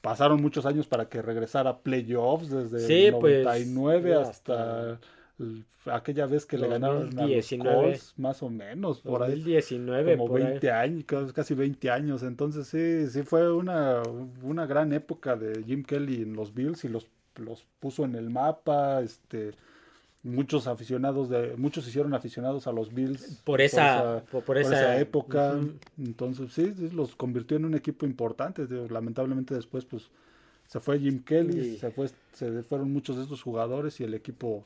pasaron 0.00 0.42
muchos 0.42 0.66
años 0.66 0.86
para 0.86 1.08
que 1.08 1.22
regresara 1.22 1.70
a 1.70 1.78
playoffs 1.78 2.50
desde 2.50 3.06
el 3.08 3.12
99 3.12 4.14
pues, 4.14 4.28
hasta 4.28 5.00
aquella 5.86 6.26
vez 6.26 6.46
que 6.46 6.58
le 6.58 6.68
ganaron 6.68 7.18
a 7.18 7.26
los 7.26 7.48
Colts, 7.48 8.14
más 8.16 8.42
o 8.42 8.50
menos, 8.50 9.00
por 9.00 9.20
2019, 9.20 10.12
ahí. 10.12 10.16
Como 10.16 10.32
20 10.32 10.70
años, 10.70 11.04
casi 11.32 11.54
20 11.54 11.90
años. 11.90 12.22
Entonces 12.22 12.66
sí, 12.68 13.08
sí 13.08 13.22
fue 13.22 13.52
una, 13.52 14.02
una 14.42 14.66
gran 14.66 14.92
época 14.92 15.36
de 15.36 15.62
Jim 15.64 15.82
Kelly 15.82 16.22
en 16.22 16.34
los 16.34 16.54
Bills 16.54 16.84
y 16.84 16.88
los, 16.88 17.08
los 17.36 17.66
puso 17.80 18.04
en 18.04 18.14
el 18.14 18.30
mapa, 18.30 19.00
este 19.02 19.52
muchos 20.22 20.66
aficionados 20.66 21.28
de 21.28 21.54
muchos 21.58 21.86
hicieron 21.86 22.14
aficionados 22.14 22.66
a 22.66 22.72
los 22.72 22.94
Bills 22.94 23.42
por 23.44 23.60
esa 23.60 24.24
por 24.46 24.56
esa, 24.56 24.98
época. 24.98 25.60
entonces 25.98 26.50
sí, 26.50 26.72
los 26.92 27.14
convirtió 27.14 27.58
en 27.58 27.66
un 27.66 27.74
equipo 27.74 28.06
importante. 28.06 28.66
Lamentablemente 28.88 29.54
después 29.54 29.84
pues 29.84 30.08
se 30.66 30.80
fue 30.80 30.98
Jim 30.98 31.22
Kelly 31.22 31.76
se 31.76 31.90
fue 31.90 32.08
se 32.32 32.62
fueron 32.62 32.90
muchos 32.90 33.16
de 33.16 33.24
estos 33.24 33.42
jugadores 33.42 34.00
y 34.00 34.04
el 34.04 34.14
equipo 34.14 34.64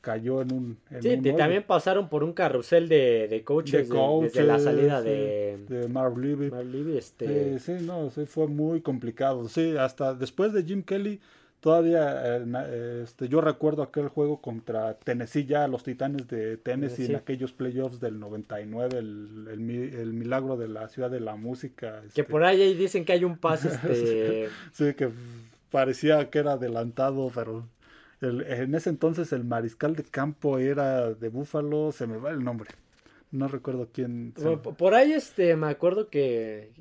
cayó 0.00 0.42
en 0.42 0.52
un 0.52 0.78
sí 1.00 1.16
también 1.36 1.62
pasaron 1.62 2.08
por 2.08 2.24
un 2.24 2.32
carrusel 2.32 2.88
de, 2.88 3.28
de 3.28 3.44
coaches, 3.44 3.88
desde 3.88 4.44
la 4.44 4.58
salida 4.58 5.02
de 5.02 5.58
de 5.68 5.88
Marv 5.88 6.18
Levy, 6.18 6.96
este... 6.96 7.58
sí 7.58 7.72
no 7.82 8.10
sí 8.10 8.26
fue 8.26 8.46
muy 8.46 8.80
complicado 8.80 9.48
sí 9.48 9.76
hasta 9.76 10.14
después 10.14 10.52
de 10.52 10.62
Jim 10.62 10.82
Kelly 10.82 11.20
Todavía 11.60 12.38
eh, 12.38 13.02
este, 13.04 13.28
yo 13.28 13.42
recuerdo 13.42 13.82
aquel 13.82 14.08
juego 14.08 14.40
contra 14.40 14.94
Tennessee, 14.94 15.44
ya 15.44 15.68
los 15.68 15.82
Titanes 15.82 16.26
de 16.26 16.56
Tennessee 16.56 17.04
en 17.04 17.16
aquellos 17.16 17.52
playoffs 17.52 18.00
del 18.00 18.18
99, 18.18 18.98
el, 18.98 19.46
el, 19.92 20.12
milagro 20.14 20.56
de 20.56 20.68
la 20.68 20.88
ciudad 20.88 21.10
de 21.10 21.20
la 21.20 21.36
música. 21.36 22.02
Que 22.14 22.24
por 22.24 22.44
ahí 22.44 22.72
dicen 22.74 23.04
que 23.04 23.12
hay 23.12 23.24
un 23.24 23.36
pase. 23.36 23.68
Este... 23.90 24.48
sí, 24.72 24.94
que 24.94 25.10
parecía 25.70 26.30
que 26.30 26.38
era 26.38 26.52
adelantado, 26.52 27.30
pero 27.34 27.68
en 28.20 28.74
ese 28.74 28.90
entonces 28.90 29.32
el 29.32 29.44
mariscal 29.44 29.96
de 29.96 30.04
campo 30.04 30.58
era 30.58 31.14
de 31.14 31.28
Búfalo, 31.28 31.92
se 31.92 32.06
me 32.06 32.16
va 32.16 32.30
el 32.30 32.44
nombre. 32.44 32.70
No 33.30 33.48
recuerdo 33.48 33.88
quién. 33.92 34.32
Por 34.76 34.94
ahí 34.94 35.12
este, 35.12 35.56
me 35.56 35.68
acuerdo 35.68 36.08
que... 36.08 36.72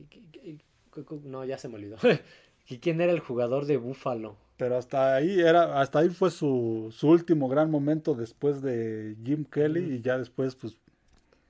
No, 1.23 1.45
ya 1.45 1.57
se 1.57 1.69
me 1.69 1.75
olvidó. 1.75 1.97
¿Quién 2.81 3.01
era 3.01 3.11
el 3.11 3.19
jugador 3.19 3.65
de 3.65 3.77
Búfalo? 3.77 4.35
pero 4.59 4.75
hasta 4.75 5.15
ahí 5.15 5.39
era 5.39 5.79
hasta 5.79 5.99
ahí 5.99 6.09
fue 6.09 6.29
su, 6.31 6.89
su 6.91 7.07
último 7.07 7.47
gran 7.47 7.71
momento 7.71 8.13
después 8.13 8.61
de 8.61 9.15
Jim 9.23 9.45
Kelly 9.45 9.95
y 9.95 10.01
ya 10.01 10.17
después 10.17 10.55
pues 10.55 10.77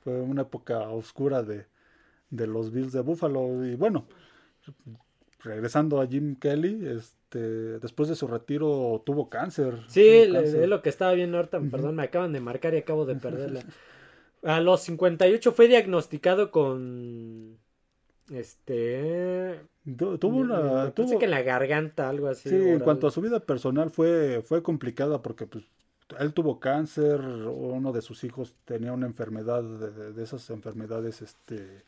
fue 0.03 0.21
una 0.21 0.43
época 0.43 0.81
oscura 0.81 1.41
de, 1.41 1.65
de 2.29 2.45
los 2.45 2.71
Bills 2.71 2.93
de 2.93 3.01
Buffalo 3.01 3.65
y 3.65 3.73
bueno 3.73 4.05
regresando 5.39 5.99
a 5.99 6.05
Jim 6.05 6.35
Kelly 6.35 6.87
este 6.87 7.18
después 7.37 8.09
de 8.09 8.15
su 8.15 8.27
retiro 8.27 9.03
tuvo 9.05 9.29
cáncer 9.29 9.79
sí 9.87 10.07
es 10.07 10.67
lo 10.67 10.81
que 10.81 10.89
estaba 10.89 11.13
viendo 11.13 11.37
ahorita 11.37 11.59
perdón 11.69 11.95
me 11.95 12.03
acaban 12.03 12.33
de 12.33 12.39
marcar 12.39 12.73
y 12.73 12.77
acabo 12.77 13.05
de 13.05 13.15
perderla 13.15 13.61
a 14.43 14.59
los 14.59 14.81
58 14.81 15.51
fue 15.51 15.67
diagnosticado 15.67 16.49
con 16.49 17.57
este 18.31 19.59
tuvo 19.97 20.37
una. 20.37 20.91
Tuvo... 20.91 21.19
que 21.19 21.25
en 21.25 21.31
la 21.31 21.41
garganta, 21.41 22.09
algo 22.09 22.27
así. 22.27 22.49
Sí, 22.49 22.55
en 22.55 22.79
cuanto 22.79 23.07
a 23.07 23.11
su 23.11 23.21
vida 23.21 23.39
personal 23.39 23.89
fue, 23.89 24.41
fue 24.43 24.61
complicada 24.61 25.21
porque 25.21 25.47
pues 25.47 25.65
él 26.19 26.33
tuvo 26.33 26.59
cáncer, 26.59 27.21
uno 27.21 27.91
de 27.91 28.01
sus 28.01 28.23
hijos 28.23 28.55
tenía 28.65 28.93
una 28.93 29.05
enfermedad, 29.05 29.63
de, 29.63 30.23
esas 30.23 30.49
enfermedades 30.49 31.21
este 31.21 31.83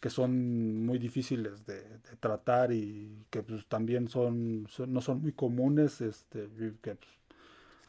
que 0.00 0.10
son 0.10 0.84
muy 0.86 0.98
difíciles 0.98 1.66
de, 1.66 1.82
tratar 2.20 2.72
y 2.72 3.24
que 3.30 3.42
pues 3.42 3.66
también 3.66 4.08
son, 4.08 4.66
no 4.88 5.00
son 5.00 5.22
muy 5.22 5.32
comunes, 5.32 6.00
este, 6.00 6.48
que 6.82 6.94
pues, 6.94 7.10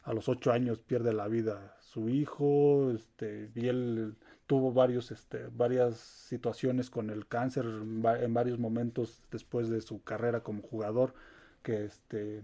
a 0.03 0.13
los 0.13 0.27
ocho 0.29 0.51
años 0.51 0.79
pierde 0.79 1.13
la 1.13 1.27
vida 1.27 1.77
su 1.79 2.09
hijo, 2.09 2.91
este, 2.91 3.51
y 3.55 3.67
él 3.67 4.15
tuvo 4.47 4.73
varios, 4.73 5.11
este, 5.11 5.47
varias 5.47 5.97
situaciones 5.97 6.89
con 6.89 7.09
el 7.09 7.27
cáncer 7.27 7.65
en, 7.65 8.01
varios 8.01 8.59
momentos 8.59 9.23
después 9.31 9.69
de 9.69 9.81
su 9.81 10.03
carrera 10.03 10.41
como 10.41 10.61
jugador, 10.61 11.13
que 11.63 11.85
este, 11.85 12.41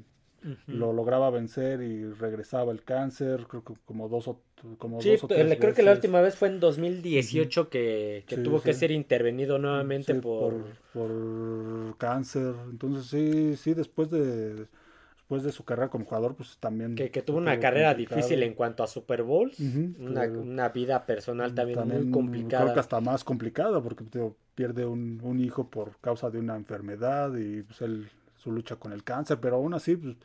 lo 0.68 0.94
lograba 0.94 1.30
vencer 1.30 1.82
y 1.82 2.06
regresaba 2.14 2.72
el 2.72 2.84
cáncer, 2.84 3.46
creo 3.48 3.64
que 3.64 3.74
como 3.86 4.08
dos 4.08 4.28
o, 4.28 4.40
como 4.78 5.02
dos 5.02 5.24
o 5.24 5.28
tres 5.28 5.58
creo 5.60 5.74
que 5.74 5.84
la 5.84 5.92
última 5.92 6.22
vez 6.22 6.36
fue 6.36 6.48
en 6.48 6.60
2018 6.60 7.70
que, 7.70 8.24
que 8.28 8.38
tuvo 8.38 8.62
que 8.62 8.74
ser 8.74 8.92
intervenido 8.92 9.58
nuevamente 9.60 10.16
por... 10.16 10.64
por... 10.94 11.90
por... 11.90 11.98
cáncer. 11.98 12.54
Entonces 12.70 13.08
sí, 13.08 13.56
sí, 13.56 13.74
después 13.74 14.10
de 14.10 14.68
después 15.28 15.44
de 15.44 15.52
su 15.52 15.66
carrera 15.66 15.90
como 15.90 16.06
jugador, 16.06 16.36
pues 16.36 16.58
también... 16.58 16.96
Que, 16.96 17.10
tuvo 17.22 17.38
una 17.38 17.60
carrera 17.60 17.94
difícil 17.94 18.44
en 18.44 18.54
cuanto 18.54 18.82
a 18.82 18.88
Super 18.88 19.24
Bowls, 19.24 19.60
una, 19.60 20.70
vida 20.70 21.06
personal 21.06 21.54
también, 21.54 21.86
muy 21.86 22.12
complicada. 22.12 22.64
Creo 22.64 22.74
que 22.76 22.80
hasta 22.80 23.02
más 23.02 23.26
complicada, 23.26 23.84
porque 23.84 24.06
pierde 24.56 24.86
un, 24.86 25.20
un, 25.22 25.42
hijo 25.42 25.70
por 25.70 25.98
causa 26.00 26.30
de 26.30 26.40
una 26.40 26.56
enfermedad 26.56 27.36
y 27.36 27.62
pues 27.64 27.82
él, 27.82 28.10
su 28.38 28.52
lucha 28.52 28.78
con 28.78 28.94
el 28.94 29.04
cáncer, 29.04 29.40
pero 29.40 29.58
aún 29.58 29.74
así, 29.74 29.96
pues, 29.96 30.16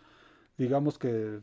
digamos 0.57 0.99
que 0.99 1.41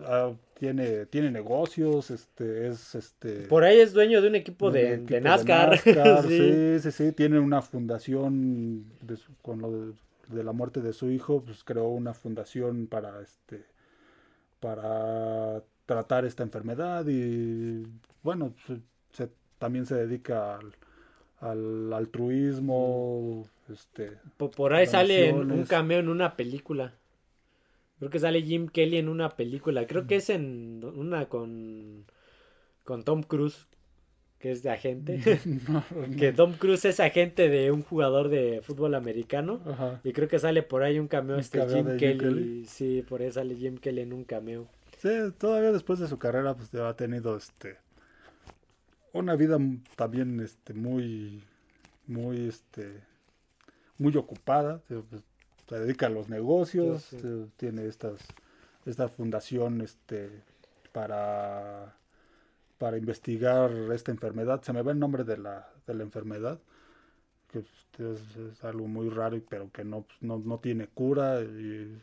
ah, 0.00 0.32
tiene, 0.54 1.06
tiene 1.06 1.30
negocios, 1.30 2.10
este, 2.10 2.68
es 2.68 2.94
este... 2.94 3.46
Por 3.46 3.64
ahí 3.64 3.80
es 3.80 3.92
dueño 3.92 4.20
de 4.20 4.28
un 4.28 4.34
equipo, 4.34 4.70
de, 4.70 4.98
NASCAR. 5.20 5.78
sí. 6.28 6.80
sí. 6.80 6.92
sí, 6.92 7.12
tiene 7.12 7.38
una 7.38 7.62
fundación 7.62 8.86
con 9.42 9.60
lo 9.60 9.70
de 9.72 9.92
de 10.32 10.44
la 10.44 10.52
muerte 10.52 10.80
de 10.80 10.92
su 10.92 11.10
hijo, 11.10 11.42
pues 11.44 11.64
creó 11.64 11.88
una 11.88 12.14
fundación 12.14 12.86
para 12.86 13.20
este 13.20 13.64
para 14.60 15.62
tratar 15.86 16.24
esta 16.24 16.42
enfermedad 16.42 17.06
y 17.08 17.84
bueno, 18.22 18.54
se, 19.12 19.30
también 19.58 19.86
se 19.86 19.96
dedica 19.96 20.56
al, 20.56 20.72
altruismo, 21.42 23.48
este 23.72 24.12
por, 24.36 24.74
ahí 24.74 24.86
sale 24.86 25.32
un 25.32 25.64
cameo 25.64 25.98
en 25.98 26.08
una 26.08 26.36
película. 26.36 26.94
Creo 27.98 28.10
que 28.10 28.18
sale 28.18 28.42
Jim 28.42 28.68
Kelly 28.68 28.96
en 28.96 29.08
una 29.08 29.36
película. 29.36 29.86
Creo 29.86 30.06
que 30.06 30.16
es 30.16 30.30
en 30.30 30.82
una 30.84 31.26
con 31.26 32.04
con 32.84 33.04
Tom 33.04 33.22
Cruise 33.22 33.68
que 34.42 34.50
es 34.50 34.64
de 34.64 34.70
agente, 34.70 35.20
que 36.18 36.32
Tom 36.32 36.54
Cruise 36.54 36.84
es 36.84 36.98
agente 36.98 37.48
de 37.48 37.70
un 37.70 37.82
jugador 37.82 38.28
de 38.28 38.60
fútbol 38.60 38.96
americano 38.96 39.60
y 40.02 40.12
creo 40.12 40.26
que 40.26 40.40
sale 40.40 40.64
por 40.64 40.82
ahí 40.82 40.98
un 40.98 41.06
cameo 41.06 41.36
este 41.36 41.64
Jim, 41.68 41.96
Kelly. 41.96 42.64
sí, 42.66 43.04
por 43.08 43.22
ahí 43.22 43.30
sale 43.30 43.54
Jim 43.54 43.78
Kelly 43.78 44.00
en 44.00 44.12
un 44.12 44.24
cameo. 44.24 44.66
Sí, 44.98 45.10
todavía 45.38 45.70
después 45.70 46.00
de 46.00 46.08
su 46.08 46.18
carrera 46.18 46.54
pues 46.54 46.74
ha 46.74 46.94
tenido 46.96 47.36
este 47.36 47.76
una 49.12 49.36
vida 49.36 49.58
también 49.96 50.40
este 50.40 50.74
muy 50.74 51.42
muy 52.06 52.48
este 52.48 53.02
muy 53.98 54.16
ocupada, 54.16 54.80
se, 54.88 55.02
dedica 55.78 56.06
a 56.06 56.10
los 56.10 56.28
negocios, 56.28 57.14
tiene 57.56 57.86
estas 57.86 58.18
esta 58.84 59.08
fundación 59.08 59.80
este 59.80 60.30
para 60.92 61.94
para 62.82 62.98
investigar 62.98 63.70
esta 63.92 64.10
enfermedad. 64.10 64.60
Se 64.62 64.72
me 64.72 64.82
va 64.82 64.90
el 64.90 64.98
nombre 64.98 65.22
de 65.22 65.38
la, 65.38 65.70
de 65.86 65.94
la 65.94 66.02
enfermedad, 66.02 66.58
que 67.52 68.12
es, 68.12 68.64
algo 68.64 68.88
muy 68.88 69.10
raro, 69.10 69.38
pero 69.48 69.70
que 69.70 69.84
no, 69.84 70.02
pues, 70.02 70.16
no, 70.22 70.38
no 70.38 70.58
tiene 70.58 70.86
cura. 70.86 71.42
Y, 71.42 72.00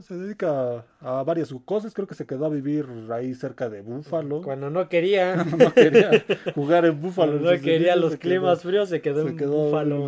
se 0.00 0.14
dedica 0.14 0.86
a, 1.00 1.22
varias 1.22 1.54
cosas. 1.64 1.92
Creo 1.92 2.06
que 2.06 2.14
se 2.14 2.26
quedó 2.26 2.46
a 2.46 2.48
vivir 2.48 2.86
ahí 3.12 3.34
cerca 3.34 3.68
de 3.68 3.82
Búfalo. 3.82 4.40
Cuando 4.44 4.70
no 4.70 4.88
quería. 4.88 5.36
no 5.58 5.72
quería 5.74 6.24
jugar 6.54 6.86
en 6.86 7.00
Búfalo. 7.00 7.38
no 7.38 7.60
quería 7.60 7.96
los 7.96 8.16
climas 8.16 8.62
fríos, 8.62 8.88
se 8.88 9.02
quedó, 9.02 9.28
en, 9.28 9.36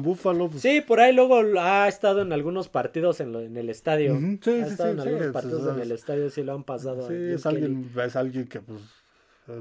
Búfalo. 0.03 0.49
Pues. 0.49 0.63
Sí, 0.63 0.81
por 0.81 1.01
ahí 1.01 1.15
luego 1.15 1.43
ha 1.61 1.87
estado 1.89 2.23
en 2.23 2.33
algunos 2.33 2.69
partidos 2.69 3.21
en, 3.21 3.35
en 3.35 3.57
el 3.57 3.69
estadio. 3.69 4.19
sí, 4.43 4.51
ha 4.51 4.67
estado 4.67 4.93
en 4.93 5.01
algunos 5.01 5.27
partidos 5.29 5.77
en 5.77 5.83
el 5.83 5.93
estadio, 5.93 6.31
sí 6.31 6.43
lo 6.43 6.55
han 6.55 6.65
pasado. 6.65 7.07
Sí, 7.07 7.15
es 7.15 7.45
alguien, 7.45 7.91
es 8.03 8.17
alguien 8.17 8.47
que 8.47 8.61
pues 8.61 8.81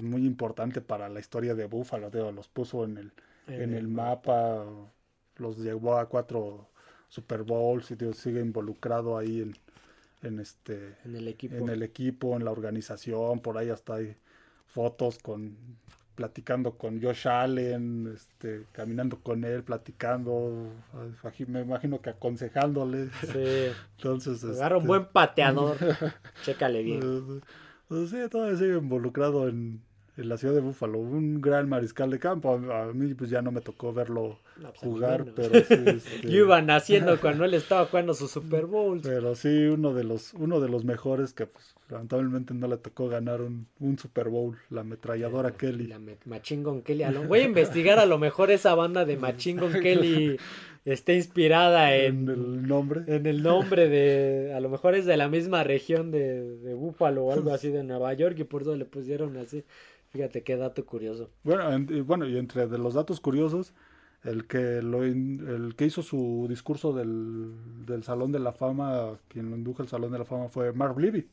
muy 0.01 0.25
importante 0.25 0.81
para 0.81 1.09
la 1.09 1.19
historia 1.19 1.55
de 1.55 1.65
Buffalo, 1.65 2.09
los 2.31 2.47
puso 2.47 2.83
en 2.83 2.97
el, 2.97 3.11
en 3.47 3.73
el 3.73 3.87
mapa, 3.87 4.65
los 5.39 5.57
llevó 5.57 5.97
a 5.97 6.07
cuatro 6.07 6.67
Super 7.09 7.43
Bowls 7.43 7.91
y 7.91 8.13
sigue 8.13 8.41
involucrado 8.41 9.17
ahí 9.17 9.41
en, 9.41 9.55
en 10.23 10.39
este 10.39 10.97
en 11.05 11.15
el 11.15 11.27
equipo. 11.27 11.55
en 11.55 11.69
el 11.69 11.83
equipo 11.83 12.35
en 12.35 12.45
la 12.45 12.51
organización 12.51 13.39
por 13.39 13.57
ahí 13.57 13.69
hasta 13.69 13.95
hay 13.95 14.15
fotos 14.67 15.17
con 15.19 15.55
platicando 16.15 16.77
con 16.77 17.01
Josh 17.01 17.27
Allen 17.27 18.11
este 18.13 18.65
caminando 18.71 19.19
con 19.19 19.43
él 19.43 19.63
platicando 19.63 20.71
me 21.47 21.61
imagino 21.61 22.01
que 22.01 22.09
aconsejándole. 22.09 23.09
Sí. 23.21 23.71
entonces 23.97 24.43
agarra 24.43 24.77
un 24.77 24.83
este, 24.83 24.87
buen 24.87 25.05
pateador. 25.05 25.77
Chécale 26.43 26.83
bien. 26.83 27.41
Pues 27.87 28.09
sí, 28.09 28.17
todavía 28.29 28.57
sigue 28.57 28.77
involucrado 28.77 29.47
en, 29.47 29.81
la 30.25 30.37
ciudad 30.37 30.53
de 30.53 30.61
Búfalo. 30.61 30.99
Un 30.99 31.41
gran 31.41 31.69
mariscal 31.69 32.09
de 32.09 32.19
campo. 32.19 32.53
A, 32.53 32.93
mí 32.93 33.13
pues 33.13 33.29
ya 33.29 33.41
no 33.41 33.51
me 33.51 33.61
tocó 33.61 33.93
verlo 33.93 34.39
pues, 34.55 34.73
jugar, 34.79 35.25
pero 35.35 35.63
sí. 35.63 35.75
Este... 35.85 36.29
Yo 36.29 36.45
iba 36.45 36.61
naciendo 36.61 37.19
cuando 37.19 37.45
él 37.45 37.53
estaba 37.53 37.85
jugando 37.85 38.13
su 38.13 38.27
Super 38.27 38.65
Bowl. 38.65 38.99
Pero 39.01 39.35
sí, 39.35 39.65
uno 39.67 39.93
de 39.93 40.03
los, 40.03 40.33
uno 40.33 40.59
de 40.59 40.69
los 40.69 40.83
mejores 40.85 41.33
que 41.33 41.45
pues 41.45 41.75
lamentablemente 41.89 42.53
no 42.53 42.67
le 42.67 42.77
tocó 42.77 43.07
ganar 43.07 43.41
un, 43.41 43.67
un 43.79 43.97
Super 43.97 44.29
Bowl, 44.29 44.57
la 44.69 44.81
ametralladora 44.81 45.51
Kelly. 45.51 45.87
La 45.87 45.99
Machine 46.25 46.63
Gun 46.63 46.81
Kelly. 46.81 47.03
Voy 47.27 47.39
a 47.39 47.43
investigar 47.43 47.99
a 47.99 48.05
lo 48.05 48.17
mejor 48.17 48.51
esa 48.51 48.75
banda 48.75 49.05
de 49.05 49.17
Machine 49.17 49.61
Gun 49.61 49.81
Kelly 49.81 50.37
esté 50.85 51.15
inspirada 51.15 51.95
en, 51.95 52.27
el 52.29 52.67
nombre. 52.67 53.01
En 53.07 53.25
el 53.25 53.43
nombre 53.43 53.89
de, 53.89 54.53
a 54.53 54.59
lo 54.59 54.69
mejor 54.69 54.95
es 54.95 55.05
de 55.05 55.17
la 55.17 55.27
misma 55.27 55.63
región 55.63 56.11
de, 56.11 56.57
de 56.57 56.73
Búfalo 56.73 57.25
o 57.25 57.31
algo 57.31 57.51
así 57.51 57.69
de 57.69 57.83
Nueva 57.83 58.13
York 58.13 58.37
y 58.39 58.43
por 58.43 58.61
eso 58.61 58.75
le 58.75 58.85
pusieron 58.85 59.37
así. 59.37 59.63
Fíjate 60.09 60.43
qué 60.43 60.57
dato 60.57 60.85
curioso. 60.85 61.29
Bueno, 61.43 61.63
bueno 62.05 62.27
y 62.27 62.37
entre 62.37 62.67
de 62.67 62.77
los 62.77 62.93
datos 62.93 63.19
curiosos, 63.19 63.73
el 64.23 64.47
que 64.47 64.81
lo 64.81 65.03
el 65.03 65.73
que 65.75 65.85
hizo 65.85 66.01
su 66.01 66.47
discurso 66.49 66.93
del, 66.93 67.85
del 67.85 68.03
Salón 68.03 68.31
de 68.31 68.39
la 68.39 68.51
Fama, 68.51 69.19
quien 69.27 69.49
lo 69.49 69.55
indujo 69.55 69.81
al 69.81 69.87
Salón 69.87 70.11
de 70.11 70.19
la 70.19 70.25
Fama 70.25 70.49
fue 70.49 70.73
Mark 70.73 70.97
Levy. 70.99 71.27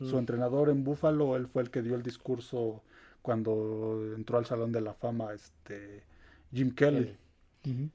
Su 0.00 0.18
entrenador 0.18 0.70
en 0.70 0.82
Búfalo, 0.82 1.36
él 1.36 1.46
fue 1.46 1.62
el 1.62 1.70
que 1.70 1.82
dio 1.82 1.94
el 1.94 2.02
discurso 2.02 2.82
cuando 3.22 4.12
entró 4.16 4.38
al 4.38 4.44
Salón 4.44 4.72
de 4.72 4.80
la 4.80 4.92
Fama 4.92 5.32
este 5.32 6.02
Jim 6.52 6.74
Kelly. 6.74 7.14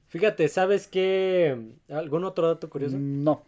Fíjate, 0.06 0.48
¿sabes 0.48 0.86
qué? 0.88 1.74
¿Algún 1.90 2.24
otro 2.24 2.46
dato 2.46 2.70
curioso? 2.70 2.96
No. 2.98 3.44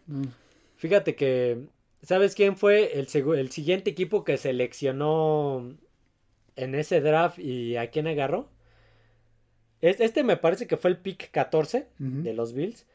Fíjate 0.75 1.15
que, 1.15 1.65
¿sabes 2.03 2.35
quién 2.35 2.57
fue 2.57 2.99
el, 2.99 3.07
el 3.35 3.49
siguiente 3.49 3.89
equipo 3.89 4.23
que 4.23 4.37
seleccionó 4.37 5.73
en 6.57 6.75
ese 6.75 6.99
draft 6.99 7.39
y 7.39 7.77
a 7.77 7.89
quién 7.89 8.07
agarró? 8.07 8.49
Este 9.79 10.23
me 10.23 10.37
parece 10.37 10.67
que 10.67 10.75
fue 10.77 10.89
el 10.89 10.97
pick 10.97 11.31
14 11.31 11.87
de 11.99 12.33
los 12.33 12.53
Bills. 12.53 12.85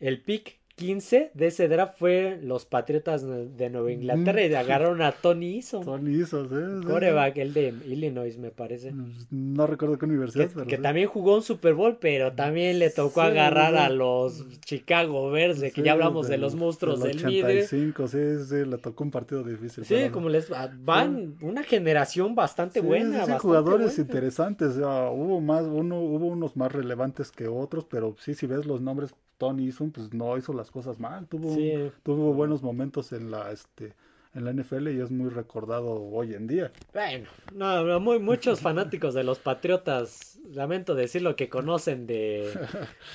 El 0.00 0.22
pick 0.22 0.60
15 0.78 1.32
de 1.34 1.46
ese 1.48 1.66
draft 1.66 1.98
fue 1.98 2.38
los 2.40 2.64
Patriotas 2.64 3.26
de 3.26 3.68
Nueva 3.68 3.90
Inglaterra 3.90 4.44
y 4.44 4.54
agarraron 4.54 5.02
a 5.02 5.10
Tony 5.10 5.56
Eason. 5.56 5.84
Tony 5.84 6.20
Eason, 6.20 6.48
sí. 6.48 6.86
Coreback, 6.86 7.36
el 7.38 7.52
de 7.52 7.74
Illinois, 7.84 8.38
me 8.38 8.52
parece. 8.52 8.92
Pues, 8.92 9.26
no 9.30 9.66
recuerdo 9.66 9.98
qué 9.98 10.06
universidad. 10.06 10.48
Que, 10.50 10.66
que 10.66 10.78
también 10.78 11.08
jugó 11.08 11.34
un 11.34 11.42
Super 11.42 11.74
Bowl, 11.74 11.98
pero 12.00 12.32
también 12.32 12.78
le 12.78 12.90
tocó 12.90 13.22
agarrar 13.22 13.74
a 13.74 13.88
los 13.88 14.46
Chicago 14.60 15.32
Bears, 15.32 15.58
de 15.58 15.72
que 15.72 15.82
ya 15.82 15.92
hablamos 15.92 16.28
de, 16.28 16.38
los 16.38 16.54
monstruos 16.54 17.02
del, 17.02 17.16
del 17.16 17.26
85, 17.26 18.06
sí, 18.06 18.18
sí, 18.48 18.64
le 18.64 18.78
tocó 18.78 19.02
un 19.02 19.10
partido 19.10 19.42
difícil. 19.42 19.84
Sí, 19.84 20.10
como 20.12 20.28
les 20.28 20.48
van 20.78 21.34
una 21.42 21.64
generación 21.64 22.36
bastante 22.36 22.80
buena. 22.80 23.26
Sí, 23.26 23.32
jugadores 23.40 23.98
interesantes. 23.98 24.76
hubo 24.76 25.40
más, 25.40 25.64
uno, 25.64 26.00
hubo 26.00 26.26
unos 26.26 26.56
más 26.56 26.70
relevantes 26.70 27.32
que 27.32 27.48
otros, 27.48 27.84
pero 27.84 28.14
sí, 28.20 28.34
si 28.34 28.46
ves 28.46 28.64
los 28.64 28.80
nombres 28.80 29.12
Tony 29.38 29.68
hizo, 29.68 29.88
pues 29.88 30.12
no 30.12 30.36
hizo 30.36 30.52
las 30.52 30.70
cosas 30.70 30.98
mal, 30.98 31.26
tuvo, 31.26 31.56
tuvo 32.02 32.34
buenos 32.34 32.62
momentos 32.62 33.12
en 33.12 33.30
la 33.30 33.50
este 33.52 33.94
en 34.34 34.44
la 34.44 34.52
NFL 34.52 34.88
y 34.88 35.00
es 35.00 35.10
muy 35.10 35.30
recordado 35.30 35.90
hoy 35.90 36.34
en 36.34 36.46
día. 36.46 36.70
Bueno, 36.92 37.26
no, 37.54 38.00
muy, 38.00 38.18
muchos 38.18 38.60
fanáticos 38.60 39.14
de 39.14 39.24
los 39.24 39.38
Patriotas, 39.38 40.38
lamento 40.52 40.94
decir 40.94 41.22
lo 41.22 41.34
que 41.34 41.48
conocen 41.48 42.06
de, 42.06 42.52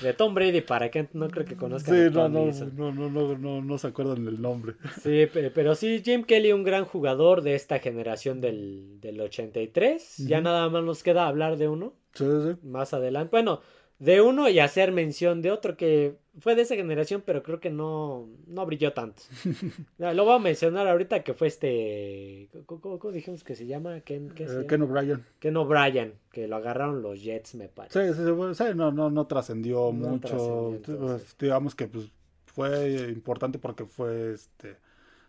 de 0.02 0.12
Tom 0.12 0.34
Brady, 0.34 0.60
para 0.60 0.90
que 0.90 1.08
no 1.12 1.28
creo 1.28 1.44
que 1.44 1.56
conozcan. 1.56 1.94
Sí, 1.94 2.14
no, 2.14 2.28
no, 2.28 2.50
no, 2.74 2.92
no, 2.92 3.38
no, 3.38 3.62
no, 3.62 3.78
se 3.78 3.86
acuerdan 3.86 4.24
del 4.24 4.40
nombre. 4.40 4.74
Sí, 5.02 5.26
pero 5.54 5.74
sí, 5.74 6.02
Jim 6.04 6.24
Kelly, 6.24 6.52
un 6.52 6.64
gran 6.64 6.84
jugador 6.84 7.42
de 7.42 7.54
esta 7.54 7.78
generación 7.78 8.40
del, 8.40 9.00
del 9.00 9.20
83. 9.20 10.18
Ya 10.26 10.40
nada 10.40 10.68
más 10.68 10.82
nos 10.82 11.02
queda 11.02 11.26
hablar 11.26 11.56
de 11.56 11.68
uno. 11.68 11.94
Sí, 12.12 12.24
sí. 12.24 12.66
Más 12.66 12.92
adelante. 12.92 13.30
Bueno, 13.30 13.60
de 13.98 14.20
uno 14.20 14.48
y 14.48 14.58
hacer 14.58 14.92
mención 14.92 15.40
de 15.40 15.50
otro 15.50 15.76
que 15.76 16.16
fue 16.40 16.56
de 16.56 16.62
esa 16.62 16.74
generación, 16.74 17.22
pero 17.24 17.42
creo 17.42 17.60
que 17.60 17.70
no, 17.70 18.28
no 18.46 18.66
brilló 18.66 18.92
tanto. 18.92 19.22
Lo 19.98 20.24
voy 20.24 20.34
a 20.34 20.38
mencionar 20.38 20.88
ahorita 20.88 21.22
que 21.22 21.34
fue 21.34 21.48
este. 21.48 22.48
¿Cómo, 22.66 22.98
dijimos 23.12 23.44
que 23.44 23.54
se 23.54 23.66
llama? 23.66 24.00
Ken, 24.00 24.32
eh, 24.36 24.66
Ken 24.68 24.82
O'Brien. 24.82 25.24
Ken 25.38 25.56
O'Brien, 25.56 26.14
que 26.32 26.48
lo 26.48 26.56
agarraron 26.56 27.02
los 27.02 27.22
Jets, 27.22 27.54
me 27.54 27.68
parece. 27.68 28.12
Sí, 28.12 28.24
sí, 28.54 28.64
no, 28.74 28.90
no, 28.90 29.10
no 29.10 29.26
trascendió 29.26 29.92
mucho. 29.92 30.80
Pues, 30.84 31.36
digamos 31.38 31.74
que 31.74 31.86
pues, 31.86 32.10
fue 32.46 33.10
importante 33.10 33.58
porque 33.58 33.84
fue 33.84 34.32
este 34.34 34.76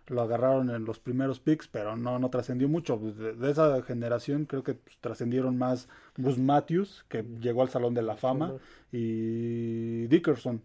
lo 0.07 0.21
agarraron 0.21 0.69
en 0.69 0.85
los 0.85 0.99
primeros 0.99 1.39
picks, 1.39 1.67
pero 1.67 1.95
no, 1.95 2.19
no 2.19 2.29
trascendió 2.29 2.69
mucho. 2.69 2.97
De, 2.97 3.49
esa 3.49 3.81
generación 3.81 4.45
creo 4.45 4.63
que 4.63 4.75
pues, 4.75 4.97
trascendieron 4.99 5.57
más 5.57 5.87
Gus 6.17 6.37
Matthews, 6.37 7.05
que 7.09 7.23
llegó 7.39 7.61
al 7.61 7.69
Salón 7.69 7.93
de 7.93 8.03
la 8.03 8.15
Fama, 8.15 8.53
y 8.91 10.07
Dickerson, 10.07 10.61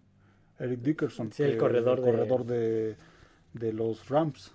Eric 0.58 0.80
Dickerson, 0.80 1.30
el 1.38 1.56
corredor, 1.56 2.00
corredor 2.00 2.44
de, 2.44 2.96
de, 3.54 3.72
los 3.72 4.08
Rams, 4.08 4.52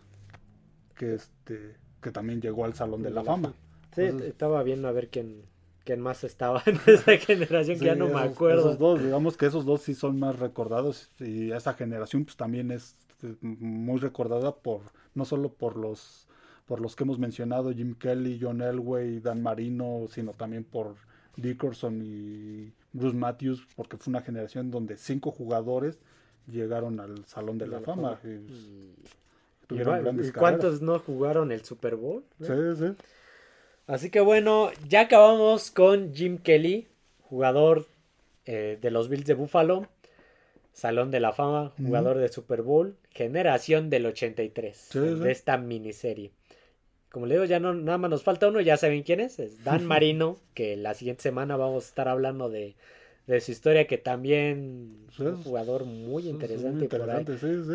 que 0.96 1.16
este 1.16 1.76
que 2.02 2.12
también 2.12 2.40
llegó 2.40 2.66
al 2.66 2.76
Salón 2.76 3.02
de, 3.02 3.10
la, 3.10 3.24
Fama. 3.24 3.54
Sí, 3.96 4.04
estaba 4.04 4.62
viendo 4.62 4.88
a 4.88 4.92
ver 4.92 5.10
quién, 5.10 5.42
quién 5.84 6.00
más 6.00 6.24
estaba 6.24 6.62
en 6.68 6.80
esa 6.86 7.18
generación, 7.18 7.80
que 7.80 7.86
ya 7.86 7.96
no 7.96 8.08
me 8.10 8.20
acuerdo. 8.20 8.60
Esos 8.60 8.78
dos, 8.78 9.04
digamos 9.04 9.36
que 9.38 9.48
esos 9.48 9.66
dos 9.66 9.82
sí 9.82 9.96
son 9.96 10.20
más 10.20 10.38
recordados, 10.38 11.10
y 11.20 11.52
esa 11.52 11.74
generación 11.74 12.26
pues 12.26 12.38
también 12.38 12.70
es 12.70 12.96
muy 13.42 14.00
recordada 14.00 14.56
por 14.56 14.82
no 15.14 15.26
solo 15.26 15.50
por 15.50 15.78
los 15.78 16.28
por 16.66 16.82
los 16.82 16.96
que 16.96 17.04
hemos 17.04 17.20
mencionado 17.20 17.72
Jim 17.72 17.96
Kelly, 17.96 18.40
John 18.42 18.62
Elway, 18.62 19.20
Dan 19.20 19.44
Marino, 19.44 20.08
sino 20.10 20.32
también 20.32 20.64
por 20.64 20.96
Dickerson 21.38 22.02
y 22.04 22.74
Bruce 22.92 23.16
Matthews, 23.16 23.68
porque 23.76 23.98
fue 23.98 24.12
una 24.12 24.22
generación 24.22 24.72
donde 24.72 24.98
cinco 24.98 25.32
jugadores 25.32 26.00
llegaron 26.48 27.00
al 27.00 27.26
Salón 27.26 27.58
de 27.58 27.68
la, 27.68 27.82
Fama. 27.82 28.20
Y, 28.24 30.32
cuántos 30.32 30.82
no 30.82 31.00
jugaron 31.00 31.52
el 31.52 31.64
Super 31.64 31.96
Bowl? 31.96 32.24
Sí, 32.40 32.54
sí. 32.78 32.94
Así 33.88 34.10
que 34.10 34.20
bueno, 34.20 34.70
ya 34.88 35.02
acabamos 35.02 35.70
con 35.70 36.14
Jim 36.14 36.40
Kelly, 36.40 36.88
jugador 37.22 37.86
eh, 38.46 38.80
de 38.82 38.92
los 38.92 39.10
Bills 39.10 39.26
de 39.26 39.36
Buffalo. 39.36 39.88
Salón 40.76 41.10
de 41.10 41.22
la 41.22 41.32
Fama, 41.32 41.72
jugador 41.78 42.18
de 42.18 42.28
Super 42.28 42.62
Bowl, 42.62 42.98
generación 43.10 43.90
del 43.90 44.08
83, 44.08 44.90
de 45.22 45.32
esta 45.32 45.58
miniserie. 45.58 46.32
Como 47.10 47.28
le 47.28 47.36
digo, 47.36 47.46
ya 47.46 47.62
no, 47.62 47.74
nada 47.74 47.98
más 47.98 48.12
nos 48.12 48.24
falta 48.24 48.50
uno, 48.50 48.60
ya 48.60 48.76
saben 48.76 49.04
quién 49.04 49.22
es, 49.22 49.40
es 49.40 49.64
Dan 49.64 49.86
Marino, 49.88 50.38
que 50.54 50.76
la 50.76 50.94
siguiente 50.94 51.24
semana 51.24 51.56
vamos 51.56 51.86
a 51.86 51.88
estar 51.88 52.10
hablando 52.10 52.50
de, 52.50 52.76
su 53.40 53.52
historia, 53.54 53.88
que 53.88 53.98
también 53.98 55.08
es 55.10 55.20
un 55.20 55.42
jugador 55.42 55.86
muy 55.86 56.28
interesante. 56.28 56.90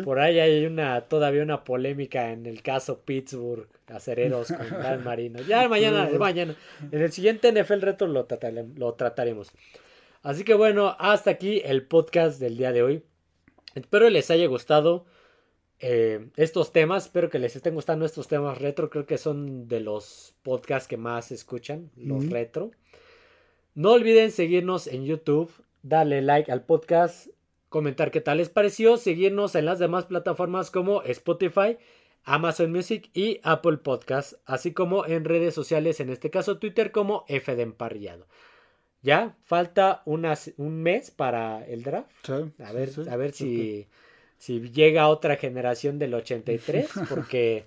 por, 0.03 0.19
ahí, 0.19 0.39
hay 0.39 0.67
una 0.67 1.01
todavía 1.01 1.41
una 1.41 1.63
polémica 1.63 2.31
en 2.31 2.45
el 2.45 2.61
caso 2.61 2.99
Pittsburgh, 2.99 3.67
acereros 3.87 4.49
con 4.49 4.69
Dan 4.83 5.03
Marino. 5.03 5.41
Ya 5.41 5.67
mañana, 5.67 6.07
mañana, 6.19 6.55
en 6.91 7.01
el 7.01 7.11
siguiente 7.11 7.51
NFL 7.51 7.81
Reto 7.81 8.05
lo, 8.05 8.27
lo 8.75 8.93
trataremos. 8.93 9.51
Así 10.21 10.43
que 10.43 10.53
bueno, 10.53 10.95
hasta 10.99 11.31
aquí 11.31 11.61
el 11.65 11.87
podcast 11.87 12.39
del 12.39 12.57
día 12.57 12.71
de 12.71 12.83
hoy. 12.83 13.03
Espero 13.73 14.09
les 14.09 14.29
haya 14.29 14.45
gustado 14.47 15.05
eh, 15.79 16.29
estos 16.35 16.71
temas. 16.71 17.05
Espero 17.05 17.29
que 17.29 17.39
les 17.39 17.55
estén 17.55 17.73
gustando 17.73 18.05
estos 18.05 18.27
temas 18.27 18.59
retro. 18.59 18.89
Creo 18.91 19.07
que 19.07 19.17
son 19.17 19.67
de 19.67 19.79
los 19.79 20.35
podcasts 20.43 20.87
que 20.87 20.97
más 20.97 21.31
escuchan, 21.31 21.89
los 21.95 22.29
retro. 22.29 22.71
No 23.73 23.93
olviden 23.93 24.31
seguirnos 24.31 24.85
en 24.85 25.05
YouTube, 25.05 25.51
darle 25.81 26.21
like 26.21 26.51
al 26.51 26.65
podcast, 26.65 27.29
comentar 27.69 28.11
qué 28.11 28.21
tal 28.21 28.37
les 28.37 28.49
pareció, 28.49 28.97
seguirnos 28.97 29.55
en 29.55 29.65
las 29.65 29.79
demás 29.79 30.05
plataformas 30.05 30.69
como 30.69 31.01
Spotify, 31.03 31.77
Amazon 32.25 32.71
Music 32.71 33.09
y 33.13 33.39
Apple 33.43 33.77
Podcast, 33.77 34.33
así 34.45 34.73
como 34.73 35.05
en 35.07 35.25
redes 35.25 35.55
sociales, 35.55 35.99
en 35.99 36.09
este 36.09 36.29
caso 36.29 36.59
Twitter 36.59 36.91
como 36.91 37.25
F 37.27 37.55
de 37.55 37.63
Emparrillado. 37.63 38.27
Ya 39.03 39.35
falta 39.43 40.03
unas, 40.05 40.51
un 40.57 40.81
mes 40.81 41.11
para 41.11 41.65
el 41.65 41.83
draft. 41.83 42.29
a 42.29 42.71
ver, 42.71 42.89
a 43.09 43.15
ver 43.15 43.31
si, 43.31 43.87
si 44.37 44.59
llega 44.71 45.07
otra 45.07 45.37
generación 45.37 45.97
del 45.97 46.13
83, 46.13 46.89
porque 47.09 47.65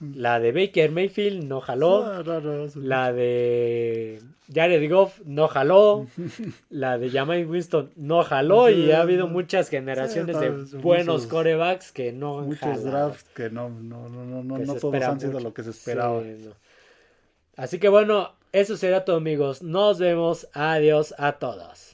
la 0.00 0.40
de 0.40 0.52
Baker 0.52 0.90
Mayfield 0.90 1.44
no 1.44 1.60
jaló. 1.60 2.22
la 2.74 3.12
de 3.12 4.20
Jared 4.52 4.90
Goff 4.90 5.20
no 5.24 5.48
jaló. 5.48 6.06
la 6.70 6.98
de 6.98 7.10
Jamal 7.10 7.46
Winston 7.46 7.92
no 7.96 8.22
jaló. 8.22 8.68
y 8.68 8.92
ha 8.92 9.00
habido 9.00 9.26
muchas 9.26 9.68
generaciones 9.68 10.38
de 10.38 10.50
buenos 10.78 11.26
corebacks 11.26 11.92
que 11.92 12.12
no 12.12 12.40
han 12.40 12.46
Muchos 12.46 12.84
drafts 12.84 13.24
que 13.34 13.50
no, 13.50 13.70
no, 13.70 14.08
no, 14.08 14.24
no, 14.24 14.58
no 14.58 14.74
todos 14.74 15.02
han 15.02 15.20
sido 15.20 15.40
lo 15.40 15.54
que 15.54 15.62
se 15.62 15.70
esperaba. 15.70 16.22
Así 17.56 17.78
que 17.78 17.88
bueno, 17.88 18.32
eso 18.54 18.76
será 18.76 19.04
todo 19.04 19.16
amigos. 19.16 19.62
Nos 19.62 19.98
vemos. 19.98 20.46
Adiós 20.54 21.12
a 21.18 21.32
todos. 21.32 21.93